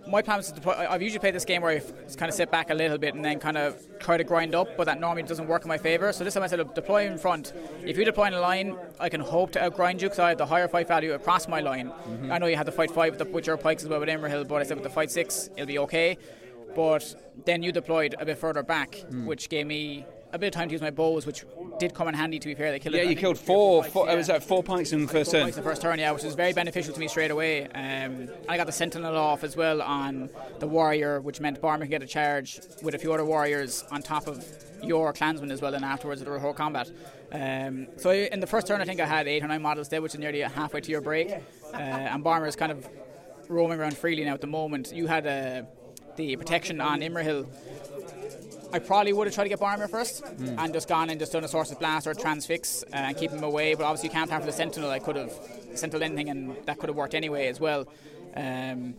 [0.07, 1.79] my plan is to deploy, I've usually played this game where I
[2.15, 4.77] kind of sit back a little bit and then kind of try to grind up,
[4.77, 6.11] but that normally doesn't work in my favour.
[6.13, 7.53] So this time I said, deploy in front.
[7.83, 10.37] If you deploy in a line, I can hope to outgrind you because I have
[10.37, 11.89] the higher fight value across my line.
[11.89, 12.31] Mm-hmm.
[12.31, 14.09] I know you had the fight five with, the, with your pikes as well with
[14.09, 16.17] Imrahil, but I said with the fight six, it'll be okay.
[16.75, 17.15] But
[17.45, 19.25] then you deployed a bit further back, mm.
[19.25, 20.05] which gave me
[20.35, 21.45] a bit of time to use my bows, which
[21.79, 22.39] did come in handy.
[22.39, 22.95] To be fair, they killed.
[22.95, 23.81] Yeah, it, you killed four.
[23.81, 24.15] Pikes, four yeah.
[24.15, 25.47] Was that four pikes in the first four turn?
[25.47, 27.67] Pikes in the first turn, yeah, which was very beneficial to me straight away.
[27.67, 30.29] Um, I got the sentinel off as well on
[30.59, 34.01] the warrior, which meant Boromir could get a charge with a few other warriors on
[34.01, 34.45] top of
[34.83, 35.73] your clansmen as well.
[35.73, 36.91] And afterwards, it was whole combat.
[37.31, 40.01] Um, so in the first turn, I think I had eight or nine models there,
[40.01, 41.31] which is nearly halfway to your break.
[41.73, 42.87] Uh, and Boromir is kind of
[43.49, 44.91] roaming around freely now at the moment.
[44.93, 45.63] You had uh,
[46.15, 47.47] the protection on Imrahil
[48.73, 50.55] I probably would have tried to get Boromir first mm.
[50.57, 53.31] and just gone and just done a Sorcerous Blast or a Transfix uh, and keep
[53.31, 53.73] him away.
[53.75, 54.89] But obviously, you can't have the Sentinel.
[54.89, 55.33] I could have
[55.75, 57.87] Sentinel anything, and that could have worked anyway as well.
[58.35, 58.95] Um,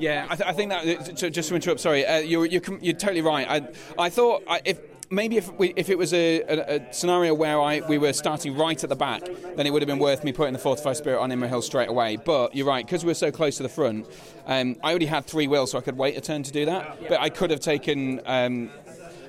[0.00, 1.16] yeah, I, th- I, think that.
[1.16, 3.46] just to interrupt, sorry, uh, you're, you're, you're totally right.
[3.46, 3.68] I
[4.02, 4.80] I thought I, if
[5.12, 8.56] maybe if we, if it was a, a, a, scenario where I we were starting
[8.56, 9.22] right at the back,
[9.56, 12.16] then it would have been worth me putting the fortified spirit on Imrahil straight away.
[12.16, 14.08] But you're right, because we're so close to the front.
[14.46, 17.08] Um, I already had three wills, so I could wait a turn to do that.
[17.08, 18.70] But I could have taken um,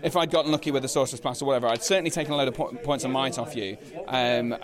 [0.04, 2.50] if I'd gotten lucky with the Sorcerous Blast or whatever, I'd certainly taken a load
[2.50, 3.78] of po- points of might off you
[4.08, 4.56] um, uh,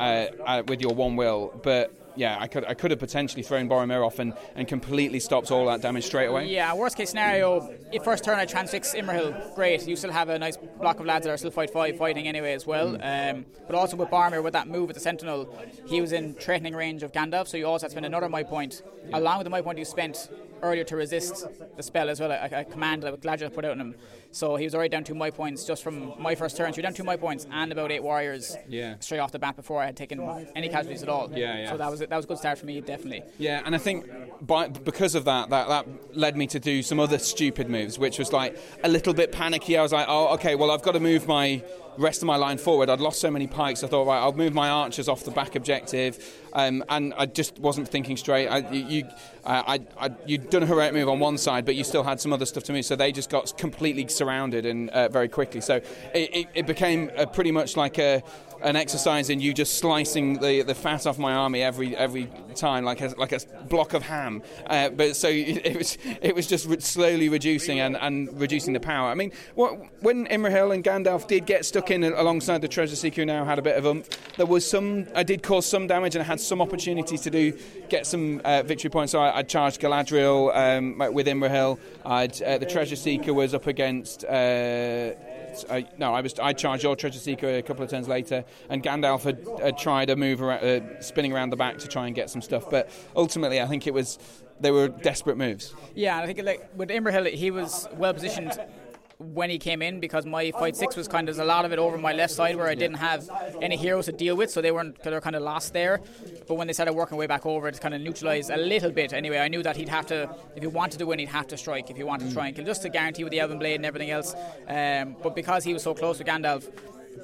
[0.46, 1.60] uh, with your one will.
[1.64, 5.52] But yeah, I could I could have potentially thrown Boromir off and, and completely stopped
[5.52, 6.48] all that damage straight away.
[6.48, 9.88] Yeah, worst case scenario, if first turn I transfix Imrahil, great.
[9.88, 12.54] You still have a nice block of lads that are still fight five fighting anyway
[12.54, 12.90] as well.
[12.98, 13.36] Mm.
[13.36, 15.50] Um, but also with Boromir with that move with the Sentinel,
[15.88, 18.50] he was in threatening range of Gandalf, so you also had to spend another might
[18.50, 19.18] point yeah.
[19.18, 20.30] along with the might point you spent
[20.62, 21.48] earlier to resist
[21.78, 22.32] the spell as well.
[22.32, 23.96] A, a command that Galadriel put out on him.
[24.32, 26.72] So he was already down two my points just from my first turn.
[26.72, 28.96] So he down two my points and about eight warriors yeah.
[29.00, 30.20] straight off the bat before I had taken
[30.56, 31.32] any casualties at all.
[31.32, 31.72] Yeah, yeah.
[31.72, 33.24] So that was that was a good start for me, definitely.
[33.38, 34.06] Yeah, and I think
[34.42, 35.86] by, because of that, that that
[36.18, 39.78] led me to do some other stupid moves, which was like a little bit panicky.
[39.78, 41.64] I was like, oh, okay, well I've got to move my
[41.98, 42.90] rest of my line forward.
[42.90, 43.84] I'd lost so many pikes.
[43.84, 46.18] I thought, right, I'll move my archers off the back objective,
[46.54, 48.48] um, and I just wasn't thinking straight.
[48.48, 49.04] I, you,
[49.44, 52.20] uh, I, I, you'd done a heroic move on one side, but you still had
[52.20, 55.62] some other stuff to move, so they just got completely surrounded and uh, very quickly.
[55.62, 58.24] So it, it, it became pretty much like a
[58.62, 62.84] an exercise in you just slicing the, the fat off my army every every time,
[62.84, 64.42] like a, like a block of ham.
[64.68, 68.80] Uh, but so it was it was just re- slowly reducing and, and reducing the
[68.80, 69.10] power.
[69.10, 73.26] I mean, what, when Imrahil and Gandalf did get stuck in alongside the Treasure Seeker,
[73.26, 75.08] now had a bit of oomph, there was some.
[75.16, 77.58] I did cause some damage and I had some opportunities to do
[77.90, 79.12] get some uh, victory points.
[79.12, 81.80] So I, I charged Galadriel um, with Imrahil.
[82.06, 84.26] I'd, uh, the Treasure Seeker was up against.
[85.66, 88.46] Uh, I, no, I was I charged your treasure seeker a couple of turns later,
[88.70, 92.08] and Gandalf had, had tried a move around, uh, spinning around the back to try
[92.08, 92.70] and get some stuff.
[92.70, 94.20] But ultimately, I think it was
[94.60, 95.74] they were desperate moves.
[95.96, 98.60] Yeah, I think like with Imrahil, he was well positioned
[99.20, 101.80] when he came in because my fight six was kind of a lot of it
[101.80, 103.30] over my left side where I didn't have
[103.62, 106.00] any heroes to deal with, so they weren't they were kind of lost there.
[106.48, 109.12] But when they started working way back over, it kind of neutralised a little bit.
[109.12, 111.58] Anyway, I knew that he'd have to, if he wanted to win, he'd have to
[111.58, 111.90] strike.
[111.90, 113.86] If he wanted to try and kill, just to guarantee with the Elven Blade and
[113.86, 114.34] everything else.
[114.70, 116.72] Um, but because he was so close with Gandalf,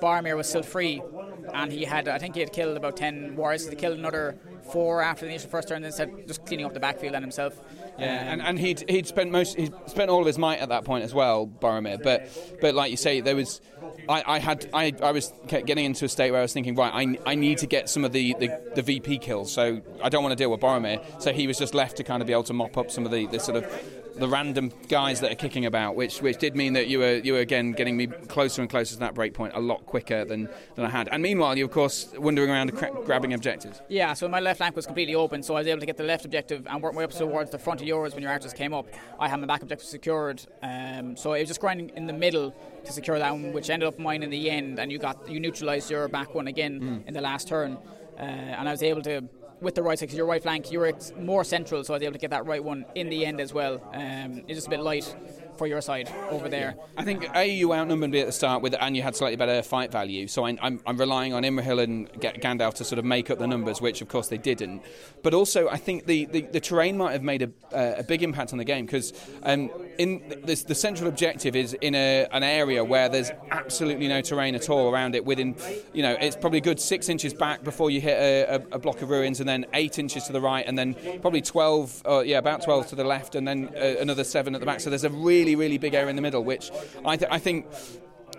[0.02, 1.02] Boromir was still free,
[1.54, 3.70] and he had I think he had killed about ten warriors.
[3.70, 4.38] He killed another
[4.70, 7.24] four after the initial first turn, and then said just cleaning up the backfield and
[7.24, 7.58] himself.
[7.98, 10.70] Yeah, Um, and, and he'd he'd spent most he'd spent all of his might at
[10.70, 12.02] that point as well, Boromir.
[12.02, 12.30] But
[12.62, 13.62] but like you say, there was
[14.10, 16.92] I, I had I, I was getting into a state where I was thinking, right,
[16.94, 20.24] I, I need to get some of the, the, the VP kills, so I don't
[20.24, 21.22] want to deal with Boromir.
[21.22, 23.12] So he was just left to kind of be able to mop up some of
[23.12, 23.66] the, the sort of
[24.18, 27.34] the random guys that are kicking about, which which did mean that you were you
[27.34, 30.48] were again getting me closer and closer to that break point a lot quicker than,
[30.76, 31.10] than I had.
[31.12, 33.82] And meanwhile, you of course wandering around cra- grabbing objectives.
[33.90, 36.04] Yeah, so my left flank was completely open, so I was able to get the
[36.04, 38.54] left objective and work my way up towards the front of yours when your archers
[38.54, 38.88] came up.
[39.20, 42.56] I had my back objective secured, um, so it was just grinding in the middle
[42.86, 45.40] to secure that one, which ended up mine in the end, and you got you
[45.40, 47.78] neutralised your back one again in the last turn,
[48.18, 49.24] uh, and I was able to.
[49.62, 52.14] With the right side, your right flank, you were more central, so I was able
[52.14, 53.82] to get that right one in the end as well.
[53.94, 55.16] Um, it's just a bit light
[55.58, 56.76] for your side over there.
[56.98, 59.62] I think a you outnumbered me at the start with, and you had slightly better
[59.62, 60.28] fight value.
[60.28, 63.40] So I, I'm, I'm relying on Imrahil and Ga- Gandalf to sort of make up
[63.40, 64.82] the numbers, which of course they didn't.
[65.24, 68.24] But also, I think the, the, the terrain might have made a, uh, a big
[68.24, 69.14] impact on the game because
[69.44, 74.22] um, in this, the central objective is in a, an area where there's absolutely no
[74.22, 75.24] terrain at all around it.
[75.26, 75.56] Within,
[75.94, 79.02] you know, it's probably good six inches back before you hit a, a, a block
[79.02, 82.40] of ruins, and then eight inches to the right, and then probably twelve, uh, yeah,
[82.40, 84.80] about twelve to the left, and then uh, another seven at the back.
[84.80, 86.72] So there's a really, really really big area in the middle, which
[87.06, 87.66] I, th- I think.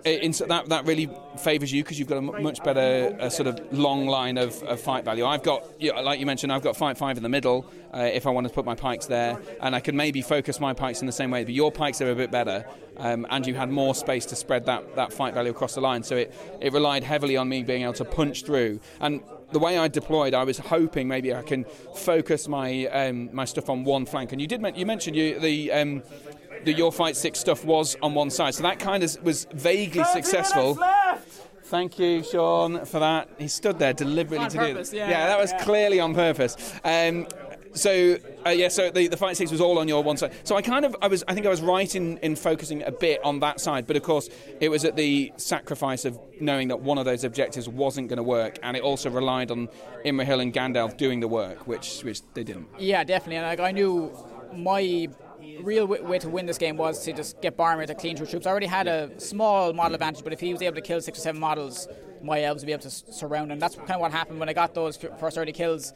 [0.05, 3.73] In, that that really favours you because you've got a much better uh, sort of
[3.73, 5.27] long line of, of fight value.
[5.27, 8.03] I've got, you know, like you mentioned, I've got fight five in the middle uh,
[8.03, 11.01] if I want to put my pikes there, and I can maybe focus my pikes
[11.01, 11.43] in the same way.
[11.43, 12.65] But your pikes are a bit better,
[12.99, 16.05] um, and you had more space to spread that, that fight value across the line.
[16.05, 18.78] So it, it relied heavily on me being able to punch through.
[19.01, 21.65] And the way I deployed, I was hoping maybe I can
[21.97, 24.31] focus my um, my stuff on one flank.
[24.31, 25.73] And you did you mentioned you the.
[25.73, 26.03] Um,
[26.65, 30.05] the your fight six stuff was on one side, so that kind of was vaguely
[30.05, 30.78] successful.
[31.65, 33.28] Thank you, Sean, for that.
[33.39, 35.65] He stood there deliberately On to purpose, do yeah, that was yeah.
[35.65, 36.57] clearly on purpose.
[36.85, 37.27] Um,
[37.77, 38.16] so
[38.47, 40.33] uh, yeah, so the, the fight six was all on your one side.
[40.45, 42.93] So I kind of, I was, I think I was right in, in focusing a
[42.93, 44.28] bit on that side, but of course
[44.61, 48.23] it was at the sacrifice of knowing that one of those objectives wasn't going to
[48.23, 49.69] work, and it also relied on
[50.05, 52.69] Imrahil and Gandalf doing the work, which which they didn't.
[52.78, 53.37] Yeah, definitely.
[53.37, 54.12] And like I knew
[54.55, 55.09] my
[55.62, 58.27] real way, way to win this game was to just get Boromir to clean through
[58.27, 58.47] troops.
[58.47, 61.18] I already had a small model advantage, but if he was able to kill six
[61.18, 61.89] or seven models,
[62.23, 63.59] my elves would be able to surround him.
[63.59, 65.93] That's kind of what happened when I got those first early kills.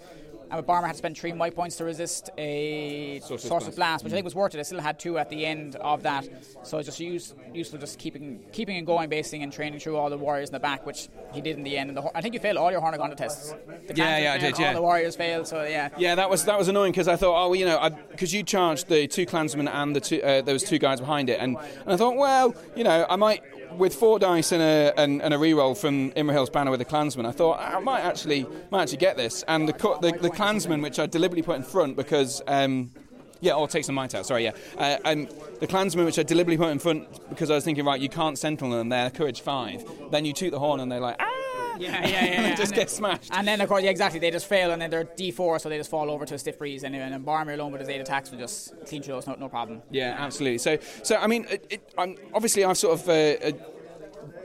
[0.51, 3.77] And Boromir had to spend three might points to resist a Sorcerer's Sorcerer's Blast.
[3.77, 4.59] Blast, which I think was worth it.
[4.59, 6.29] I still had two at the end of that,
[6.65, 10.11] so it's just use, useful just keeping keeping and going, basing and training through all
[10.11, 11.91] the warriors in the back, which he did in the end.
[11.91, 13.55] And the, I think you failed all your Horn of Gondor tests.
[13.87, 14.69] The Yeah, yeah, I did, yeah.
[14.69, 15.91] All the warriors failed, so yeah.
[15.97, 18.43] Yeah, that was that was annoying because I thought, oh, well, you know, because you
[18.43, 21.57] charged the two clansmen and the two uh, there was two guys behind it, and,
[21.57, 23.43] and I thought, well, you know, I might
[23.77, 27.27] with four dice and a and, and a reroll from Imrahil's banner with the clansman,
[27.27, 30.99] I thought I might actually might actually get this, and the the, the clansman which
[30.99, 32.43] I deliberately put in front because.
[32.47, 32.91] Um,
[33.43, 34.27] yeah, or take some might out.
[34.27, 34.53] Sorry, yeah.
[34.77, 35.15] Uh,
[35.61, 38.37] the clansmen, which I deliberately put in front because I was thinking, right, you can't
[38.37, 38.91] sentinel them.
[38.91, 39.83] They're courage five.
[40.11, 41.40] Then you toot the horn and they're like, ah,
[41.87, 42.41] Yeah, yeah, yeah.
[42.43, 42.55] yeah.
[42.55, 43.31] just And get then- smashed.
[43.33, 45.79] And then, of course, yeah, exactly, they just fail, and then they're D4, so they
[45.79, 46.85] just fall over to a stiff breeze.
[46.85, 49.35] Anyway, and then Boromir alone with his eight attacks will just clean through those, no,
[49.35, 49.83] no problem.
[49.91, 50.59] Yeah, absolutely.
[50.59, 53.53] So, so I mean, it, it, I'm, obviously, I've sort of uh, uh,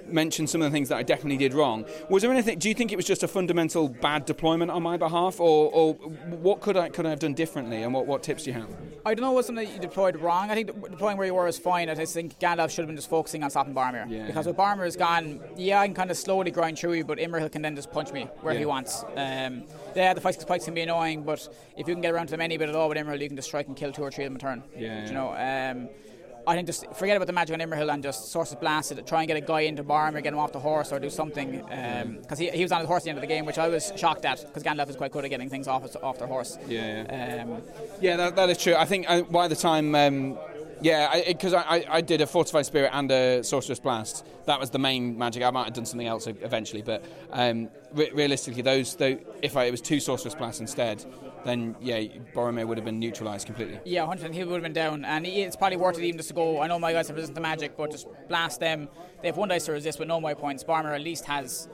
[0.07, 1.85] mentioned some of the things that I definitely did wrong.
[2.09, 2.59] Was there anything?
[2.59, 5.93] Do you think it was just a fundamental bad deployment on my behalf, or, or
[5.93, 7.83] what could I could I have done differently?
[7.83, 8.69] And what, what tips do you have?
[9.05, 10.49] I don't know what something that you deployed wrong.
[10.49, 11.89] I think deploying where you were was fine.
[11.89, 14.09] I just think Gandalf should have been just focusing on stopping Boromir.
[14.09, 14.25] Yeah.
[14.25, 17.19] Because with Boromir is gone, yeah, I can kind of slowly grind through you, but
[17.19, 19.03] Imrahil can then just punch me where he wants.
[19.15, 19.65] Um,
[19.95, 22.41] yeah, the fight spikes can be annoying, but if you can get around to them
[22.41, 24.25] any bit at all with Imrahil, you can just strike and kill two or three
[24.25, 24.63] of them a turn.
[24.75, 25.07] Yeah, yeah.
[25.07, 25.89] You know, um,
[26.47, 29.07] I think just forget about the magic on Imrahil and just source it.
[29.07, 31.61] Try and get a guy into Boromir, get him off the horse, or do something.
[32.21, 33.67] Because he, he was on the horse at the end of the game, which I
[33.67, 36.57] was shocked at, because Gandalf is quite good at getting things off off their horse.
[36.67, 37.61] Yeah, Um,
[38.01, 38.75] Yeah, that, that is true.
[38.75, 40.37] I think uh, by the time, um,
[40.81, 44.25] yeah, because I, I, I did a fortified spirit and a sorcerer's blast.
[44.45, 45.43] That was the main magic.
[45.43, 49.65] I might have done something else eventually, but um, re- realistically, those, though, if I,
[49.65, 51.03] it was two sorcerer's blasts instead,
[51.45, 51.99] then yeah,
[52.33, 53.79] Boromir would have been neutralised completely.
[53.85, 55.05] Yeah, 100 he would have been down.
[55.05, 56.59] And it's probably worth it even just to go.
[56.59, 58.89] I know my guys have resisted the magic, but just blast them.
[59.21, 60.63] They have one dice to resist with no my points.
[60.63, 61.69] Boromir at least has,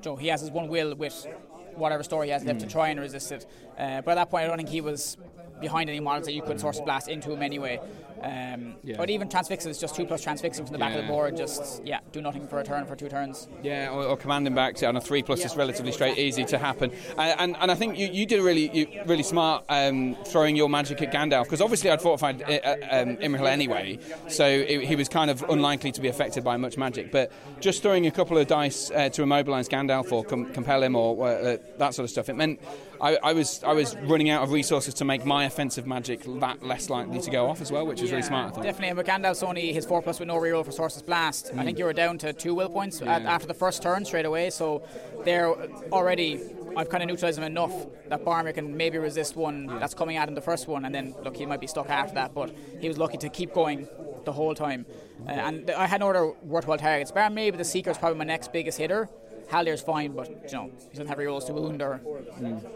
[0.00, 1.26] Joe, he has his one will with
[1.74, 3.46] whatever story he has left to try and resist it.
[3.76, 5.16] Uh, but at that point, I don't think he was
[5.60, 7.80] behind any models that you could source blast into him anyway.
[8.22, 8.96] Um, Yeah.
[8.96, 12.00] But even transfixes, just two plus transfixing from the back of the board, just yeah,
[12.12, 13.48] do nothing for a turn for two turns.
[13.62, 16.92] Yeah, or, or commanding back on a three plus is relatively straight, easy to happen.
[17.18, 20.68] And, and, and I think you, you did really you, really smart um, throwing your
[20.68, 23.98] magic at Gandalf because obviously I'd fortified uh, um, Imrahil anyway,
[24.28, 27.10] so it, he was kind of unlikely to be affected by much magic.
[27.10, 30.96] But just throwing a couple of dice uh, to immobilise Gandalf or com- compel him
[30.96, 32.60] or uh, that sort of stuff, it meant
[33.00, 36.62] I, I was I was running out of resources to make my offensive magic that
[36.62, 38.54] less likely to go off as well, which was really smart.
[38.54, 41.52] Definitely, and with Gandalf's only his four plus with no reroll for Sorcerous Blast.
[41.56, 44.26] I think you were down to two will points at, after the first turn straight
[44.26, 44.50] away.
[44.50, 44.82] So
[45.24, 45.54] they're
[45.92, 46.40] already.
[46.76, 47.72] I've kind of neutralised him enough
[48.08, 51.14] that Boromir can maybe resist one that's coming at him the first one, and then
[51.24, 52.34] look, he might be stuck after that.
[52.34, 53.88] But he was lucky to keep going
[54.24, 54.84] the whole time.
[55.26, 57.10] Uh, and I had no other worthwhile targets.
[57.10, 59.08] Bar maybe the Seeker's probably my next biggest hitter.
[59.50, 62.00] Haldir's fine, but you know he doesn't have rerolls to wound, or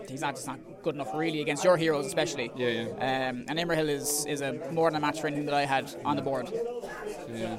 [0.09, 2.51] he's not just not good enough really against your heroes, especially.
[2.57, 3.29] Yeah, yeah.
[3.29, 5.93] Um, and Imrahil is is a more than a match for anything that I had
[6.05, 6.49] on the board.
[7.33, 7.59] Yeah.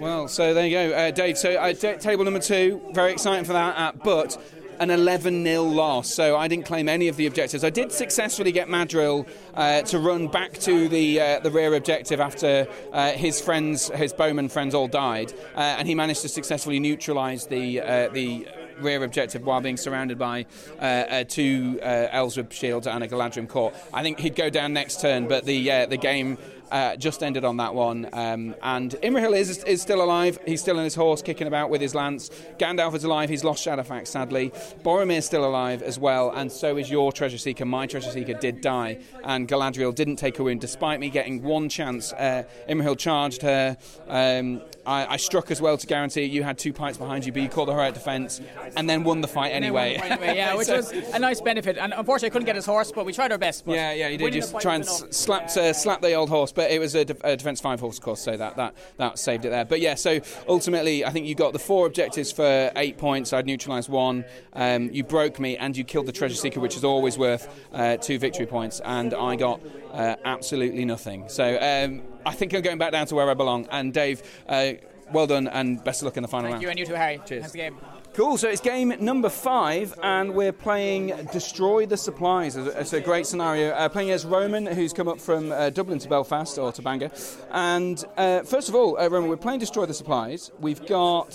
[0.00, 1.38] Well, so there you go, uh, Dave.
[1.38, 4.36] So uh, t- table number two, very exciting for that, uh, but
[4.80, 6.12] an 11 0 loss.
[6.12, 7.64] So I didn't claim any of the objectives.
[7.64, 12.20] I did successfully get Madril uh, to run back to the uh, the rear objective
[12.20, 16.80] after uh, his friends, his bowman friends, all died, uh, and he managed to successfully
[16.80, 18.46] neutralise the uh, the
[18.80, 20.46] rear objective while being surrounded by
[20.78, 23.74] uh, uh, two uh, Ellsworth shields and a Galadhrim court.
[23.92, 26.38] I think he'd go down next turn, but the the game
[26.70, 28.08] uh, just ended on that one.
[28.12, 30.38] Um, and Imrahil is, is still alive.
[30.46, 32.30] He's still on his horse, kicking about with his lance.
[32.58, 33.28] Gandalf is alive.
[33.28, 34.50] He's lost Shadowfax, sadly.
[34.82, 37.64] Boromir's still alive as well, and so is your Treasure Seeker.
[37.64, 41.68] My Treasure Seeker did die, and Galadriel didn't take a wound, despite me getting one
[41.68, 42.12] chance.
[42.12, 43.76] Uh, Imrahil charged her.
[44.08, 47.42] Um, I, I struck as well to guarantee you had two pikes behind you, but
[47.42, 48.40] you called the out defence,
[48.76, 49.94] and then won the fight anyway.
[49.94, 51.76] the fight anyway, yeah, which So- was a nice benefit.
[51.78, 53.64] And unfortunately, I couldn't get his horse, but we tried our best.
[53.66, 55.12] But yeah, yeah, you did just try and was s- enough.
[55.14, 58.00] slap uh, slap the old horse, but it was a, def- a defence five horse
[58.00, 59.64] course, so that, that that saved it there.
[59.64, 60.18] But yeah, so
[60.48, 63.32] ultimately, I think you got the four objectives for eight points.
[63.32, 64.24] I'd neutralised one.
[64.54, 67.96] Um, you broke me, and you killed the treasure seeker, which is always worth uh,
[67.98, 69.60] two victory points, and I got
[69.92, 71.28] uh, absolutely nothing.
[71.28, 73.68] So um, I think I'm going back down to where I belong.
[73.70, 74.20] And Dave.
[74.48, 74.72] Uh,
[75.10, 76.62] well done and best of luck in the final Thank round.
[76.64, 77.18] you, and you too, Harry.
[77.24, 77.44] Cheers.
[77.44, 77.78] Thanks game.
[78.18, 82.56] Cool, so it's game number five, and we're playing Destroy the Supplies.
[82.56, 83.70] It's a- great scenario.
[83.70, 87.12] Uh, playing as Roman, who's come up from uh, Dublin to Belfast, or to Bangor.
[87.52, 90.50] And uh, first of all, uh, Roman, we're playing Destroy the Supplies.
[90.58, 91.32] We've got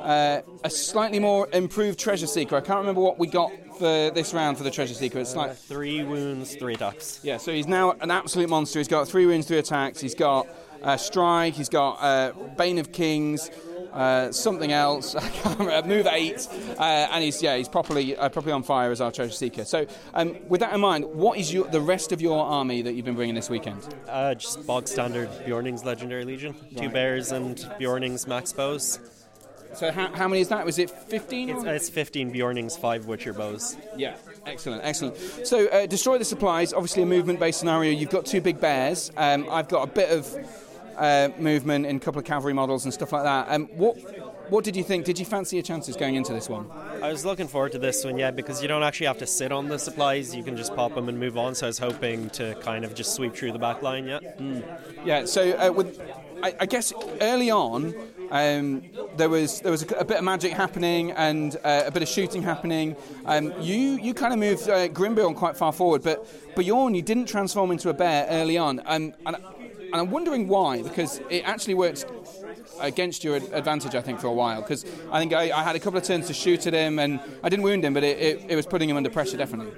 [0.00, 2.56] uh, a slightly more improved Treasure Seeker.
[2.56, 5.20] I can't remember what we got for this round for the Treasure Seeker.
[5.20, 5.54] It's like.
[5.54, 7.20] Three wounds, three attacks.
[7.22, 8.80] Yeah, so he's now an absolute monster.
[8.80, 10.00] He's got three wounds, three attacks.
[10.00, 10.48] He's got
[10.82, 11.54] uh, strike.
[11.54, 13.52] He's got uh, Bane of Kings.
[13.92, 16.46] Uh, something else, I can't remember, move eight,
[16.78, 19.64] uh, and he's yeah he's properly uh, properly on fire as our treasure seeker.
[19.64, 22.94] So, um, with that in mind, what is your, the rest of your army that
[22.94, 23.94] you've been bringing this weekend?
[24.08, 26.54] Uh, just bog standard Beorning's Legendary Legion.
[26.76, 29.00] Two bears and Beorning's max bows.
[29.74, 30.64] So, how, how many is that?
[30.64, 31.50] Was it fifteen?
[31.50, 33.76] It's, it's 15 Beorning's, five Witcher bows.
[33.96, 34.16] Yeah,
[34.46, 35.16] excellent, excellent.
[35.46, 36.72] So, uh, destroy the supplies.
[36.72, 37.92] Obviously, a movement-based scenario.
[37.92, 39.12] You've got two big bears.
[39.16, 40.26] Um, I've got a bit of
[40.98, 43.46] uh, movement in a couple of cavalry models and stuff like that.
[43.48, 43.96] Um, what
[44.50, 45.04] what did you think?
[45.04, 46.70] Did you fancy your chances going into this one?
[47.02, 49.52] I was looking forward to this one, yeah, because you don't actually have to sit
[49.52, 50.34] on the supplies.
[50.34, 51.54] You can just pop them and move on.
[51.54, 54.20] So I was hoping to kind of just sweep through the back line, yeah.
[55.04, 55.24] Yeah.
[55.26, 56.00] So, uh, with
[56.42, 57.94] I, I guess early on.
[58.30, 58.82] Um,
[59.16, 62.08] there was there was a, a bit of magic happening and uh, a bit of
[62.08, 62.94] shooting happening.
[63.24, 67.24] Um, you you kind of moved uh, Grimbeorn quite far forward, but Bjorn you didn't
[67.26, 68.82] transform into a bear early on.
[68.84, 69.36] Um, and
[69.92, 72.06] and I'm wondering why because it actually worked
[72.80, 74.60] against your advantage, I think, for a while.
[74.60, 77.20] Because I think I, I, had a couple of turns to shoot at him, and
[77.42, 79.72] I didn't wound him, but it, it, it was putting him under pressure, definitely.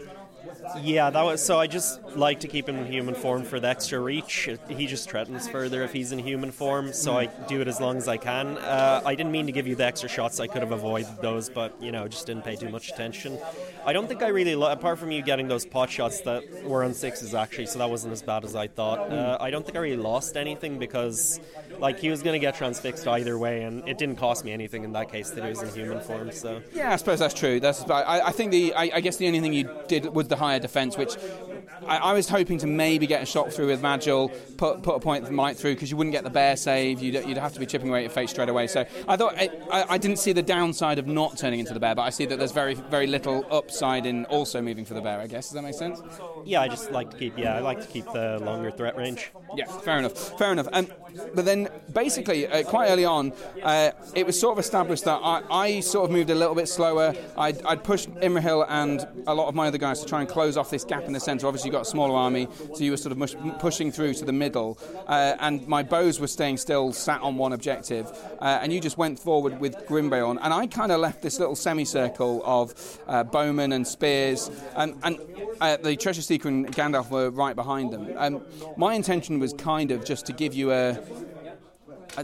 [0.78, 1.58] Yeah, that was so.
[1.58, 4.48] I just like to keep him in human form for the extra reach.
[4.68, 7.96] He just threatens further if he's in human form, so I do it as long
[7.96, 8.58] as I can.
[8.58, 10.40] Uh, I didn't mean to give you the extra shots.
[10.40, 13.38] I could have avoided those, but you know, just didn't pay too much attention.
[13.84, 16.84] I don't think I really, lo- apart from you getting those pot shots that were
[16.84, 19.10] on sixes actually, so that wasn't as bad as I thought.
[19.10, 21.40] Uh, I don't think I really lost anything because,
[21.78, 24.84] like, he was going to get transfixed either way, and it didn't cost me anything
[24.84, 26.30] in that case that he was in human form.
[26.30, 27.58] So yeah, I suppose that's true.
[27.60, 30.36] That's I, I think the I, I guess the only thing you did was the
[30.36, 31.16] higher defence, which
[31.86, 35.00] I, I, was hoping to maybe get a shot through with Madril, put, put a
[35.00, 37.00] point might through because you wouldn't get the bear save.
[37.00, 38.66] You'd, you'd have to be chipping away at fate straight away.
[38.66, 39.50] So I thought I,
[39.88, 42.38] I, didn't see the downside of not turning into the bear, but I see that
[42.38, 45.20] there's very very little upside in also moving for the bear.
[45.20, 46.00] I guess does that make sense?
[46.44, 49.30] Yeah, I just like to keep yeah I like to keep the longer threat range.
[49.56, 50.68] Yeah, fair enough, fair enough.
[50.72, 50.88] Um,
[51.34, 53.32] but then basically uh, quite early on,
[53.62, 56.68] uh, it was sort of established that I, I, sort of moved a little bit
[56.68, 57.14] slower.
[57.36, 60.56] I'd, I'd pushed Imrahil and a lot of my other guys to try and close
[60.56, 61.46] off this gap in the centre.
[61.46, 64.24] Obviously, you've got a smaller army, so you were sort of mush, pushing through to
[64.24, 64.78] the middle.
[65.06, 68.10] Uh, and my bows were staying still, sat on one objective.
[68.40, 70.38] Uh, and you just went forward with Grimbeorn.
[70.40, 74.50] And I kind of left this little semicircle of uh, bowmen and spears.
[74.76, 75.18] And, and
[75.60, 78.12] uh, the Treasure Seeker and Gandalf were right behind them.
[78.16, 78.42] Um,
[78.76, 80.98] my intention was kind of just to give you a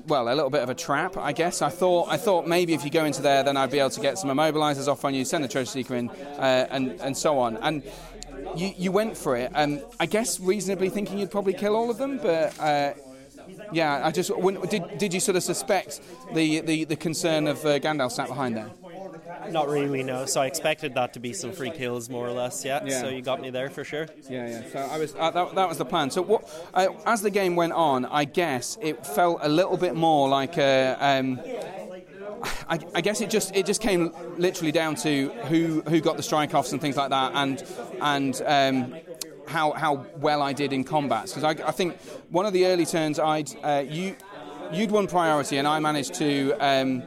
[0.09, 1.63] well, a little bit of a trap, I guess.
[1.63, 4.01] I thought, I thought maybe if you go into there, then I'd be able to
[4.01, 7.39] get some immobilizers off on you, send the treasure seeker in, uh, and and so
[7.39, 7.57] on.
[7.59, 7.83] And
[8.55, 11.99] you, you went for it, and I guess reasonably thinking you'd probably kill all of
[11.99, 12.59] them, but.
[12.61, 12.95] Uh,
[13.73, 14.99] yeah, I just when, did.
[14.99, 16.01] Did you sort of suspect
[16.35, 18.71] the the, the concern of uh, Gandalf sat behind there?
[19.51, 20.27] Not really, no.
[20.27, 22.65] So I expected that to be some free kills, more or less.
[22.65, 22.85] Yeah.
[22.85, 23.01] yeah.
[23.01, 24.09] So you got me there for sure.
[24.29, 24.63] Yeah, yeah.
[24.73, 26.11] So I was uh, that, that was the plan.
[26.11, 26.71] So what?
[26.75, 30.59] Uh, as the game went on, I guess it felt a little bit more like
[30.59, 30.97] a.
[31.01, 31.41] Um,
[32.69, 36.23] I, I, guess it just it just came literally down to who who got the
[36.23, 37.63] strike offs and things like that, and
[38.01, 38.97] and um,
[39.47, 41.33] how how well I did in combats.
[41.33, 41.99] Because I, I, think
[42.31, 44.17] one of the early turns I'd uh, you
[44.73, 46.53] you'd won priority, and I managed to.
[46.61, 47.03] Um,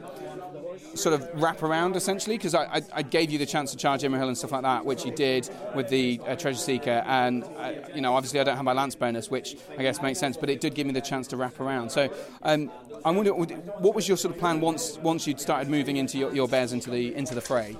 [0.94, 4.02] sort of wrap around essentially because I, I, I, gave you the chance to charge
[4.02, 7.02] Imrahil and stuff like that, which you did with the uh, Treasure Seeker.
[7.06, 10.18] And, uh, you know, obviously I don't have my Lance bonus, which I guess makes
[10.18, 11.90] sense, but it did give me the chance to wrap around.
[11.90, 12.12] So
[12.42, 12.70] um,
[13.04, 16.34] I wonder, what was your sort of plan once once you'd started moving into your,
[16.34, 17.76] your bears into the into the fray?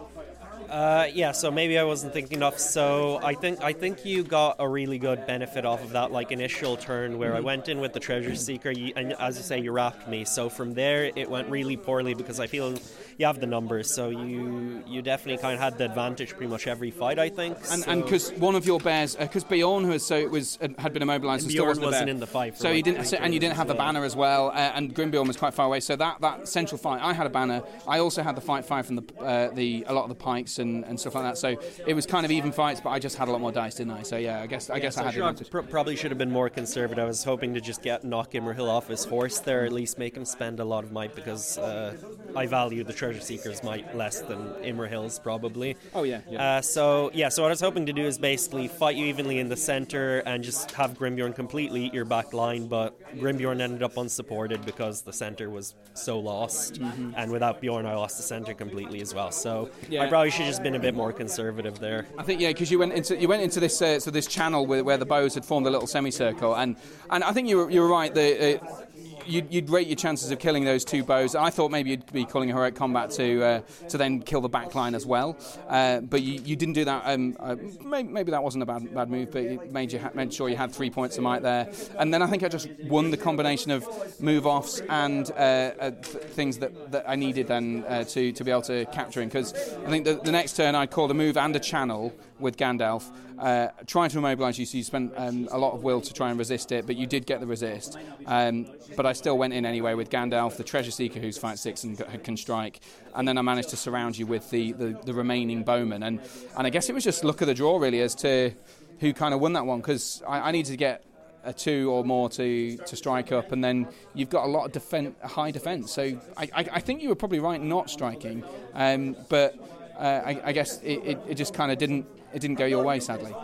[0.70, 2.60] Uh, yeah, so maybe I wasn't thinking enough.
[2.60, 6.30] So I think I think you got a really good benefit off of that like
[6.30, 7.46] initial turn where I mm-hmm.
[7.46, 10.24] went in with the treasure seeker, and as you say, you wrapped me.
[10.24, 12.78] So from there, it went really poorly because I feel
[13.20, 16.66] you have the numbers, so you you definitely kind of had the advantage pretty much
[16.66, 17.18] every fight.
[17.18, 17.90] I think, and so.
[17.90, 20.92] and because one of your bears, because uh, Beorn who was so it was had
[20.94, 23.34] been immobilized and, and still wasn't, wasn't in the fight, so you didn't, so, and
[23.34, 25.80] you didn't have the banner as well, uh, and Grimbeorn was quite far away.
[25.80, 27.62] So that that central fight, I had a banner.
[27.86, 30.58] I also had the fight five from the uh, the a lot of the pikes
[30.58, 31.36] and, and stuff like that.
[31.36, 33.74] So it was kind of even fights, but I just had a lot more dice,
[33.74, 34.02] didn't I?
[34.02, 35.14] So yeah, I guess I yeah, guess so I had.
[35.14, 37.04] Sure, pr- probably should have been more conservative.
[37.04, 40.16] I was hoping to just get knock Imrahil off his horse there, at least make
[40.16, 41.96] him spend a lot of might because uh,
[42.34, 45.76] I value the treasure seeker's might less than Imrahil's probably.
[45.94, 46.20] Oh yeah.
[46.28, 46.56] yeah.
[46.56, 49.38] Uh, so yeah, so what I was hoping to do is basically fight you evenly
[49.38, 53.82] in the center and just have Grimbeorn completely eat your back line, but Grimbeorn ended
[53.82, 57.12] up unsupported because the center was so lost, mm-hmm.
[57.16, 59.32] and without Beorn, I lost the center completely as well.
[59.32, 60.02] So yeah.
[60.02, 62.06] I probably should have just been a bit more conservative there.
[62.16, 64.66] I think yeah, because you went into you went into this uh, so this channel
[64.66, 66.76] where, where the bows had formed a little semicircle, and
[67.10, 68.14] and I think you were you were right.
[68.14, 68.84] The uh,
[69.30, 71.34] you'd, you'd, rate your chances of killing those two bows.
[71.34, 74.48] I thought maybe you'd be calling a heroic combat to uh, to then kill the
[74.48, 75.38] back line as well,
[75.68, 77.02] uh, but you, you, didn't do that.
[77.04, 80.10] Um, uh, maybe, maybe, that wasn't a bad, bad move, but it made you ha-
[80.14, 81.72] made sure you had three points of might there.
[81.98, 83.86] And then I think I just won the combination of
[84.20, 88.44] move offs and uh, uh, th- things that, that I needed then uh, to to
[88.44, 89.28] be able to capture him.
[89.28, 89.52] Because
[89.86, 93.04] I think the, the next turn I called a move and a channel with Gandalf,
[93.38, 94.66] uh, trying to immobilise you.
[94.66, 97.06] So you spent um, a lot of will to try and resist it, but you
[97.06, 97.98] did get the resist.
[98.26, 101.84] Um, but I still went in anyway with Gandalf, the Treasure Seeker, who's fight six
[101.84, 102.80] and can strike,
[103.14, 106.02] and then I managed to surround you with the, the, the remaining bowmen.
[106.02, 106.20] And
[106.56, 108.52] and I guess it was just luck of the draw really as to
[109.00, 111.04] who kind of won that one because I, I needed to get
[111.44, 114.72] a two or more to, to strike up, and then you've got a lot of
[114.72, 115.92] defense, high defence.
[115.92, 118.44] So I, I, I, think you were probably right not striking,
[118.74, 119.56] um, but
[119.98, 122.84] uh, I, I, guess it, it, it just kind of didn't it didn't go your
[122.84, 123.34] way, sadly.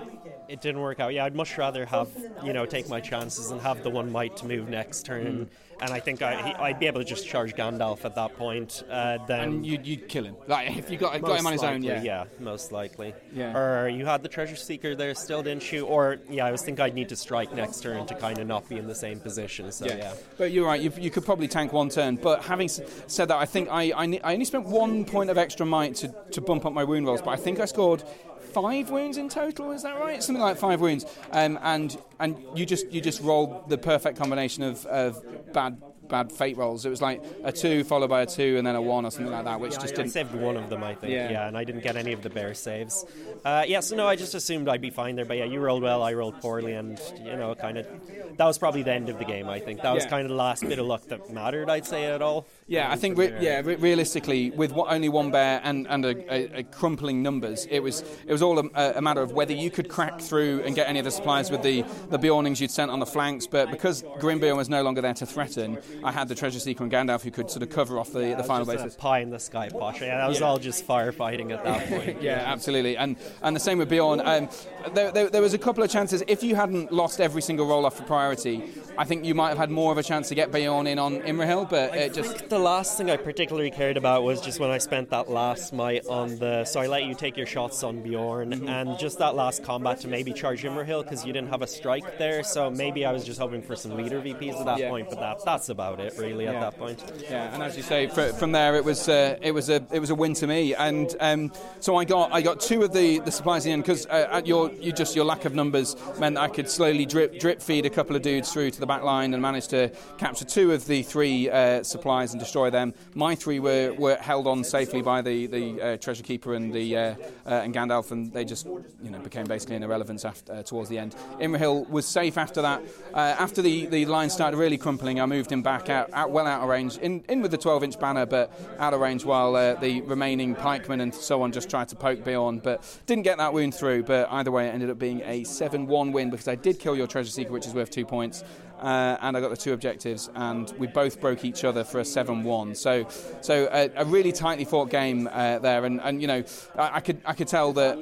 [0.49, 1.13] it didn't work out.
[1.13, 2.09] Yeah, I'd much rather have
[2.45, 5.47] you know take my chances and have the one might to move next turn.
[5.47, 5.49] Mm.
[5.79, 8.83] And I think I, he, I'd be able to just charge Gandalf at that point.
[8.91, 10.35] Uh, then And you'd, you'd kill him.
[10.47, 12.25] Like if you got got him on his own, likely, yeah.
[12.39, 13.13] most likely.
[13.35, 13.55] Yeah.
[13.55, 15.85] Or you had the treasure seeker there still, didn't you?
[15.85, 18.67] Or yeah, I was thinking I'd need to strike next turn to kind of not
[18.71, 19.71] be in the same position.
[19.71, 20.15] So yeah.
[20.39, 20.81] But you're right.
[20.81, 22.17] You, you could probably tank one turn.
[22.17, 25.67] But having said that, I think I, I, I only spent one point of extra
[25.67, 27.21] might to, to bump up my wound rolls.
[27.21, 28.03] But I think I scored
[28.47, 29.73] five wounds in total.
[29.73, 30.23] Is that right?
[30.23, 31.05] Something like five wounds.
[31.33, 36.31] Um, and and you just you just rolled the perfect combination of, of bad bad
[36.31, 36.87] fate rolls.
[36.87, 39.33] It was like a two followed by a two and then a one or something
[39.33, 40.13] like that, which Yeah, just I, I didn't.
[40.13, 41.13] saved one of them, I think.
[41.13, 41.31] Yeah.
[41.33, 41.49] Yeah.
[41.49, 43.05] and I didn't get any of the bear saves.
[43.45, 45.25] Uh, yeah, so no, I just assumed I'd be fine there.
[45.25, 47.89] But yeah, you rolled well, I rolled poorly, and you know, kind of
[48.37, 49.49] that was probably the end of the game.
[49.49, 50.11] I think that was Yeah.
[50.11, 51.69] kind of the last bit of luck that mattered.
[51.69, 52.47] I'd say at all.
[52.69, 56.35] Yeah, I think re- yeah, re- realistically, with what, only one bear and, and a,
[56.35, 59.71] a, a crumpling numbers, it was it was all a, a matter of whether you
[59.71, 62.91] could crack through and get any of the supplies with the the Beornings you'd sent
[62.91, 63.47] on the flanks.
[63.47, 66.93] But because Grimbeorn was no longer there to threaten, I had the Treasure Seeker and
[66.93, 68.97] Gandalf who could sort of cover off the, the final bases.
[68.97, 70.07] pie in the sky, Pasha.
[70.07, 72.21] Yeah, that was all just firefighting at that point.
[72.27, 74.21] Yeah, absolutely, and and the same with Beorn.
[74.21, 74.49] Um,
[74.95, 76.25] there, there, there was a couple of chances.
[76.27, 78.65] If you hadn't lost every single roll off for priority,
[78.99, 81.21] I think you might have had more of a chance to get Beorn in on
[81.21, 81.69] Imrahil.
[81.71, 85.11] But it just The last thing I particularly cared about was just when I spent
[85.11, 86.65] that last might on the.
[86.65, 88.67] So I let you take your shots on Beorn, Mm-hmm.
[88.67, 92.17] and just that last combat to maybe charge Imrahil because you didn't have a strike
[92.17, 92.43] there.
[92.43, 94.89] So maybe I was just hoping for some leader VPs at that Yeah.
[94.89, 96.61] point, but that, that's about it really at Yeah.
[96.61, 97.05] that point.
[97.21, 100.01] Yeah, and as you say, fr- from there it was uh, it was a it
[100.01, 103.19] was a win to me, and um, so I got I got two of the,
[103.19, 105.95] the supplies in the end because uh, at your you just your lack of numbers
[106.19, 109.03] meant I could slowly drip drip feed a couple of dudes through to the back
[109.03, 112.95] line and managed to capture two of the three uh, supplies and destroy them.
[113.15, 116.97] My three were, were held on safely by the the uh, treasure keeper and the
[116.97, 120.63] uh, uh, and Gandalf, and they just you know became basically an irrelevance after, uh,
[120.63, 121.15] towards the end.
[121.41, 122.83] Imrahil was safe after that.
[123.13, 126.47] Uh, after the, the line started really crumpling, I moved him back out, out well
[126.47, 129.53] out of range, in, in with the 12 inch banner, but out of range while
[129.53, 133.53] the remaining pikemen and so on just tried to poke Beorn, but didn't get that
[133.53, 134.05] wound through.
[134.05, 136.97] But either way, it ended up being a 7 1 win because I did kill
[136.97, 138.45] your treasure seeker, which is worth two points.
[138.81, 142.05] Uh, and I got the two objectives, and we both broke each other for a
[142.05, 142.75] seven-one.
[142.75, 143.07] So,
[143.41, 146.45] so a, a really tightly fought game uh, there, and, and you know,
[146.77, 147.99] I, I could I could tell that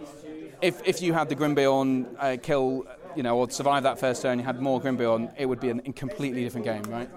[0.60, 4.38] if if you had the Grimbeorn uh, kill, you know, or survive that first turn,
[4.38, 7.08] you had more Grimbeorn, it would be a completely different game, right?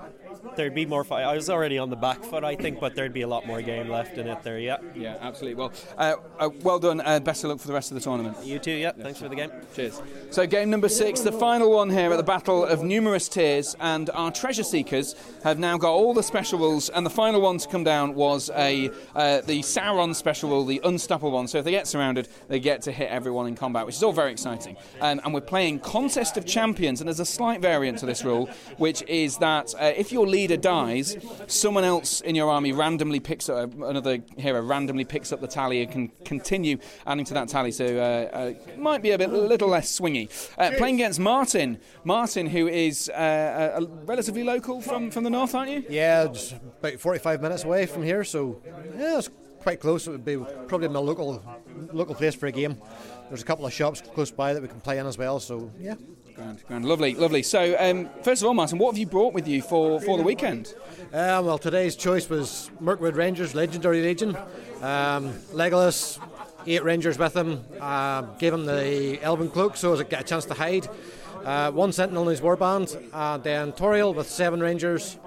[0.56, 1.24] There'd be more fight.
[1.24, 3.62] I was already on the back foot, I think, but there'd be a lot more
[3.62, 4.60] game left in it there.
[4.60, 4.78] Yeah.
[4.96, 5.56] Yeah, absolutely.
[5.56, 7.02] Well, uh, uh, well done.
[7.02, 8.38] Uh, best of luck for the rest of the tournament.
[8.44, 8.72] You too.
[8.72, 8.92] Yeah.
[8.92, 9.52] Thanks for the game.
[9.76, 10.02] Cheers.
[10.32, 14.10] So, game number six, the final one here at the Battle of Numerous Tears, and
[14.12, 16.90] our treasure seekers have now got all the special rules.
[16.90, 20.82] And the final one to come down was a uh, the Sauron special rule, the
[20.84, 21.48] unstoppable one.
[21.48, 24.14] So, if they get surrounded, they get to hit everyone in combat, which is all
[24.14, 24.78] very exciting.
[25.02, 28.50] Um, and we're playing Contest of Champions, and there's a slight variant to this rule,
[28.78, 31.18] which is that uh, if your leader dies,
[31.48, 35.82] someone else in your army randomly picks up another hero randomly picks up the tally
[35.82, 37.72] and can continue adding to that tally.
[37.72, 40.30] So, uh, uh, might be a bit a little less swingy.
[40.58, 45.56] Uh, playing against Martin, Martin, who is uh, a relatively local from, from the north,
[45.56, 45.84] aren't you?
[45.90, 48.62] Yeah, it's about 45 minutes away from here, so
[48.98, 49.30] yeah, it's
[49.62, 50.08] quite close.
[50.08, 50.38] It would be
[50.68, 51.44] probably my local
[51.94, 52.78] local place for a game.
[53.30, 55.72] There's a couple of shops close by that we can play in as well, so
[55.80, 55.96] yeah.
[56.38, 57.42] Grand, grand, lovely, lovely.
[57.42, 60.24] So, um, first of all, Martin, what have you brought with you for, for the
[60.24, 60.76] weekend?
[61.12, 64.36] Um, well, today's choice was Mirkwood Rangers, Legendary Legion.
[64.84, 66.20] Um, Legolas,
[66.68, 67.64] eight Rangers with him.
[67.82, 70.88] Uh, gave him the Elven Cloak so as to get a chance to hide.
[71.44, 75.18] Uh, one Sentinel in his warband, and then Tauriel with seven Rangers.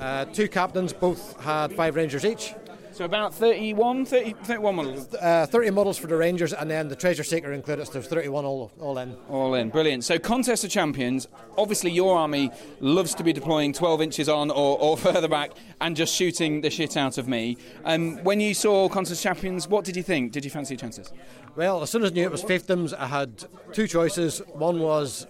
[0.00, 2.52] Uh, two captains, both had five Rangers each.
[2.96, 5.14] So about 31, 30, 31 models.
[5.14, 8.46] Uh, 30 models for the Rangers, and then the Treasure Seeker included, so there's 31
[8.46, 9.14] all, all in.
[9.28, 10.02] All in, brilliant.
[10.02, 11.28] So, Contest of Champions,
[11.58, 12.50] obviously, your army
[12.80, 15.50] loves to be deploying 12 inches on or, or further back
[15.82, 17.58] and just shooting the shit out of me.
[17.84, 20.32] Um, when you saw Contest of Champions, what did you think?
[20.32, 21.12] Did you fancy chances?
[21.54, 23.44] Well, as soon as I knew it was fiefdoms, I had
[23.74, 24.38] two choices.
[24.54, 25.26] One was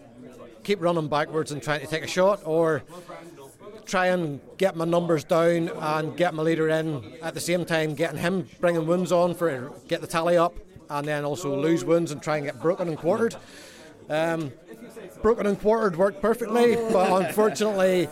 [0.66, 2.82] keep running backwards and trying to take a shot, or
[3.86, 7.94] try and get my numbers down and get my leader in at the same time,
[7.94, 10.54] getting him bringing wounds on for get the tally up,
[10.90, 13.36] and then also lose wounds and try and get broken and quartered.
[14.08, 14.52] Um,
[15.22, 18.08] broken and quartered worked perfectly, but unfortunately,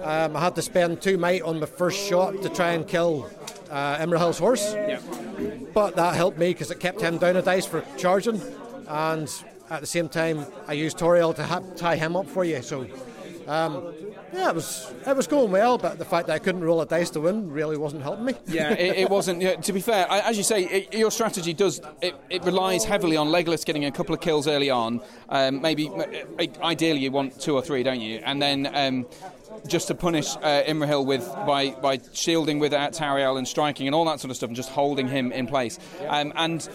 [0.00, 3.30] um, I had to spend two might on my first shot to try and kill
[3.70, 4.06] uh,
[4.38, 4.74] horse.
[5.72, 8.40] But that helped me because it kept him down a dice for charging,
[8.88, 9.32] and
[9.70, 12.60] at the same time, I used Tauriel to ha- tie him up for you.
[12.60, 12.86] So
[13.46, 13.94] Um,
[14.32, 16.86] yeah, it was it was going well, but the fact that I couldn't roll a
[16.86, 18.34] dice to win really wasn't helping me.
[18.46, 19.42] Yeah, it, it wasn't.
[19.42, 22.84] Yeah, to be fair, I, as you say, it, your strategy does it, it relies
[22.84, 25.00] heavily on Legolas getting a couple of kills early on.
[25.28, 25.90] Um, maybe,
[26.62, 28.20] ideally, you want two or three, don't you?
[28.24, 28.70] And then.
[28.74, 29.06] Um,
[29.66, 34.04] just to punish uh, Imrahil with by, by shielding with Tauriel and striking and all
[34.06, 35.78] that sort of stuff, and just holding him in place.
[36.08, 36.66] Um, and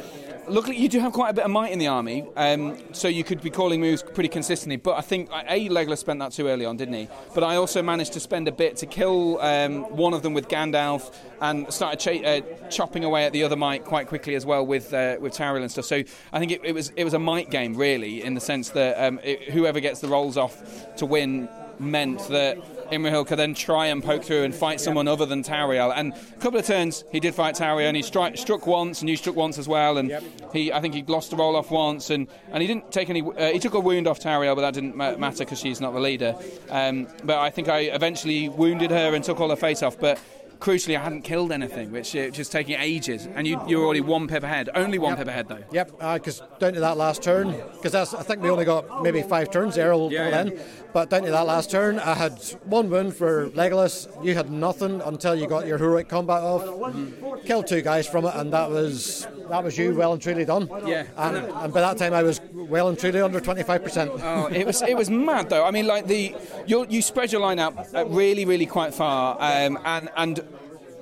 [0.48, 3.24] luckily, you do have quite a bit of might in the army, um, so you
[3.24, 4.78] could be calling moves pretty consistently.
[4.78, 7.07] But I think a Legolas spent that too early on, didn't he?
[7.34, 10.48] But I also managed to spend a bit to kill um, one of them with
[10.48, 14.94] Gandalf and started uh, chopping away at the other might quite quickly as well with
[14.94, 15.86] uh, with Tauriel and stuff.
[15.86, 16.03] So
[16.34, 19.03] I think it, it, was it was a might game really, in the sense that
[19.03, 21.49] um, it, whoever gets the rolls off to win
[21.80, 22.57] meant that
[22.91, 25.93] Imrahil could then try and poke through and fight someone other than Tauriel.
[25.95, 29.09] And a couple of turns, he did fight Tauriel, and he stri- struck once, and
[29.09, 29.97] you struck once as well.
[29.97, 30.11] And
[30.53, 33.22] he, I think he lost the roll off once, and, and he didn't take any.
[33.22, 35.93] Uh, he took a wound off Tauriel, but that didn't ma- matter because she's not
[35.93, 36.35] the leader.
[36.69, 39.99] Um, but I think I eventually wounded her and took all her face off.
[39.99, 40.19] But
[40.59, 43.27] crucially, I hadn't killed anything, which uh, just taking ages.
[43.27, 44.69] And you, you were already one pip ahead.
[44.75, 45.19] Only one yep.
[45.19, 45.63] pip ahead, though.
[45.71, 49.21] Yep, because uh, down to that last turn, because I think we only got maybe
[49.21, 50.41] five turns there all, yeah, all yeah.
[50.41, 50.59] in.
[50.93, 54.07] But down to that last turn, I had one wound for Legolas.
[54.25, 56.63] You had nothing until you got your heroic combat off.
[56.63, 57.45] Mm-hmm.
[57.45, 60.69] Killed two guys from it, and that was that was you well and truly done.
[60.85, 61.05] Yeah.
[61.17, 64.19] And, and by that time, I was well and truly under 25%.
[64.23, 65.65] Oh, it was it was mad though.
[65.65, 66.35] I mean, like the
[66.65, 70.47] you you spread your line out uh, really really quite far, um, and and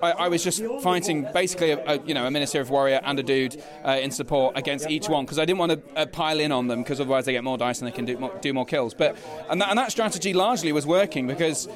[0.01, 3.17] I, I, was just fighting basically a, a, you know a Minas Tirith Warrior and
[3.19, 6.39] a dude uh, in support against each one because I didn't want to uh, pile
[6.39, 8.53] in on them because otherwise they get more dice and they can do more, do
[8.53, 8.93] more kills.
[8.93, 9.17] But
[9.49, 11.67] and that, and that strategy largely was working because.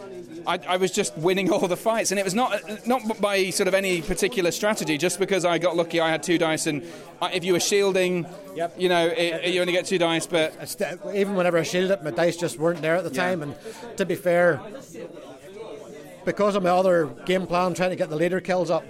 [0.48, 3.68] I, I, was just winning all the fights, and it was not not by sort
[3.68, 4.98] of any particular strategy.
[4.98, 6.82] Just because I got lucky, I had two dice, and
[7.22, 8.26] if you were shielding,
[8.56, 8.74] yep.
[8.78, 10.26] you know, it, you only get two dice.
[10.26, 10.54] But
[11.14, 13.44] even whenever I shielded, my dice just weren't there at the time.
[13.44, 13.56] And
[13.98, 14.62] to be fair,
[16.26, 18.84] because of my other game plan, trying to get the leader kills up,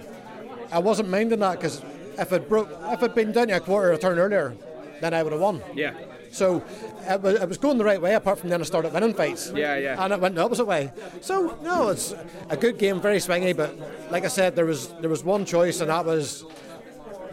[0.72, 1.82] I wasn't minding that because
[2.18, 4.54] if it broke, if it'd been down to a quarter of a turn earlier,
[5.00, 5.62] then I would have won.
[5.74, 5.94] Yeah.
[6.30, 6.62] So
[7.08, 9.50] it was, it was, going the right way, apart from then I started winning fights.
[9.52, 10.02] Yeah, yeah.
[10.02, 10.92] And it went the opposite way.
[11.20, 12.14] So no, it's
[12.48, 13.56] a good game, very swingy.
[13.56, 13.76] But
[14.12, 16.44] like I said, there was there was one choice, and that was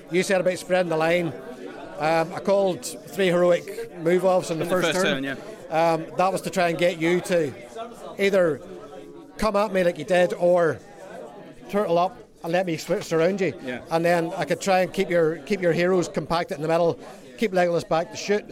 [0.09, 1.27] you said about spreading the line.
[1.99, 5.23] Um, I called three heroic move offs in the, in first, the first turn.
[5.23, 5.37] turn
[5.69, 5.93] yeah.
[5.93, 7.51] um, that was to try and get you to
[8.19, 8.61] either
[9.37, 10.79] come at me like you did, or
[11.69, 13.53] turtle up and let me switch around you.
[13.63, 13.81] Yeah.
[13.91, 16.99] And then I could try and keep your keep your heroes compacted in the middle,
[17.37, 18.45] keep Legolas back to shoot,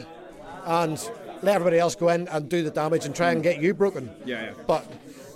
[0.65, 1.09] and
[1.41, 4.09] let everybody else go in and do the damage and try and get you broken.
[4.25, 4.53] Yeah, yeah.
[4.67, 4.91] But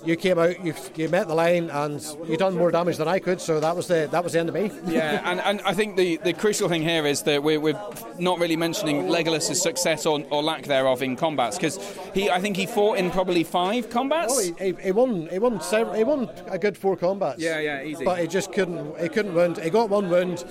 [0.06, 3.20] you came out, you, you met the line, and you done more damage than I
[3.20, 3.42] could.
[3.42, 4.72] So that was the that was the end of me.
[4.88, 7.80] yeah, and, and I think the, the crucial thing here is that we're, we're
[8.18, 11.78] not really mentioning Legolas' success or, or lack thereof in combats because
[12.14, 14.34] he I think he fought in probably five combats.
[14.36, 17.40] Oh, he, he, won he won several, he won a good four combats.
[17.40, 18.06] Yeah, yeah, easy.
[18.06, 19.58] But he just couldn't he couldn't wound.
[19.58, 20.46] He got one wound.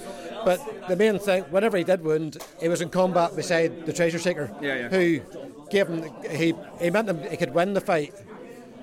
[0.44, 4.18] But the main thing, whenever he did wound, he was in combat beside the treasure
[4.18, 4.88] seeker, yeah, yeah.
[4.88, 5.20] who
[5.70, 8.14] gave him he he meant him he could win the fight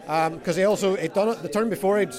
[0.06, 2.14] because um, he also he'd done it the turn before he'd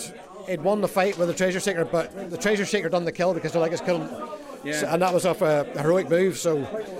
[0.49, 3.35] he'd won the fight with the treasure seeker, but the treasure seeker done the kill
[3.35, 4.09] because they're like it's killing.
[4.67, 4.81] Yeah.
[4.81, 6.37] So, and that was off a, a, heroic move.
[6.39, 6.59] So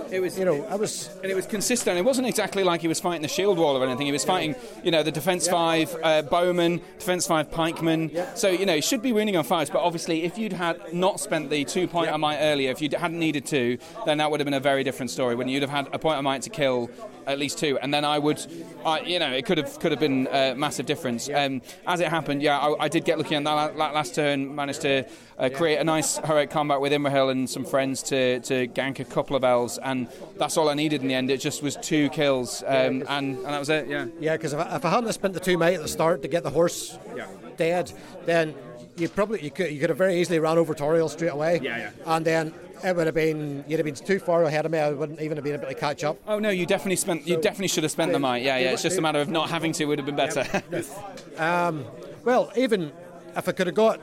[0.09, 1.97] it was, you know, I was, and it was consistent.
[1.97, 4.05] It wasn't exactly like he was fighting the shield wall or anything.
[4.05, 4.55] He was fighting,
[4.85, 8.37] you know, the defense five uh, bowman, defense five pikeman.
[8.37, 9.69] So you know, he should be winning on fives.
[9.69, 12.89] But obviously, if you'd had not spent the two point of might earlier, if you
[12.97, 15.35] hadn't needed to, then that would have been a very different story.
[15.35, 16.89] When you'd have had a point of might to kill
[17.27, 18.39] at least two, and then I would,
[18.85, 21.29] uh, you know, it could have could have been a massive difference.
[21.29, 24.81] Um, as it happened, yeah, I, I, did get lucky on that last turn, managed
[24.81, 25.05] to
[25.37, 29.05] uh, create a nice heroic combat with Imrahil and some friends to, to gank a
[29.05, 31.29] couple of elves, and that's all I needed in the end.
[31.29, 33.87] It just was two kills, um, and, and that was it.
[33.87, 34.07] Yeah.
[34.19, 36.43] Yeah, because if, if, I hadn't spent the two might at the start to get
[36.43, 37.27] the horse yeah.
[37.57, 37.91] dead,
[38.25, 38.55] then
[38.97, 41.59] you probably you could you could have very easily ran over Tauriel straight away.
[41.61, 41.91] Yeah, yeah.
[42.05, 42.53] And then
[42.83, 44.79] it would have been you'd have been too far ahead of me.
[44.79, 46.17] I wouldn't even have been able to catch up.
[46.27, 47.23] Oh no, you definitely spent.
[47.23, 48.43] So, you definitely should have spent the might.
[48.43, 48.71] Yeah, yeah.
[48.71, 49.85] It's just a matter of not having to.
[49.85, 50.63] Would have been better.
[51.37, 51.85] um,
[52.23, 52.91] well, even
[53.35, 53.99] if I could have got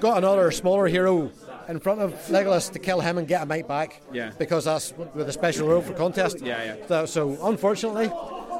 [0.00, 1.30] got another smaller hero
[1.68, 4.02] in front of Legolas to kill him and get a might back.
[4.12, 4.32] Yeah.
[4.38, 6.40] Because that's with a special rule for contest.
[6.40, 6.86] Yeah, yeah.
[6.86, 8.10] So, so unfortunately,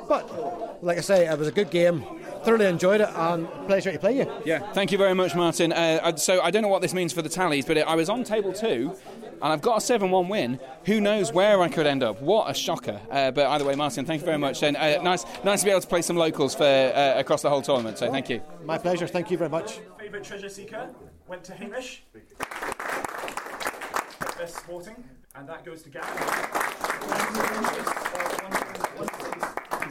[0.09, 2.05] but like I say, it was a good game
[2.45, 4.31] thoroughly enjoyed it and pleasure to play you.
[4.45, 5.73] Yeah, thank you very much, Martin.
[5.73, 8.23] Uh, so I don't know what this means for the tallies, but I was on
[8.23, 8.95] table two.
[9.43, 10.61] And I've got a 7 1 win.
[10.87, 12.23] Who knows where I could end up?
[12.23, 13.01] What a shocker.
[13.11, 14.63] Uh, but either way, Martin, thank you very much.
[14.63, 17.51] And uh, nice, nice to be able to play some locals for uh, across the
[17.51, 17.99] whole tournament.
[17.99, 18.41] So thank you.
[18.65, 19.07] My pleasure.
[19.07, 19.81] Thank you very much.
[19.99, 20.89] Favourite treasure seeker
[21.27, 22.05] went to Hamish.
[24.39, 25.05] Best sporting,
[25.35, 26.15] and that goes to Gavin.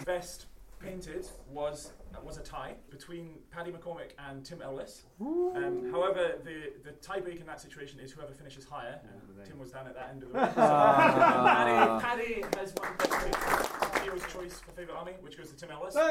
[0.06, 0.46] Best
[0.80, 1.92] painted was
[2.24, 5.04] was a tie between Paddy McCormick and Tim Ellis.
[5.20, 9.72] Um, however, the, the tiebreak in that situation is whoever finishes higher, and Tim was
[9.72, 10.50] down at that end of the room.
[10.54, 15.56] So Paddy, Paddy has won best choice- Hero's choice for favourite army, which goes to
[15.56, 15.96] Tim Ellis.
[15.96, 16.10] On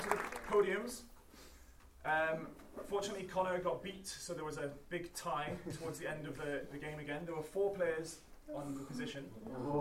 [0.00, 0.18] to the
[0.50, 1.02] podiums.
[2.04, 2.48] Um,
[2.86, 6.62] fortunately, Connor got beat, so there was a big tie towards the end of the,
[6.72, 7.22] the game again.
[7.24, 8.18] There were four players
[8.54, 9.24] on the position.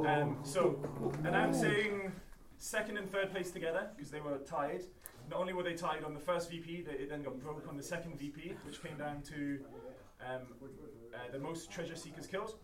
[0.07, 0.79] Um, so,
[1.23, 2.11] announcing
[2.57, 4.83] second and third place together, because they were tied.
[5.29, 7.77] Not only were they tied on the first VP, they, it then got broke on
[7.77, 9.59] the second VP, which came down to
[10.21, 10.41] um,
[11.13, 12.55] uh, the most treasure seekers killed.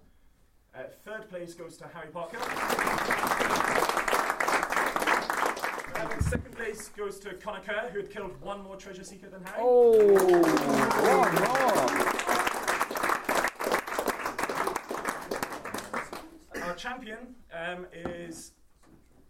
[0.75, 2.37] Uh, third place goes to Harry Parker.
[5.99, 9.43] Um, second place goes to Connor Kerr, who had killed one more treasure seeker than
[9.43, 9.61] Harry.
[9.63, 12.06] Our
[16.87, 18.53] champion um, is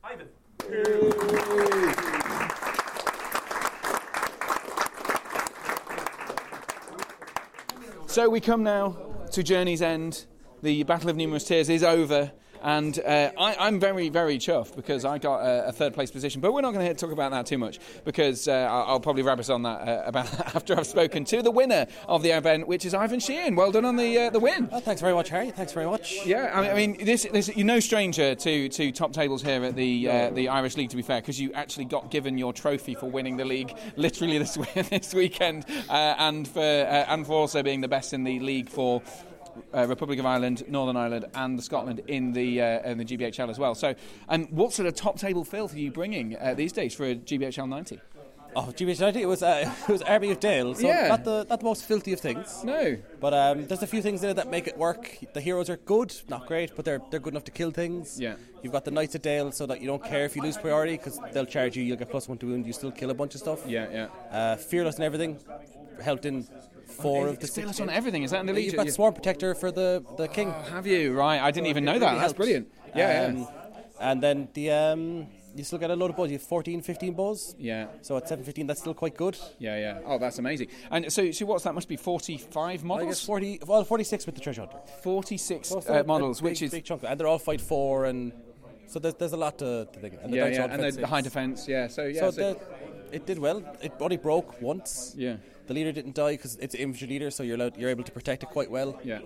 [0.04, 0.28] Ivan.
[8.06, 8.96] So we come now
[9.32, 10.26] to Journey's End.
[10.62, 12.32] The Battle of Numerous Tears is over,
[12.64, 16.42] and uh, I, I'm very, very chuffed because I got a, a third place position.
[16.42, 19.40] But we're not going to talk about that too much because uh, I'll, probably wrap
[19.40, 22.68] us on that uh, about that after I've spoken to the winner of the event,
[22.68, 23.56] which is Ivan Sheehan.
[23.56, 24.70] Well done on the uh, the win.
[24.72, 25.52] Oh, thanks very much, Harry.
[25.52, 26.26] Thanks very much.
[26.26, 29.64] Yeah, I mean, I mean this, this, you're no stranger to, to top tables here
[29.64, 30.90] at the uh, the Irish League.
[30.90, 34.38] To be fair, because you actually got given your trophy for winning the league literally
[34.38, 34.56] this
[34.90, 38.70] this weekend, uh, and for uh, and for also being the best in the league
[38.70, 39.02] for.
[39.74, 43.60] Uh, Republic of Ireland, Northern Ireland, and Scotland in the uh, in the GBHL as
[43.60, 43.76] well.
[43.76, 43.96] So,
[44.30, 47.16] and what sort of top table filth are you bringing uh, these days for a
[47.16, 48.00] GBHL 90?
[48.56, 51.10] Oh, GBH90, it was uh, it was Army of Dale, so Yeah.
[51.10, 52.64] not the not the most filthy of things.
[52.64, 55.18] No, but um, there's a few things in it that make it work.
[55.34, 58.20] The heroes are good, not great, but they're they're good enough to kill things.
[58.20, 58.36] Yeah.
[58.64, 60.98] You've got the Knights of Dale, so that you don't care if you lose priority
[60.98, 61.84] because they'll charge you.
[61.84, 62.66] You'll get plus one to wound.
[62.66, 63.60] You still kill a bunch of stuff.
[63.68, 64.08] Yeah, yeah.
[64.32, 65.38] Uh, fearless and everything
[66.02, 66.48] helped in
[66.88, 67.80] four of the six.
[67.80, 68.66] on everything, is that in the league?
[68.66, 70.50] You've got Sworn Protector for the the king.
[70.56, 71.14] Oh, have you?
[71.14, 72.08] Right, I didn't even know that.
[72.08, 72.72] really That's brilliant.
[72.96, 73.46] Yeah, Um, yeah.
[74.00, 76.30] And then the um, you still get a load of balls.
[76.30, 77.56] You have 14, 15 bows.
[77.58, 77.88] Yeah.
[78.04, 79.36] So at 7, 15, that's still quite good.
[79.58, 80.00] Yeah, yeah.
[80.06, 80.68] Oh, that's amazing.
[80.92, 81.74] And so, so what's that?
[81.74, 83.26] Must be forty-five models.
[83.26, 84.78] 40, well, 46 with the treasure hunter.
[85.02, 88.32] Forty-six So uh, models, big, which is big chunk, and they're all fight four, and
[88.86, 90.14] so there's, there's a lot to, to think.
[90.22, 91.68] And the yeah, dice yeah, and the, the high defense.
[91.68, 91.88] Yeah.
[91.88, 92.20] So yeah.
[92.20, 93.64] so so- the, it did well.
[93.82, 95.16] It only broke once.
[95.18, 95.38] Yeah.
[95.68, 98.12] The leader didn't die because it's an infantry leader, so you're allowed, you're able to
[98.12, 99.00] protect it quite well.
[99.04, 99.20] Yeah.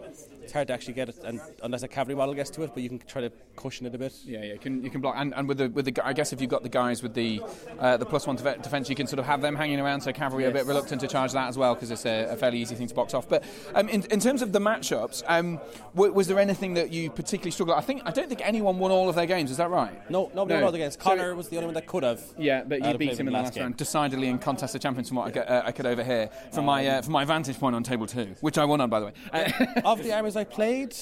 [0.44, 2.84] It's hard to actually get it, and unless a cavalry model gets to it, but
[2.84, 4.14] you can try to cushion it a bit.
[4.26, 6.34] Yeah, yeah, you can you can block, and, and with the with the I guess
[6.34, 7.42] if you've got the guys with the
[7.80, 10.02] uh, the plus one defense, you can sort of have them hanging around.
[10.02, 12.36] So cavalry are a bit reluctant to charge that as well because it's a, a
[12.36, 13.30] fairly easy thing to box off.
[13.30, 13.44] But
[13.76, 15.60] um, in, in terms of the matchups, um,
[15.96, 17.78] w- was there anything that you particularly struggled?
[17.78, 19.52] I think I don't think anyone won all of their games.
[19.52, 20.10] Is that right?
[20.10, 20.96] No, nobody won all the games.
[20.96, 22.22] Connor was the only one that could have.
[22.38, 23.64] Yeah, but you beat him in the last game.
[23.64, 26.66] round, decidedly in contest of champions from what I, could- uh, I could overhear from
[26.66, 29.06] my uh, from my vantage point on table two, which I won on by the
[29.08, 29.14] way.
[29.32, 29.52] Uh,
[29.86, 30.96] of the armies I played,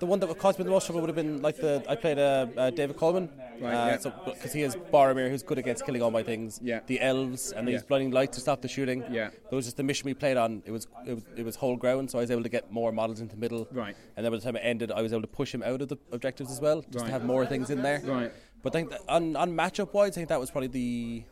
[0.00, 1.94] the one that would cause me the most trouble would have been like the I
[1.94, 3.28] played uh, uh, David Coleman,
[3.60, 3.98] Right, uh, yeah.
[3.98, 6.58] so because he is Boromir, who's good against killing all my things.
[6.62, 6.80] Yeah.
[6.86, 7.86] The elves and these Yeah.
[7.88, 9.04] blinding lights to stop the shooting.
[9.10, 9.30] Yeah.
[9.44, 10.62] But it was just the mission we played on.
[10.66, 12.90] It was it was, it was whole ground, so I was able to get more
[12.90, 13.68] models into the middle.
[13.70, 13.94] Right.
[14.16, 15.88] And then by the time it ended, I was able to push him out of
[15.88, 17.06] the objectives as well, just Right.
[17.06, 18.00] to have more things in there.
[18.04, 18.32] Right.
[18.62, 21.22] But I think that on on matchup wise, I think that was probably the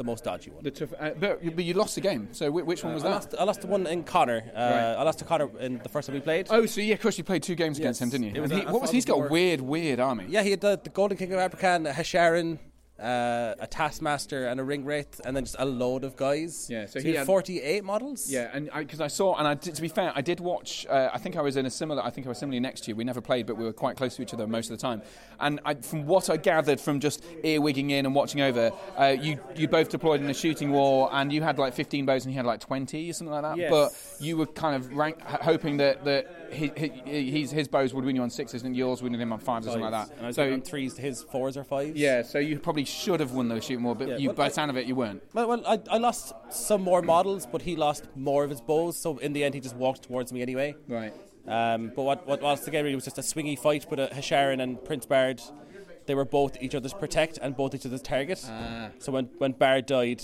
[0.00, 0.64] the most dodgy one.
[0.64, 2.28] tough, uh, but, but you lost the game.
[2.32, 3.14] So whi- which one was I that?
[3.14, 4.42] lost, I lost the one in Connor.
[4.54, 4.94] Uh, Right.
[5.00, 6.46] I lost to Connor in the first time we played.
[6.48, 8.40] Oh, so yeah, of course you played two games against him, didn't you?
[8.40, 10.24] Was And he- what was he's got a weird, weird army.
[10.28, 12.58] Yeah, he had the, the Golden King of Abrakhan, a Hasharin,
[13.00, 16.68] uh, a Taskmaster, and a Ring Wraith, and then just a load of guys.
[16.70, 18.30] Yeah, so he, he had had- 48 models.
[18.30, 20.86] Yeah, and because I, saw, and I did, to be fair, I did watch.
[20.88, 22.02] Uh, I think I was in a similar.
[22.02, 22.96] I think I was similarly next to you.
[22.96, 25.02] We never played, but we were quite close to each other most of the time.
[25.38, 29.38] And I, from what I gathered from just earwigging in and watching over, uh, you
[29.56, 32.36] you both deployed in a shooting war, and you had like 15 bows, and he
[32.36, 33.56] had like 20 or something like that.
[33.56, 33.70] Yes.
[33.70, 36.70] But you were kind of rank, hoping that that his,
[37.04, 39.66] his his bows would win you on sixes, and yours would win him on fives
[39.66, 40.26] or something like And I that.
[40.26, 41.98] was So on threes his fours or fives.
[41.98, 44.48] yeah, so you probably should have won those shooting more, but Yeah, you, well, by
[44.48, 45.22] the sound of it, you weren't.
[45.32, 48.96] Well, well I, I lost some more models, but he lost more of his bows,
[48.98, 50.74] so in the end, he just walked towards me anyway.
[50.88, 51.14] Right.
[51.46, 54.08] Um, but what, what was the game really was just a swingy fight with a
[54.08, 55.40] Hasharin and Prince Bard.
[56.06, 58.44] They were both each other's protect and both each other's target.
[58.48, 58.90] Ah.
[58.98, 60.22] So when, when Bard died,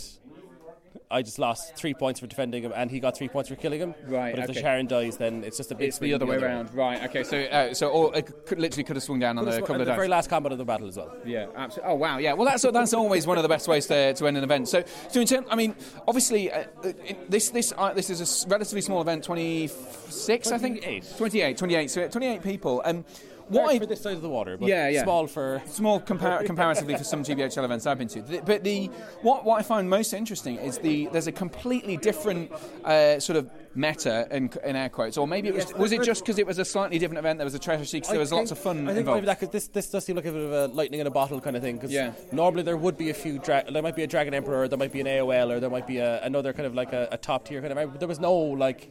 [1.10, 3.80] I just lost three points for defending him, and he got three points for killing
[3.80, 3.94] him.
[4.06, 4.52] Right, But if okay.
[4.54, 7.02] the Sharon dies, then it's just a big It's the other way around, right?
[7.04, 9.58] Okay, so uh, so all, it could, literally could have swung down on Could've the
[9.58, 11.14] sw- couple and of the very last combat of the battle as well.
[11.24, 11.92] Yeah, absolutely.
[11.92, 12.32] Oh wow, yeah.
[12.32, 14.68] Well, that's that's always one of the best ways to, to end an event.
[14.68, 15.74] So, so in terms, I mean,
[16.06, 16.64] obviously, uh,
[17.28, 20.82] this this uh, this is a relatively small event, twenty six, I think,
[21.16, 21.90] 28, 28.
[21.90, 22.82] So 28 people.
[22.84, 23.04] Um,
[23.48, 25.02] what Large I, for this side of the water, but yeah, yeah.
[25.04, 28.22] small for small compar- comparatively for some GBHL events I've been to.
[28.22, 28.86] The- But the
[29.22, 32.50] what what I find most interesting is the there's a completely different
[32.84, 36.22] uh, sort of meta in, in air quotes, or maybe it was was it just
[36.24, 37.38] because it was a slightly different event?
[37.38, 39.16] There was a treasure seekers, there was lots of fun I think involved.
[39.18, 41.10] maybe that 'cause this this does seem like a bit of a lightning in a
[41.10, 41.76] bottle kind of thing.
[41.76, 42.12] Because Yeah.
[42.32, 43.38] normally there would be a few.
[43.38, 45.86] Dra- there might be a Dragon Emperor, there might be an AOL, or there might
[45.86, 47.92] be a, another kind of like a, a top tier kind of.
[47.92, 48.90] But there was no like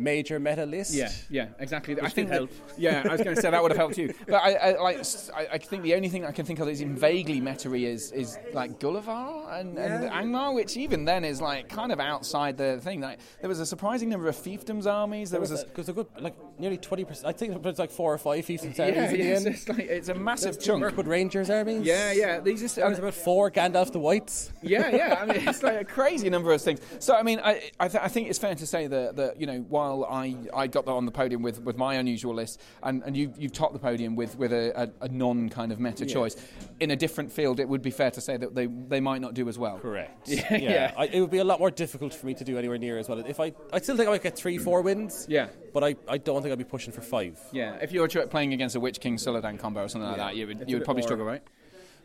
[0.00, 0.94] major meta list.
[0.94, 2.00] Yeah, yeah, exactly.
[2.00, 2.48] I think that-
[2.78, 4.12] yeah, I was going to say that would have helped you.
[4.26, 4.98] But I, I like.
[5.34, 7.72] I, I think the only thing I can think of that is even vaguely meta
[7.74, 12.56] is is like Gulavhar and, and Angmar, which even then is like kind of outside
[12.56, 13.00] the thing.
[13.00, 15.30] Like there was a surprising number of fiefdoms armies.
[15.30, 17.26] There was a because a good like nearly twenty percent.
[17.26, 19.46] I think it's like four or five fiefdoms Yeah, armies in the yeah, end.
[19.48, 20.80] it's, like, it's a massive There's chunk.
[20.80, 21.82] Mirkwood Rangers armies.
[21.86, 22.40] Yeah, yeah.
[22.40, 24.52] These just There was uh, about four Gandalf the Whites.
[24.62, 25.18] yeah, yeah.
[25.20, 26.80] I mean, it's like a crazy number of things.
[26.98, 29.46] So, I mean, I, I, th- I think it's fair to say that, that you
[29.46, 33.02] know, while I, I got that on the podium with, with my unusual list, and,
[33.04, 36.04] and you, you've topped the podium with, with a, a, a non kind of meta
[36.06, 36.12] Yeah.
[36.14, 36.36] choice,
[36.80, 39.34] in a different field, it would be fair to say that they, they might not
[39.34, 39.78] do as well.
[39.78, 40.28] Correct.
[40.28, 40.58] Yeah, yeah.
[40.58, 40.94] yeah.
[40.96, 43.08] I, it would be a lot more difficult for me to do anywhere near as
[43.08, 43.18] well.
[43.20, 45.26] If I, I still think I might get three, four wins.
[45.28, 45.48] Yeah.
[45.72, 47.38] But I, I don't think I'd be pushing for five.
[47.52, 50.24] Yeah, if you were playing against a Witch King Suladân combo or something like Yeah.
[50.26, 51.42] that, you would, It's you would probably more- struggle, right?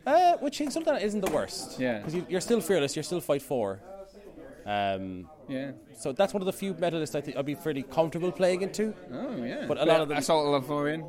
[0.06, 1.80] Uh, which King Sultan isn't the worst.
[1.80, 1.98] Yeah.
[1.98, 2.94] Because you, you're still fearless.
[2.94, 3.80] You're still fight four.
[4.64, 5.72] Um, yeah.
[5.96, 8.94] So that's one of the few medalists I think I'd be fairly comfortable playing into.
[9.12, 9.64] Oh yeah.
[9.66, 10.18] But a lot of them.
[10.18, 11.08] Assault Lavorian.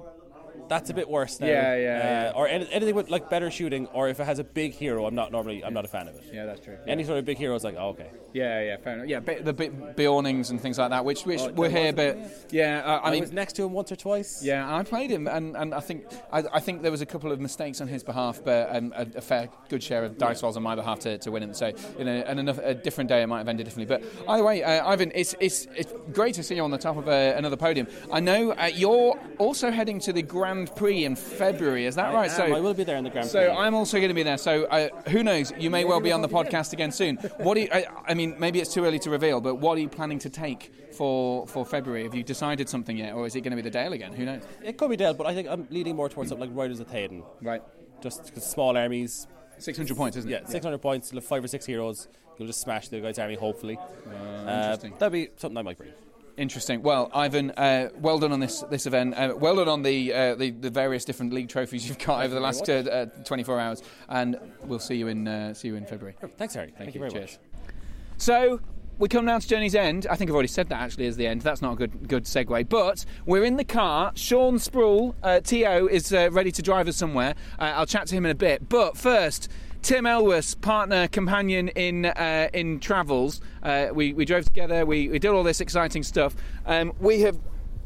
[0.70, 1.48] That's a bit worse now.
[1.48, 4.44] Yeah, yeah, Uh, Or any, anything with like better shooting, or if it has a
[4.44, 6.24] big hero, I'm not normally I'm not a fan of it.
[6.34, 6.78] Yeah, that's true.
[6.88, 8.10] Any sort of big hero is like, oh, okay.
[8.34, 9.08] Yeah, yeah, fair enough.
[9.08, 11.94] Yeah, bi- the bi- Beornings and things like that, which which Oh, were there here,
[11.94, 12.18] but
[12.52, 14.44] yeah, uh, I I mean, was next to him once or twice.
[14.44, 17.32] Yeah, I played him, and, and I think I, I think there was a couple
[17.32, 20.58] of mistakes on his behalf, but um, a, a fair good share of dice rolls
[20.58, 21.54] on my behalf to, to win him.
[21.54, 23.98] So, you know, and enough, a different day it might have ended differently.
[23.98, 26.98] But either way, uh, Ivan, it's, it's it's great to see you on the top
[26.98, 27.88] of uh, another podium.
[28.12, 31.86] I know uh, you're also heading to the Grand Prix in February.
[31.86, 32.30] Is that I right?
[32.32, 32.36] am.
[32.36, 33.56] So I will be there in the Grand So Prix.
[33.58, 34.38] I'm also going to be there.
[34.38, 35.54] So uh, who knows?
[35.60, 37.18] You may well be on the podcast again soon.
[37.38, 39.82] What do you, I, I mean, maybe it's too early to reveal, but what are
[39.82, 42.04] you planning to take for for February?
[42.04, 44.14] Have you decided something yet, or is it going to be the Dale again?
[44.14, 44.42] Who knows?
[44.64, 46.88] It could be Dale, but I think I'm leaning more towards something like Riders of
[46.90, 47.24] Théoden.
[47.44, 47.62] Right.
[48.02, 49.28] Just because small armies.
[49.60, 50.42] 600 points, isn't it?
[50.44, 52.08] Yeah, 600 points, you'll have five or six heroes.
[52.38, 53.78] You'll just smash the guy's army, hopefully.
[53.80, 54.94] Uh, Uh, interesting.
[55.00, 55.90] that'd be something I might bring.
[56.38, 56.84] Interesting.
[56.84, 59.16] Well, Ivan, uh, well done on this this event.
[59.16, 62.36] Uh, well done on the, uh, the the various different league trophies you've got over
[62.36, 65.86] the last uh, uh, 24 hours, and we'll see you in uh, see you in
[65.86, 66.16] February.
[66.38, 66.74] Thanks, Harry.
[66.78, 67.40] Thank, you very Cheers.
[67.42, 67.74] much.
[68.18, 68.62] So
[69.00, 70.06] we come now to Journey's End.
[70.12, 71.42] I think I've already said that actually as the end.
[71.42, 72.70] That's not a good good segue.
[72.70, 74.12] But we're in the car.
[74.14, 77.34] Sean Sproul, uh, To, is uh, ready to drive us somewhere.
[77.58, 78.70] Uh, I'll chat to him in a bit.
[78.70, 79.50] But first.
[79.82, 83.42] Tim Elwes, partner, companion in uh, in travels.
[83.64, 84.86] Uh, we, we drove together.
[84.86, 86.36] We, we did all this exciting stuff.
[86.66, 87.40] Um, we have.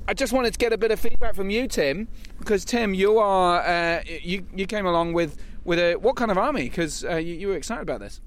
[0.07, 2.07] I just wanted to get a bit of feedback from you, Tim,
[2.39, 6.37] because Tim, you are uh, you you came along with with a what kind of
[6.37, 6.63] army?
[6.63, 8.21] Because uh, you, you were excited about this.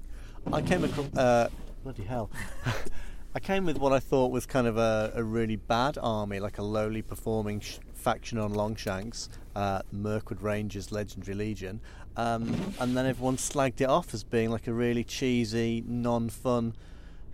[0.51, 1.13] I came across.
[1.15, 1.49] Uh,
[1.83, 2.29] bloody hell.
[3.35, 6.57] I came with what I thought was kind of a, a really bad army, like
[6.57, 9.27] a lowly performing sh- faction on Longshanks,
[9.57, 11.81] uh, Mirkwood Rangers Legendary Legion,
[12.17, 16.73] um, and then everyone slagged it off as being like a really cheesy, non fun,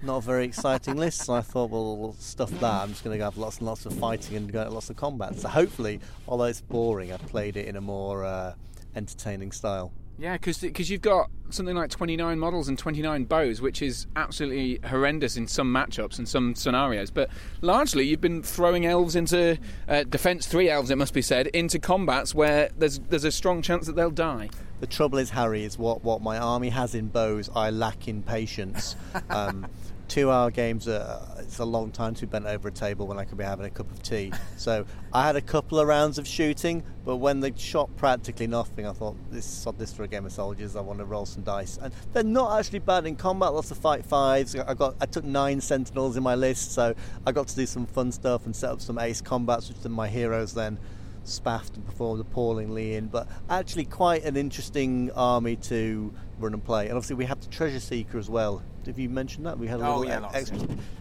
[0.01, 1.25] not very exciting list.
[1.25, 2.83] So I thought, well, we'll stuff that.
[2.83, 5.37] I'm just going to have lots and lots of fighting and go lots of combat.
[5.39, 8.53] So hopefully, although it's boring, I've played it in a more uh,
[8.95, 9.91] entertaining style.
[10.21, 15.35] Yeah, because you've got something like 29 models and 29 bows, which is absolutely horrendous
[15.35, 17.09] in some matchups and some scenarios.
[17.09, 17.31] But
[17.61, 19.57] largely, you've been throwing elves into
[19.89, 23.63] uh, defense, three elves, it must be said, into combats where there's there's a strong
[23.63, 24.51] chance that they'll die.
[24.79, 28.21] The trouble is, Harry, is what, what my army has in bows, I lack in
[28.21, 28.95] patience.
[29.29, 29.67] Um,
[30.11, 33.17] two hour games, are, it's a long time to be bent over a table when
[33.17, 34.31] I could be having a cup of tea.
[34.57, 38.85] So I had a couple of rounds of shooting, but when they shot practically nothing,
[38.85, 41.41] I thought, this sod this for a game of soldiers, I want to roll some
[41.41, 41.79] dice.
[41.81, 44.55] And they're not actually bad in combat, lots of fight fives.
[44.55, 46.93] I got I took nine sentinels in my list, so
[47.25, 49.93] I got to do some fun stuff and set up some ace combats, which then
[49.93, 50.77] my heroes then
[51.23, 56.87] spaffed and performed appallingly in, but actually quite an interesting army to run and play.
[56.87, 58.61] And obviously, we have the treasure seeker as well.
[58.87, 59.57] Have you mentioned that?
[59.57, 60.57] We had a Oh, little yeah, extra,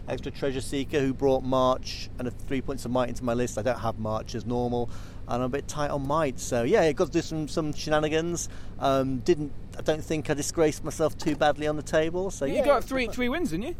[0.07, 3.57] extra treasure seeker who brought March and a three points of might into my list.
[3.57, 4.89] I don't have March as normal,
[5.27, 6.39] and I'm a bit tight on might.
[6.39, 8.49] So yeah, I got to do some some shenanigans.
[8.79, 12.29] Um, didn't I don't think I disgraced myself too badly on the table.
[12.31, 13.75] So you yeah, got three three wins, didn't you?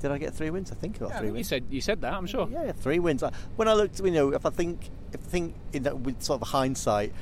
[0.00, 0.70] Did I get three wins?
[0.70, 1.48] I think I got Yeah, I three think you wins.
[1.48, 2.12] said you said that.
[2.12, 2.48] I'm sure.
[2.50, 3.22] Yeah, yeah, three wins.
[3.22, 6.22] I- When I looked, you know, if I think, if I think in that with
[6.22, 7.12] sort of hindsight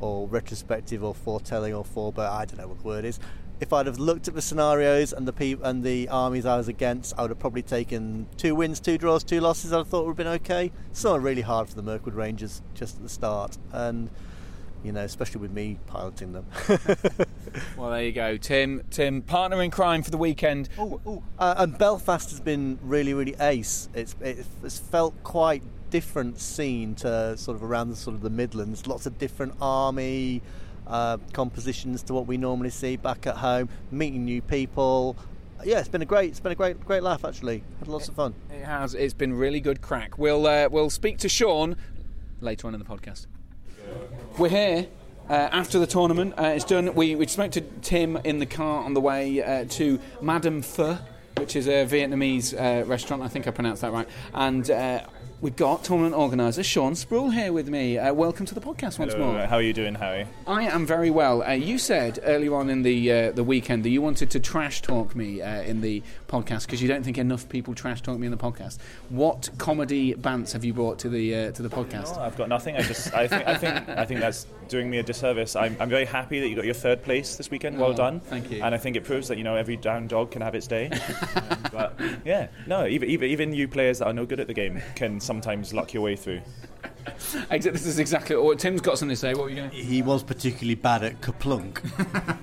[0.00, 3.20] or retrospective or foretelling or fore, but I don't know what the word is.
[3.60, 6.68] If I'd have looked at the scenarios and the peop- and the armies I was
[6.68, 9.72] against, I would have probably taken two wins, two draws, two losses.
[9.72, 10.72] I thought would have been okay.
[10.90, 14.10] It's not really hard for the Mirkwood Rangers just at the start, and
[14.82, 16.46] you know, especially with me piloting them.
[17.76, 18.82] Well, there you go, Tim.
[18.90, 20.68] Tim, partner in crime for the weekend.
[20.76, 23.88] Uh, and Belfast has been really, really ace.
[23.94, 28.86] It's it's felt quite different scene to sort of around the sort of the Midlands.
[28.88, 30.42] Lots of different army
[30.86, 33.68] uh, compositions to what we normally see back at home.
[33.90, 35.16] Meeting new people.
[35.64, 37.62] Yeah, it's been a great, it's been a great, great laugh actually.
[37.78, 38.34] Had lots of fun.
[38.50, 38.94] It has.
[38.94, 40.18] It's been really good crack.
[40.18, 41.76] We'll uh, we'll speak to Sean
[42.40, 43.26] later on in the podcast.
[44.38, 44.86] We're here.
[45.26, 46.94] Uh, after the tournament, uh, it's done.
[46.94, 50.98] We, we spoke to Tim in the car on the way uh, to Madame Pho,
[51.38, 53.22] which is a Vietnamese uh, restaurant.
[53.22, 54.06] I think I pronounced that right.
[54.34, 55.06] And uh,
[55.40, 57.98] we've got tournament organizer Sean Sproul here with me.
[57.98, 59.46] Uh, welcome to the podcast once Hello, more.
[59.46, 60.26] How are you doing, Harry?
[60.46, 61.42] I am very well.
[61.42, 64.82] Uh, you said earlier on in the uh, the weekend that you wanted to trash
[64.82, 66.02] talk me uh, in the
[66.34, 68.78] podcast because you don't think enough people trash talk me in the podcast.
[69.08, 72.16] What comedy bants have you brought to the uh, to the podcast?
[72.16, 72.76] Oh, I've got nothing.
[72.76, 75.54] I just, I think, I think, I think that's doing me a disservice.
[75.56, 77.78] I'm, I'm very happy that you got your third place this weekend.
[77.78, 78.20] Well Oh, done.
[78.20, 78.62] thank you.
[78.62, 80.90] And I think it proves that you know every down dog can have its day.
[80.90, 84.54] Um, but yeah, no, even, even even you players that are no good at the
[84.54, 86.40] game can sometimes luck your way through.
[87.50, 89.34] Exa- This is exactly what Tim's got something to say.
[89.34, 91.80] What were you going to He was particularly bad at KerPlunk.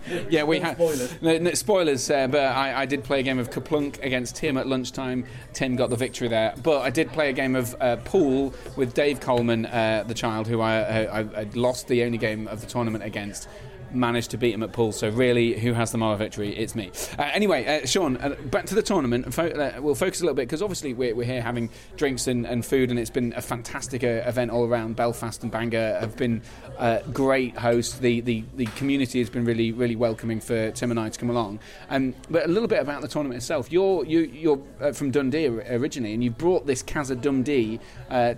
[0.29, 0.77] Yeah, we had
[1.21, 4.57] no, no, spoilers, uh, but I, I did play a game of KerPlunk against Tim
[4.57, 5.25] at lunchtime.
[5.53, 8.93] Tim got the victory there, but I did play a game of uh, pool with
[8.93, 12.67] Dave Coleman, uh, the child who I, I, I lost the only game of the
[12.67, 13.47] tournament against.
[13.93, 16.55] Managed to beat him at pool, so really, who has the moral victory?
[16.55, 16.91] It's me.
[17.19, 19.33] Uh, anyway, uh, Sean, uh, back to the tournament.
[19.33, 22.45] Fo- uh, we'll focus a little bit because obviously we're, we're here having drinks and,
[22.45, 24.95] and food, and it's been a fantastic uh, event all around.
[24.95, 26.41] Belfast and Bangor have been
[26.77, 27.97] uh, great hosts.
[27.99, 31.29] The, the the community has been really really welcoming for Tim and I to come
[31.29, 31.59] along.
[31.89, 33.71] Um, but a little bit about the tournament itself.
[33.71, 37.79] You're you, you're uh, from Dundee originally, and you brought this Khazad Dundee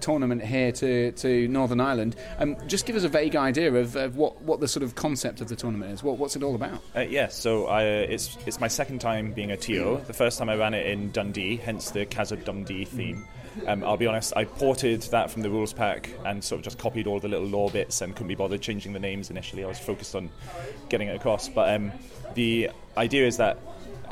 [0.01, 2.15] tournament here to, to Northern Ireland.
[2.39, 5.41] Um, just give us a vague idea of, of what, what the sort of concept
[5.43, 6.03] of the tournament is.
[6.03, 6.81] What, what's it all about?
[6.95, 10.01] Uh, yes, so I, uh, it's it's my second time being a TO.
[10.07, 13.25] The first time I ran it in Dundee, hence the Khazad Dundee theme.
[13.67, 16.79] Um, I'll be honest, I ported that from the rules pack and sort of just
[16.79, 19.63] copied all the little law bits and couldn't be bothered changing the names initially.
[19.63, 20.31] I was focused on
[20.89, 21.49] getting it across.
[21.49, 21.91] But um,
[22.33, 23.59] the idea is that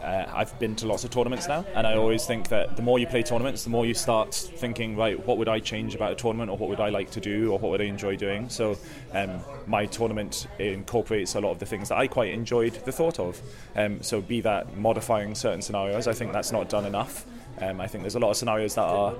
[0.01, 2.99] uh, I've been to lots of tournaments now, and I always think that the more
[2.99, 6.15] you play tournaments, the more you start thinking, right, what would I change about a
[6.15, 8.49] tournament, or what would I like to do, or what would I enjoy doing.
[8.49, 8.77] So,
[9.13, 13.19] um, my tournament incorporates a lot of the things that I quite enjoyed the thought
[13.19, 13.39] of.
[13.75, 17.25] Um, so, be that modifying certain scenarios, I think that's not done enough.
[17.59, 19.15] Um, I think there's a lot of scenarios that are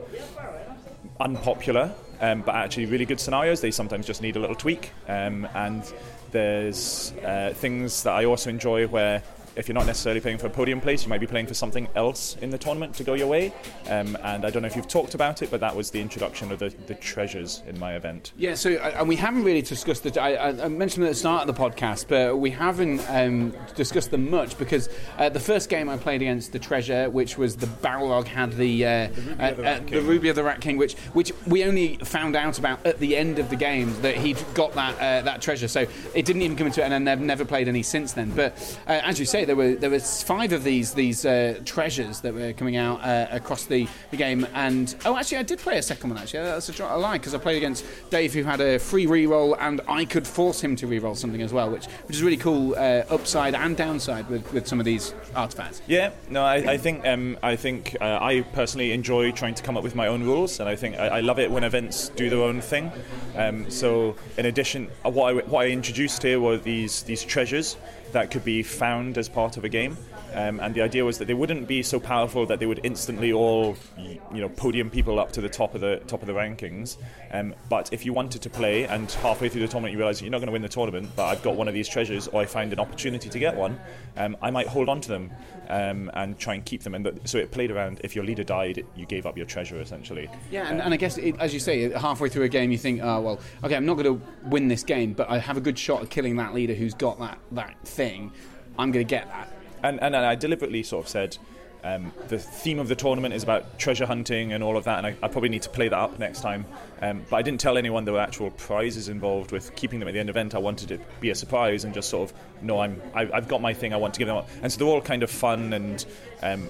[1.20, 3.62] unpopular, um, but actually really good scenarios.
[3.62, 4.91] They sometimes just need a little tweak.
[5.08, 5.84] Um, and
[6.32, 9.22] there's uh, things that I also enjoy where
[9.56, 11.88] if you're not necessarily playing for a podium place, you might be playing for something
[11.95, 13.53] else in the tournament to go your way.
[13.88, 16.52] Um, and I don't know if you've talked about it, but that was the introduction
[16.52, 18.32] of the, the treasures in my event.
[18.38, 20.18] Yeah, so uh, and we haven't really discussed it.
[20.18, 24.30] I, I mentioned at the start of the podcast, but we haven't um, discussed them
[24.30, 28.28] much because uh, the first game I played against the Treasure, which was the Balrog,
[28.28, 31.32] had the uh, the, of the Rat the Ruby of the Rat King, which which
[31.48, 34.95] we only found out about at the end of the game that he'd got that
[34.95, 35.68] uh, that treasure.
[35.68, 38.32] So it didn't even come into it, and I've never played any since then.
[38.32, 38.53] But
[38.88, 42.34] uh, as you say, there were there was five of these these uh, treasures that
[42.34, 45.81] were coming out uh, across the, the game, and oh, actually, I did play a
[45.81, 46.19] second one.
[46.19, 49.55] Actually, that's a, a lie because I played against Dave, who had a free re-roll,
[49.55, 52.73] and I could force him to re-roll something as well, which which is really cool,
[52.76, 55.81] uh, upside and downside with, with some of these artifacts.
[55.88, 59.77] Yeah, no, I, I think um, I think uh, I personally enjoy trying to come
[59.77, 62.30] up with my own rules, and I think I, I love it when events do
[62.30, 62.91] their own thing.
[63.35, 67.77] Um, so, in addition, uh, what I, what I introduced here were these these treasures
[68.12, 69.98] that could be found as part of a game.
[70.34, 73.34] Um, and the idea was that they wouldn't be so powerful that they would instantly
[73.34, 76.98] all, you know, podium people up to the top of the top of the rankings.
[77.32, 80.32] Um, but if you wanted to play, and halfway through the tournament you realise you're
[80.32, 82.46] not going to win the tournament, but I've got one of these treasures, or I
[82.46, 83.78] find an opportunity to get one,
[84.16, 85.32] um, I might hold on to them
[85.72, 86.93] um, and try and keep them.
[86.93, 88.02] And th- so it played around.
[88.03, 90.30] If your leader died, you gave up your treasure essentially.
[90.52, 93.02] Yeah, and, and I guess, it, as you say, halfway through a game, you think,
[93.02, 95.80] oh, well, okay, I'm not going to win this game, but I have a good
[95.80, 98.31] shot at killing that leader who's got that, that thing.
[98.77, 99.52] I'm going to get that.
[99.81, 101.38] And, and I deliberately sort of said,
[101.84, 105.07] Um, the theme of the tournament is about treasure hunting and all of that, and
[105.07, 106.65] I, I probably need to play that up next time.
[107.02, 110.14] Um, but I didn't tell anyone there were actual prizes involved with keeping them at
[110.14, 110.56] the end of the event.
[110.56, 113.48] I wanted it to be a surprise and just sort of, no, I'm, I, I've
[113.48, 113.94] got my thing.
[113.94, 114.49] I want to give them, up.
[114.61, 116.06] and so they're all kind of fun and.
[116.44, 116.69] Um,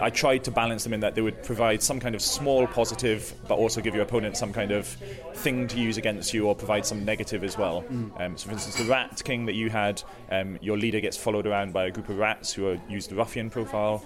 [0.00, 3.34] I tried to balance them in that they would provide some kind of small positive,
[3.48, 4.86] but also give your opponent some kind of
[5.34, 7.82] thing to use against you, or provide some negative as well.
[7.82, 8.20] Mm.
[8.20, 11.46] Um, so, for instance, the Rat King that you had, um, your leader gets followed
[11.46, 14.04] around by a group of rats who are, use the ruffian profile.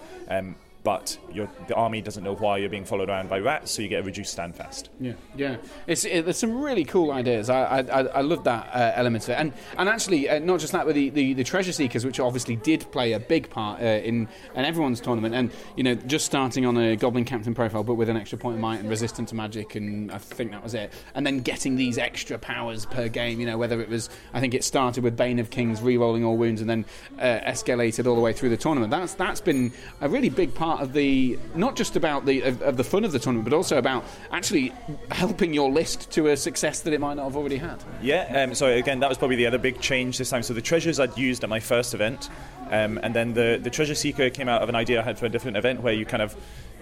[0.85, 4.01] But the army doesn't know why you're being followed around by rats, so you get
[4.01, 4.91] a reduced standfast.
[4.99, 5.57] Yeah, yeah.
[5.87, 7.49] It's it, there's some really cool ideas.
[7.49, 10.73] I I, I love that uh, element of it, and and actually uh, not just
[10.73, 13.85] that, but the, the, the treasure seekers, which obviously did play a big part uh,
[13.85, 17.95] in in everyone's tournament, and you know just starting on a goblin captain profile, but
[17.95, 20.75] with an extra point of might and resistant to magic, and I think that was
[20.75, 23.39] it, and then getting these extra powers per game.
[23.39, 26.37] You know whether it was I think it started with Bane of Kings re-rolling all
[26.37, 26.85] wounds, and then
[27.21, 28.91] uh, escalated all the way through the tournament.
[28.91, 32.77] That's that's been a really big part of the not just about the of, of
[32.77, 34.73] the fun of the tournament, but also about actually
[35.11, 37.82] helping your list to a success that it might not have already had.
[38.01, 40.43] Yeah, um, so again, that was probably the other big change this time.
[40.43, 42.31] So the treasures I'd used at my first event,
[42.70, 45.27] um, and then the, the treasure seeker came out of an idea I had for
[45.27, 46.36] a different event where you kind of,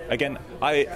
[0.09, 0.87] again, I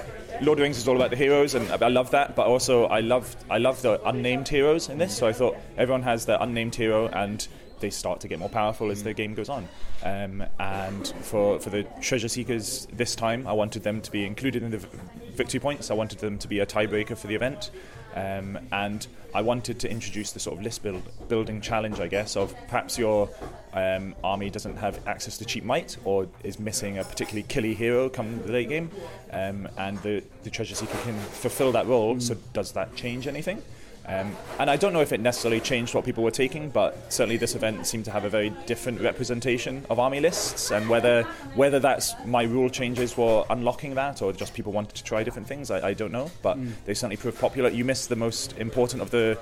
[0.40, 2.86] Lord of the Rings is all about the heroes, and I love that, but also
[2.86, 5.16] I love I love the unnamed heroes in this.
[5.16, 7.46] So I thought everyone has their unnamed hero, and
[7.84, 9.68] they start to get more powerful as the game goes on.
[10.02, 14.62] Um, and for for the treasure seekers this time, I wanted them to be included
[14.62, 14.82] in the
[15.36, 15.90] victory points.
[15.90, 17.70] I wanted them to be a tiebreaker for the event.
[18.14, 22.36] Um, and I wanted to introduce the sort of list build, building challenge, I guess,
[22.36, 23.28] of perhaps your
[23.72, 28.08] um, army doesn't have access to cheap might or is missing a particularly killy hero
[28.08, 28.88] come the late game,
[29.32, 32.20] um, and the, the treasure seeker can fulfill that role.
[32.20, 33.60] So does that change anything?
[34.06, 37.38] Um, and I don't know if it necessarily changed what people were taking, but certainly
[37.38, 41.22] this event seemed to have a very different representation of army lists, and whether
[41.54, 45.48] whether that's my rule changes were unlocking that, or just people wanted to try different
[45.48, 46.30] things, I, I don't know.
[46.42, 46.72] But Mm.
[46.84, 47.70] they certainly proved popular.
[47.70, 49.38] You missed the most important of the.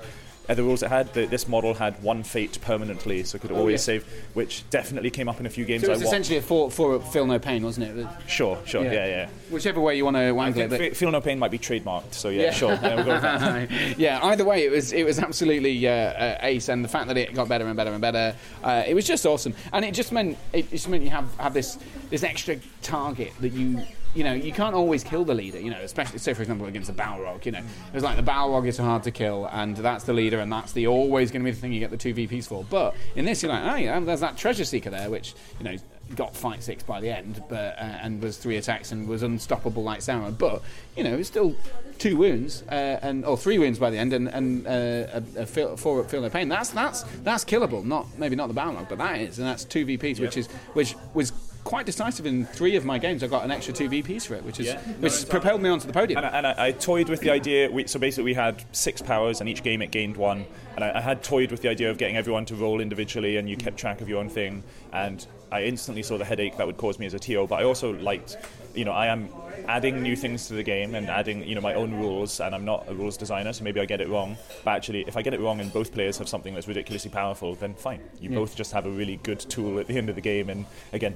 [0.49, 3.51] Uh, the rules it had, the, this model had one fate permanently, so it could
[3.53, 3.99] Oh, always yeah.
[3.99, 6.07] save, which definitely came up in a few games So it I was won.
[6.07, 8.05] essentially a for, for feel no pain, wasn't it?
[8.27, 9.29] Sure, sure, yeah, yeah.
[9.49, 10.69] Whichever way you want to I wangle it.
[10.69, 12.73] but- Feel No Pain might be trademarked, so yeah, sure.
[12.73, 13.71] Yeah, we'll go with that.
[13.97, 17.15] yeah, either way, it was it was absolutely uh, uh, ace, and the fact that
[17.17, 20.11] it got better and better and better, uh, it was just awesome, and it just
[20.11, 21.77] meant it just meant you have have this
[22.09, 23.81] this extra target that you.
[24.13, 25.59] You know, you can't always kill the leader.
[25.59, 27.45] You know, especially say for example against a Balrog.
[27.45, 30.39] You know, it was like the Balrog is hard to kill, and that's the leader,
[30.39, 32.63] and that's the always going to be the thing you get the two VPs for.
[32.63, 35.77] But in this, you're like, oh yeah, there's that treasure seeker there, which you know
[36.15, 39.83] got fight six by the end, but uh, and was three attacks and was unstoppable
[39.83, 40.37] like Sauron.
[40.37, 40.61] But
[40.95, 41.55] you know, it's still
[41.97, 45.45] two wounds uh, and or three wounds by the end, and, and uh, a, a
[45.45, 46.49] feel, four feel no pain.
[46.49, 47.83] That's that's that's killable.
[47.83, 50.95] Not maybe not the Balrog, but that is, and that's two VPs, which is which
[51.13, 51.31] was.
[51.63, 53.23] Quite decisive in three of my games.
[53.23, 54.79] I got an extra two VPs for it, which is Yeah.
[54.99, 56.17] which No, propelled me onto the podium.
[56.17, 57.71] And, I, and I, I toyed with the idea.
[57.71, 60.45] We, so basically, we had six powers, and each game it gained one.
[60.75, 63.49] And I, I had toyed with the idea of getting everyone to roll individually, and
[63.49, 64.63] you kept track of your own thing.
[64.91, 67.47] And I instantly saw the headache that would cause me as a TO.
[67.47, 68.35] But I also liked,
[68.75, 69.29] you know, I am
[69.67, 72.41] adding new things to the game and adding, you know, my own rules.
[72.41, 74.35] And I'm not a rules designer, so maybe I get it wrong.
[74.65, 77.55] But actually, if I get it wrong and both players have something that's ridiculously powerful,
[77.55, 78.01] then fine.
[78.19, 78.35] You Yeah.
[78.35, 80.49] both just have a really good tool at the end of the game.
[80.49, 81.15] And again.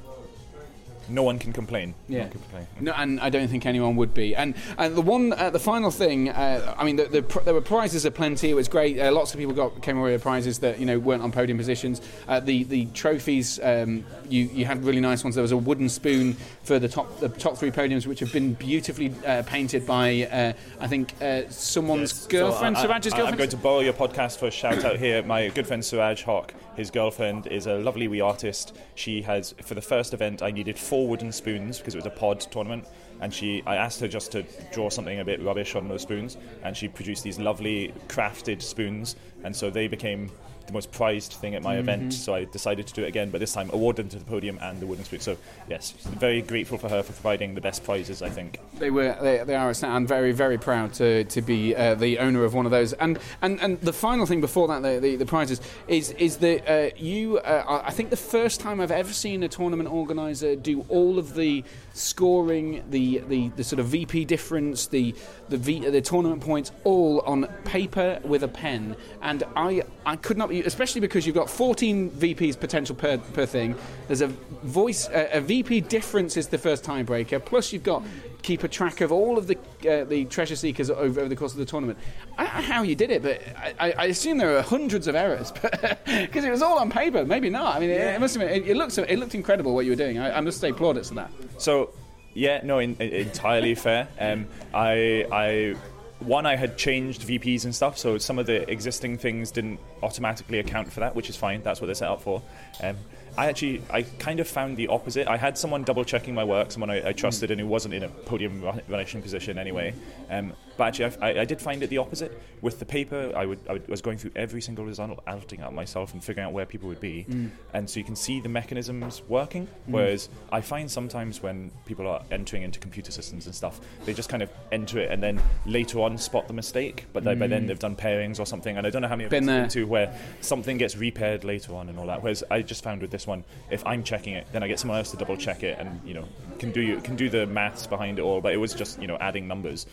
[1.10, 1.94] No one can complain.
[2.08, 2.22] No Yeah.
[2.24, 2.68] one can complain.
[2.82, 4.36] No, and I don't think anyone would be.
[4.36, 7.54] And, and the one, uh, the final thing, uh, I mean, the, the, pr- there
[7.54, 8.50] were prizes aplenty.
[8.50, 9.00] It was great.
[9.00, 11.58] Uh, lots of people got came away with prizes that you know weren't on podium
[11.58, 12.02] positions.
[12.28, 15.36] Uh, the the trophies, um, you you had really nice ones.
[15.36, 18.54] There was a wooden spoon for the top the top three podiums, which have been
[18.54, 23.34] beautifully uh, painted by uh, I think uh, someone's girlfriend, So I- Suraj's I- girlfriend.
[23.34, 25.24] I'm going to borrow your podcast for a shout out here.
[25.24, 28.78] My good friend Suraj Hawk, his girlfriend, is a lovely wee artist.
[28.96, 32.12] She has, for the first event, I needed four wooden spoons because it was a
[32.12, 32.86] pod tournament.
[33.20, 36.38] And she, I asked her just to draw something a bit rubbish on those spoons,
[36.64, 40.30] and she produced these lovely crafted spoons, and so they became
[40.68, 41.80] the most prized thing at my Mhm.
[41.80, 42.14] event.
[42.14, 44.60] So I decided to do it again, but this time award them to the podium
[44.62, 45.20] and the wooden spoon.
[45.22, 45.38] So
[45.70, 48.22] yes, very grateful for her for providing the best prizes.
[48.22, 48.60] I think.
[48.78, 49.16] They were.
[49.22, 49.74] They, they are.
[49.84, 52.94] I'm very, very proud to, to be uh, the owner of one of those.
[52.94, 56.68] And and, and the final thing before that, the, the, the prizes is is that
[56.70, 57.40] uh, you.
[57.40, 61.34] Uh, I think the first time I've ever seen a tournament organizer do all of
[61.36, 61.64] the
[61.94, 65.14] scoring, the, the, the sort of VP difference, the
[65.50, 68.96] the v, the tournament points, all on paper with a pen.
[69.22, 73.76] And I I could not, especially because you've got 14 VPs potential per, per thing.
[74.08, 77.44] There's a voice a, a VP difference is the first tiebreaker.
[77.44, 78.04] Plus you've got
[78.44, 79.58] keep a track of all of the
[79.90, 81.98] uh, the treasure seekers over, over the course of the tournament.
[82.38, 83.42] I don't know how you did it, but
[83.80, 85.52] I, I- assume there are hundreds of errors
[86.06, 87.26] because it was all on paper.
[87.26, 87.76] Maybe not.
[87.76, 88.64] I mean, it, it must have been.
[88.64, 90.18] It, it looked it looked incredible what you were doing.
[90.20, 91.32] I, I must say plaudits to that.
[91.58, 91.92] So
[92.38, 94.08] Yeah, no, in, in- entirely fair.
[94.20, 95.76] Um, I, I,
[96.20, 100.60] one, I had changed VPs and stuff, so some of the existing things didn't automatically
[100.60, 101.64] account for that, which is fine.
[101.64, 102.44] That's what they're set up for.
[102.82, 102.98] Um,
[103.38, 105.28] I actually, I kind of found the opposite.
[105.28, 108.04] I had someone double checking my work, someone I, I trusted and who wasn't in
[108.04, 109.94] a podium running position anyway.
[110.30, 112.40] Um, but actually, I, I did find it the opposite.
[112.62, 115.74] With the paper, I, would, I would- was going through every single result, outing out
[115.74, 117.26] myself and figuring out where people would be.
[117.30, 117.50] Mm.
[117.74, 119.66] And so you can see the mechanisms working.
[119.66, 119.70] Mm.
[119.88, 124.30] Whereas I find sometimes when people are entering into computer systems and stuff, they just
[124.30, 127.06] kind of enter it and then later on spot the mistake.
[127.14, 127.68] But they, by then Mm.
[127.68, 128.78] they've done pairings or something.
[128.78, 129.68] And I don't know how many Been of there.
[129.70, 132.22] to where something gets repaired later on and all that.
[132.24, 134.98] Whereas I just found with this one, if I'm checking it, then I get someone
[134.98, 136.26] else to double check it and you know
[136.60, 138.42] can do can do the maths behind it all.
[138.42, 139.86] But it was just you know adding numbers.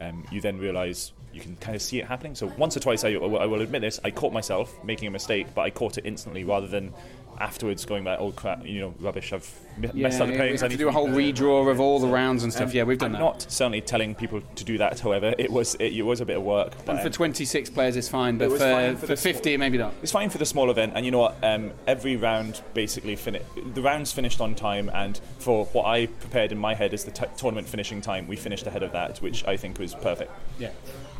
[0.00, 2.34] Um, you then realise you can kind of see it happening.
[2.34, 5.46] So once or twice, I, I will admit this, I caught myself making a mistake,
[5.54, 6.92] but I caught it instantly rather than
[7.40, 10.40] afterwards going back, oh crap, you know, rubbish, I've m- Yeah, messed up the yeah,
[10.42, 10.60] we pairings.
[10.60, 12.68] have I to do a whole redraw of all the rounds and stuff.
[12.70, 13.18] Um, yeah, we've done I'm that.
[13.20, 15.00] not certainly telling people to do that.
[15.00, 16.72] However, it was it, it was a bit of work.
[16.84, 19.56] But, And for um, 26 players, it's fine, but it for, fine for, the 50,
[19.56, 19.94] maybe not.
[20.02, 21.36] It's fine for the small event, and you know what?
[21.42, 23.46] Um, every round basically finished.
[23.74, 27.10] The rounds finished on time, and for what I prepared in my head as the
[27.10, 30.30] t- tournament finishing time, we finished ahead of that, which I think was perfect.
[30.58, 30.70] Yeah.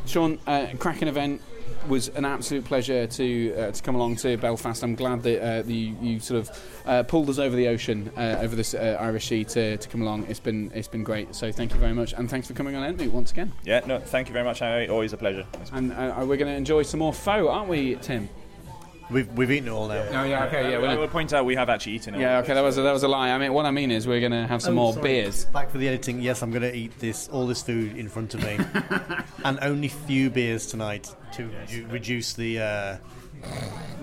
[0.05, 1.41] Sean, uh, cracking event
[1.87, 4.83] was an absolute pleasure to uh, to come along to Belfast.
[4.83, 8.37] I'm glad that uh, the, you sort of uh, pulled us over the ocean uh,
[8.41, 10.25] over this uh, Irish Sea to, to come along.
[10.27, 11.35] It's been it's been great.
[11.35, 13.51] So thank you very much, and thanks for coming on Entmoot once again.
[13.63, 14.89] Yeah, no, thank you very much, Harry.
[14.89, 15.45] Always a pleasure.
[15.73, 18.29] And uh, we're going to enjoy some more pho, aren't we, Tim?
[19.11, 20.05] We've, we've eaten it all now.
[20.11, 20.77] Oh yeah, okay, yeah.
[20.77, 22.21] I we're- will point out we have actually eaten it.
[22.21, 23.31] Yeah, okay, that was a, that was a lie.
[23.31, 25.03] I mean, what I mean is we're going to have some Oh, more sorry.
[25.03, 25.45] beers.
[25.45, 26.21] Back for the editing.
[26.21, 28.57] Yes, I'm going to eat this all this food in front of me,
[29.45, 32.59] and only few beers tonight to redu- reduce the.
[32.59, 32.97] Uh,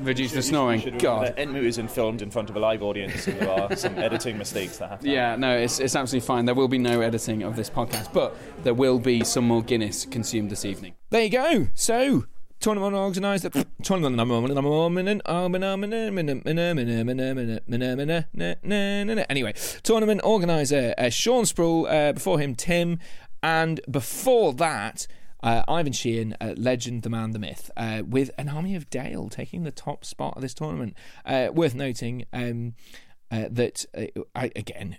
[0.01, 0.81] Reduce the snoring.
[0.99, 1.03] God.
[1.03, 3.97] remember that Entmoot isn't filmed in front of a live audience, so there are some
[3.99, 5.07] editing mistakes that happen.
[5.09, 6.45] Yeah, no, it's, it's absolutely fine.
[6.45, 10.07] There will be no editing of this podcast, but there will be some more Guinness
[10.07, 10.95] consumed this evening.
[11.11, 11.69] There you go.
[11.75, 12.25] So,
[12.61, 13.47] tournament organised.
[13.83, 14.17] Tournament
[19.31, 21.87] Anyway, tournament organiser uh, Sean Sproul.
[21.87, 22.99] Uh, before him, Tim,
[23.43, 25.07] and before that.
[25.41, 29.29] Uh, Ivan Sheehan, uh, legend, the man, the myth, uh, with an army of Dale
[29.29, 30.97] taking the top spot of this tournament.
[31.25, 32.75] Uh, worth noting um,
[33.31, 34.99] uh, that, uh, I, again,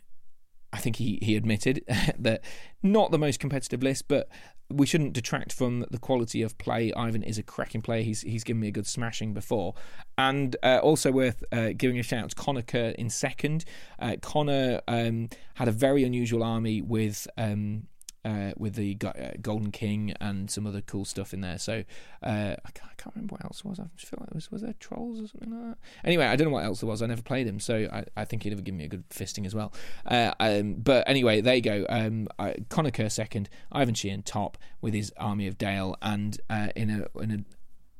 [0.72, 1.84] I think he, he admitted
[2.20, 2.44] that
[2.84, 4.30] not the most competitive list, but
[4.72, 6.94] we shouldn't detract from the quality of play.
[6.94, 8.04] Ivan is a cracking player.
[8.04, 9.74] He's he's given me a good smashing before,
[10.18, 13.66] and uh, also worth uh, giving a shout out to Connor Kerr in second.
[13.98, 17.28] Uh, Connor um, had a very unusual army with.
[17.38, 17.88] Um,
[18.26, 21.58] uh, with the uh, Golden King and some other cool stuff in there.
[21.58, 21.84] So
[22.24, 23.80] uh, I, can't, I can't remember what else was.
[23.80, 25.78] I feel like was was there trolls or something like that.
[26.04, 27.02] Anyway, I don't know what else there was.
[27.02, 29.46] I never played him, so I, I think he'd have given me a good fisting
[29.46, 29.74] as well.
[30.06, 31.86] Uh, um, but anyway, there you go.
[31.90, 36.70] Um, I, Connor Kerr second, Ivan Sheehan top with his army of Dale, and uh,
[36.76, 37.38] in a in a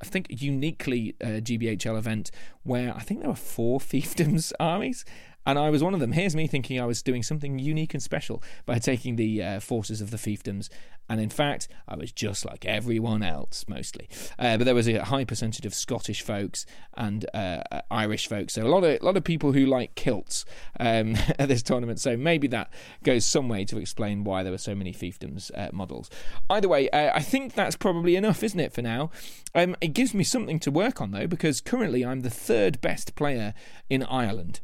[0.02, 2.30] I think uniquely uh, GBHL event
[2.62, 5.04] where I think there were four fiefdoms armies.
[5.46, 6.12] And I was one of them.
[6.12, 10.00] Here's me thinking I was doing something unique and special by taking the uh, forces
[10.00, 10.68] of the fiefdoms.
[11.08, 14.08] And in fact, I was just like everyone else, mostly.
[14.38, 18.54] Uh, but there was a high percentage of Scottish folks and uh, Irish folks.
[18.54, 20.44] So a lot of a lot of people who like kilts
[20.78, 21.98] um, at this tournament.
[21.98, 22.70] So maybe that
[23.02, 26.10] goes some way to explain why there were so many fiefdoms uh, models.
[26.48, 29.10] Either way, uh, I think that's probably enough, isn't it, for now?
[29.52, 33.16] Um, it gives me something to work on though, because currently I'm the third best
[33.16, 33.52] player
[33.88, 34.60] in Ireland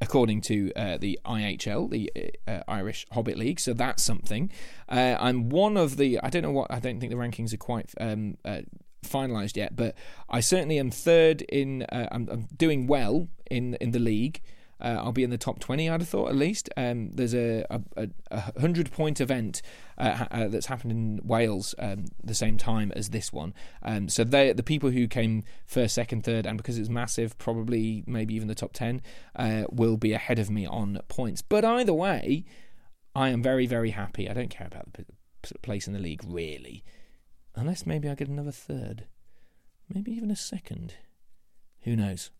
[0.00, 2.10] according to uh, the IHL, the
[2.46, 3.60] uh, Irish Hobbit League.
[3.60, 4.50] So that's something.
[4.88, 6.20] Uh, I'm one of the.
[6.22, 6.70] I don't know what.
[6.70, 7.90] I don't think the rankings are quite.
[8.00, 8.62] Um, uh,
[9.04, 9.94] finalized yet but
[10.30, 14.40] i certainly am third in uh, I'm, I'm doing well in in the league
[14.84, 16.68] uh, I'll be in the top 20, I'd have thought, at least.
[16.76, 19.62] Um, there's a, a, a, a 100 point event
[19.96, 23.54] uh, ha- uh, that's happened in Wales um, the same time as this one.
[23.82, 28.04] Um, so they the people who came first, second, third, and because it's massive, probably
[28.06, 29.00] maybe even the top 10,
[29.36, 31.40] uh, will be ahead of me on points.
[31.40, 32.44] But either way,
[33.14, 34.28] I am very, very happy.
[34.28, 35.06] I don't care about the
[35.42, 36.84] p- place in the league, really.
[37.54, 39.06] Unless maybe I get another third.
[39.88, 40.94] Maybe even a second.
[41.84, 42.30] Who knows?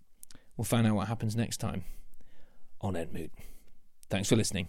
[0.59, 1.85] We'll find out what happens next time
[2.85, 3.31] on Entmoot.
[4.11, 4.69] Thanks for listening.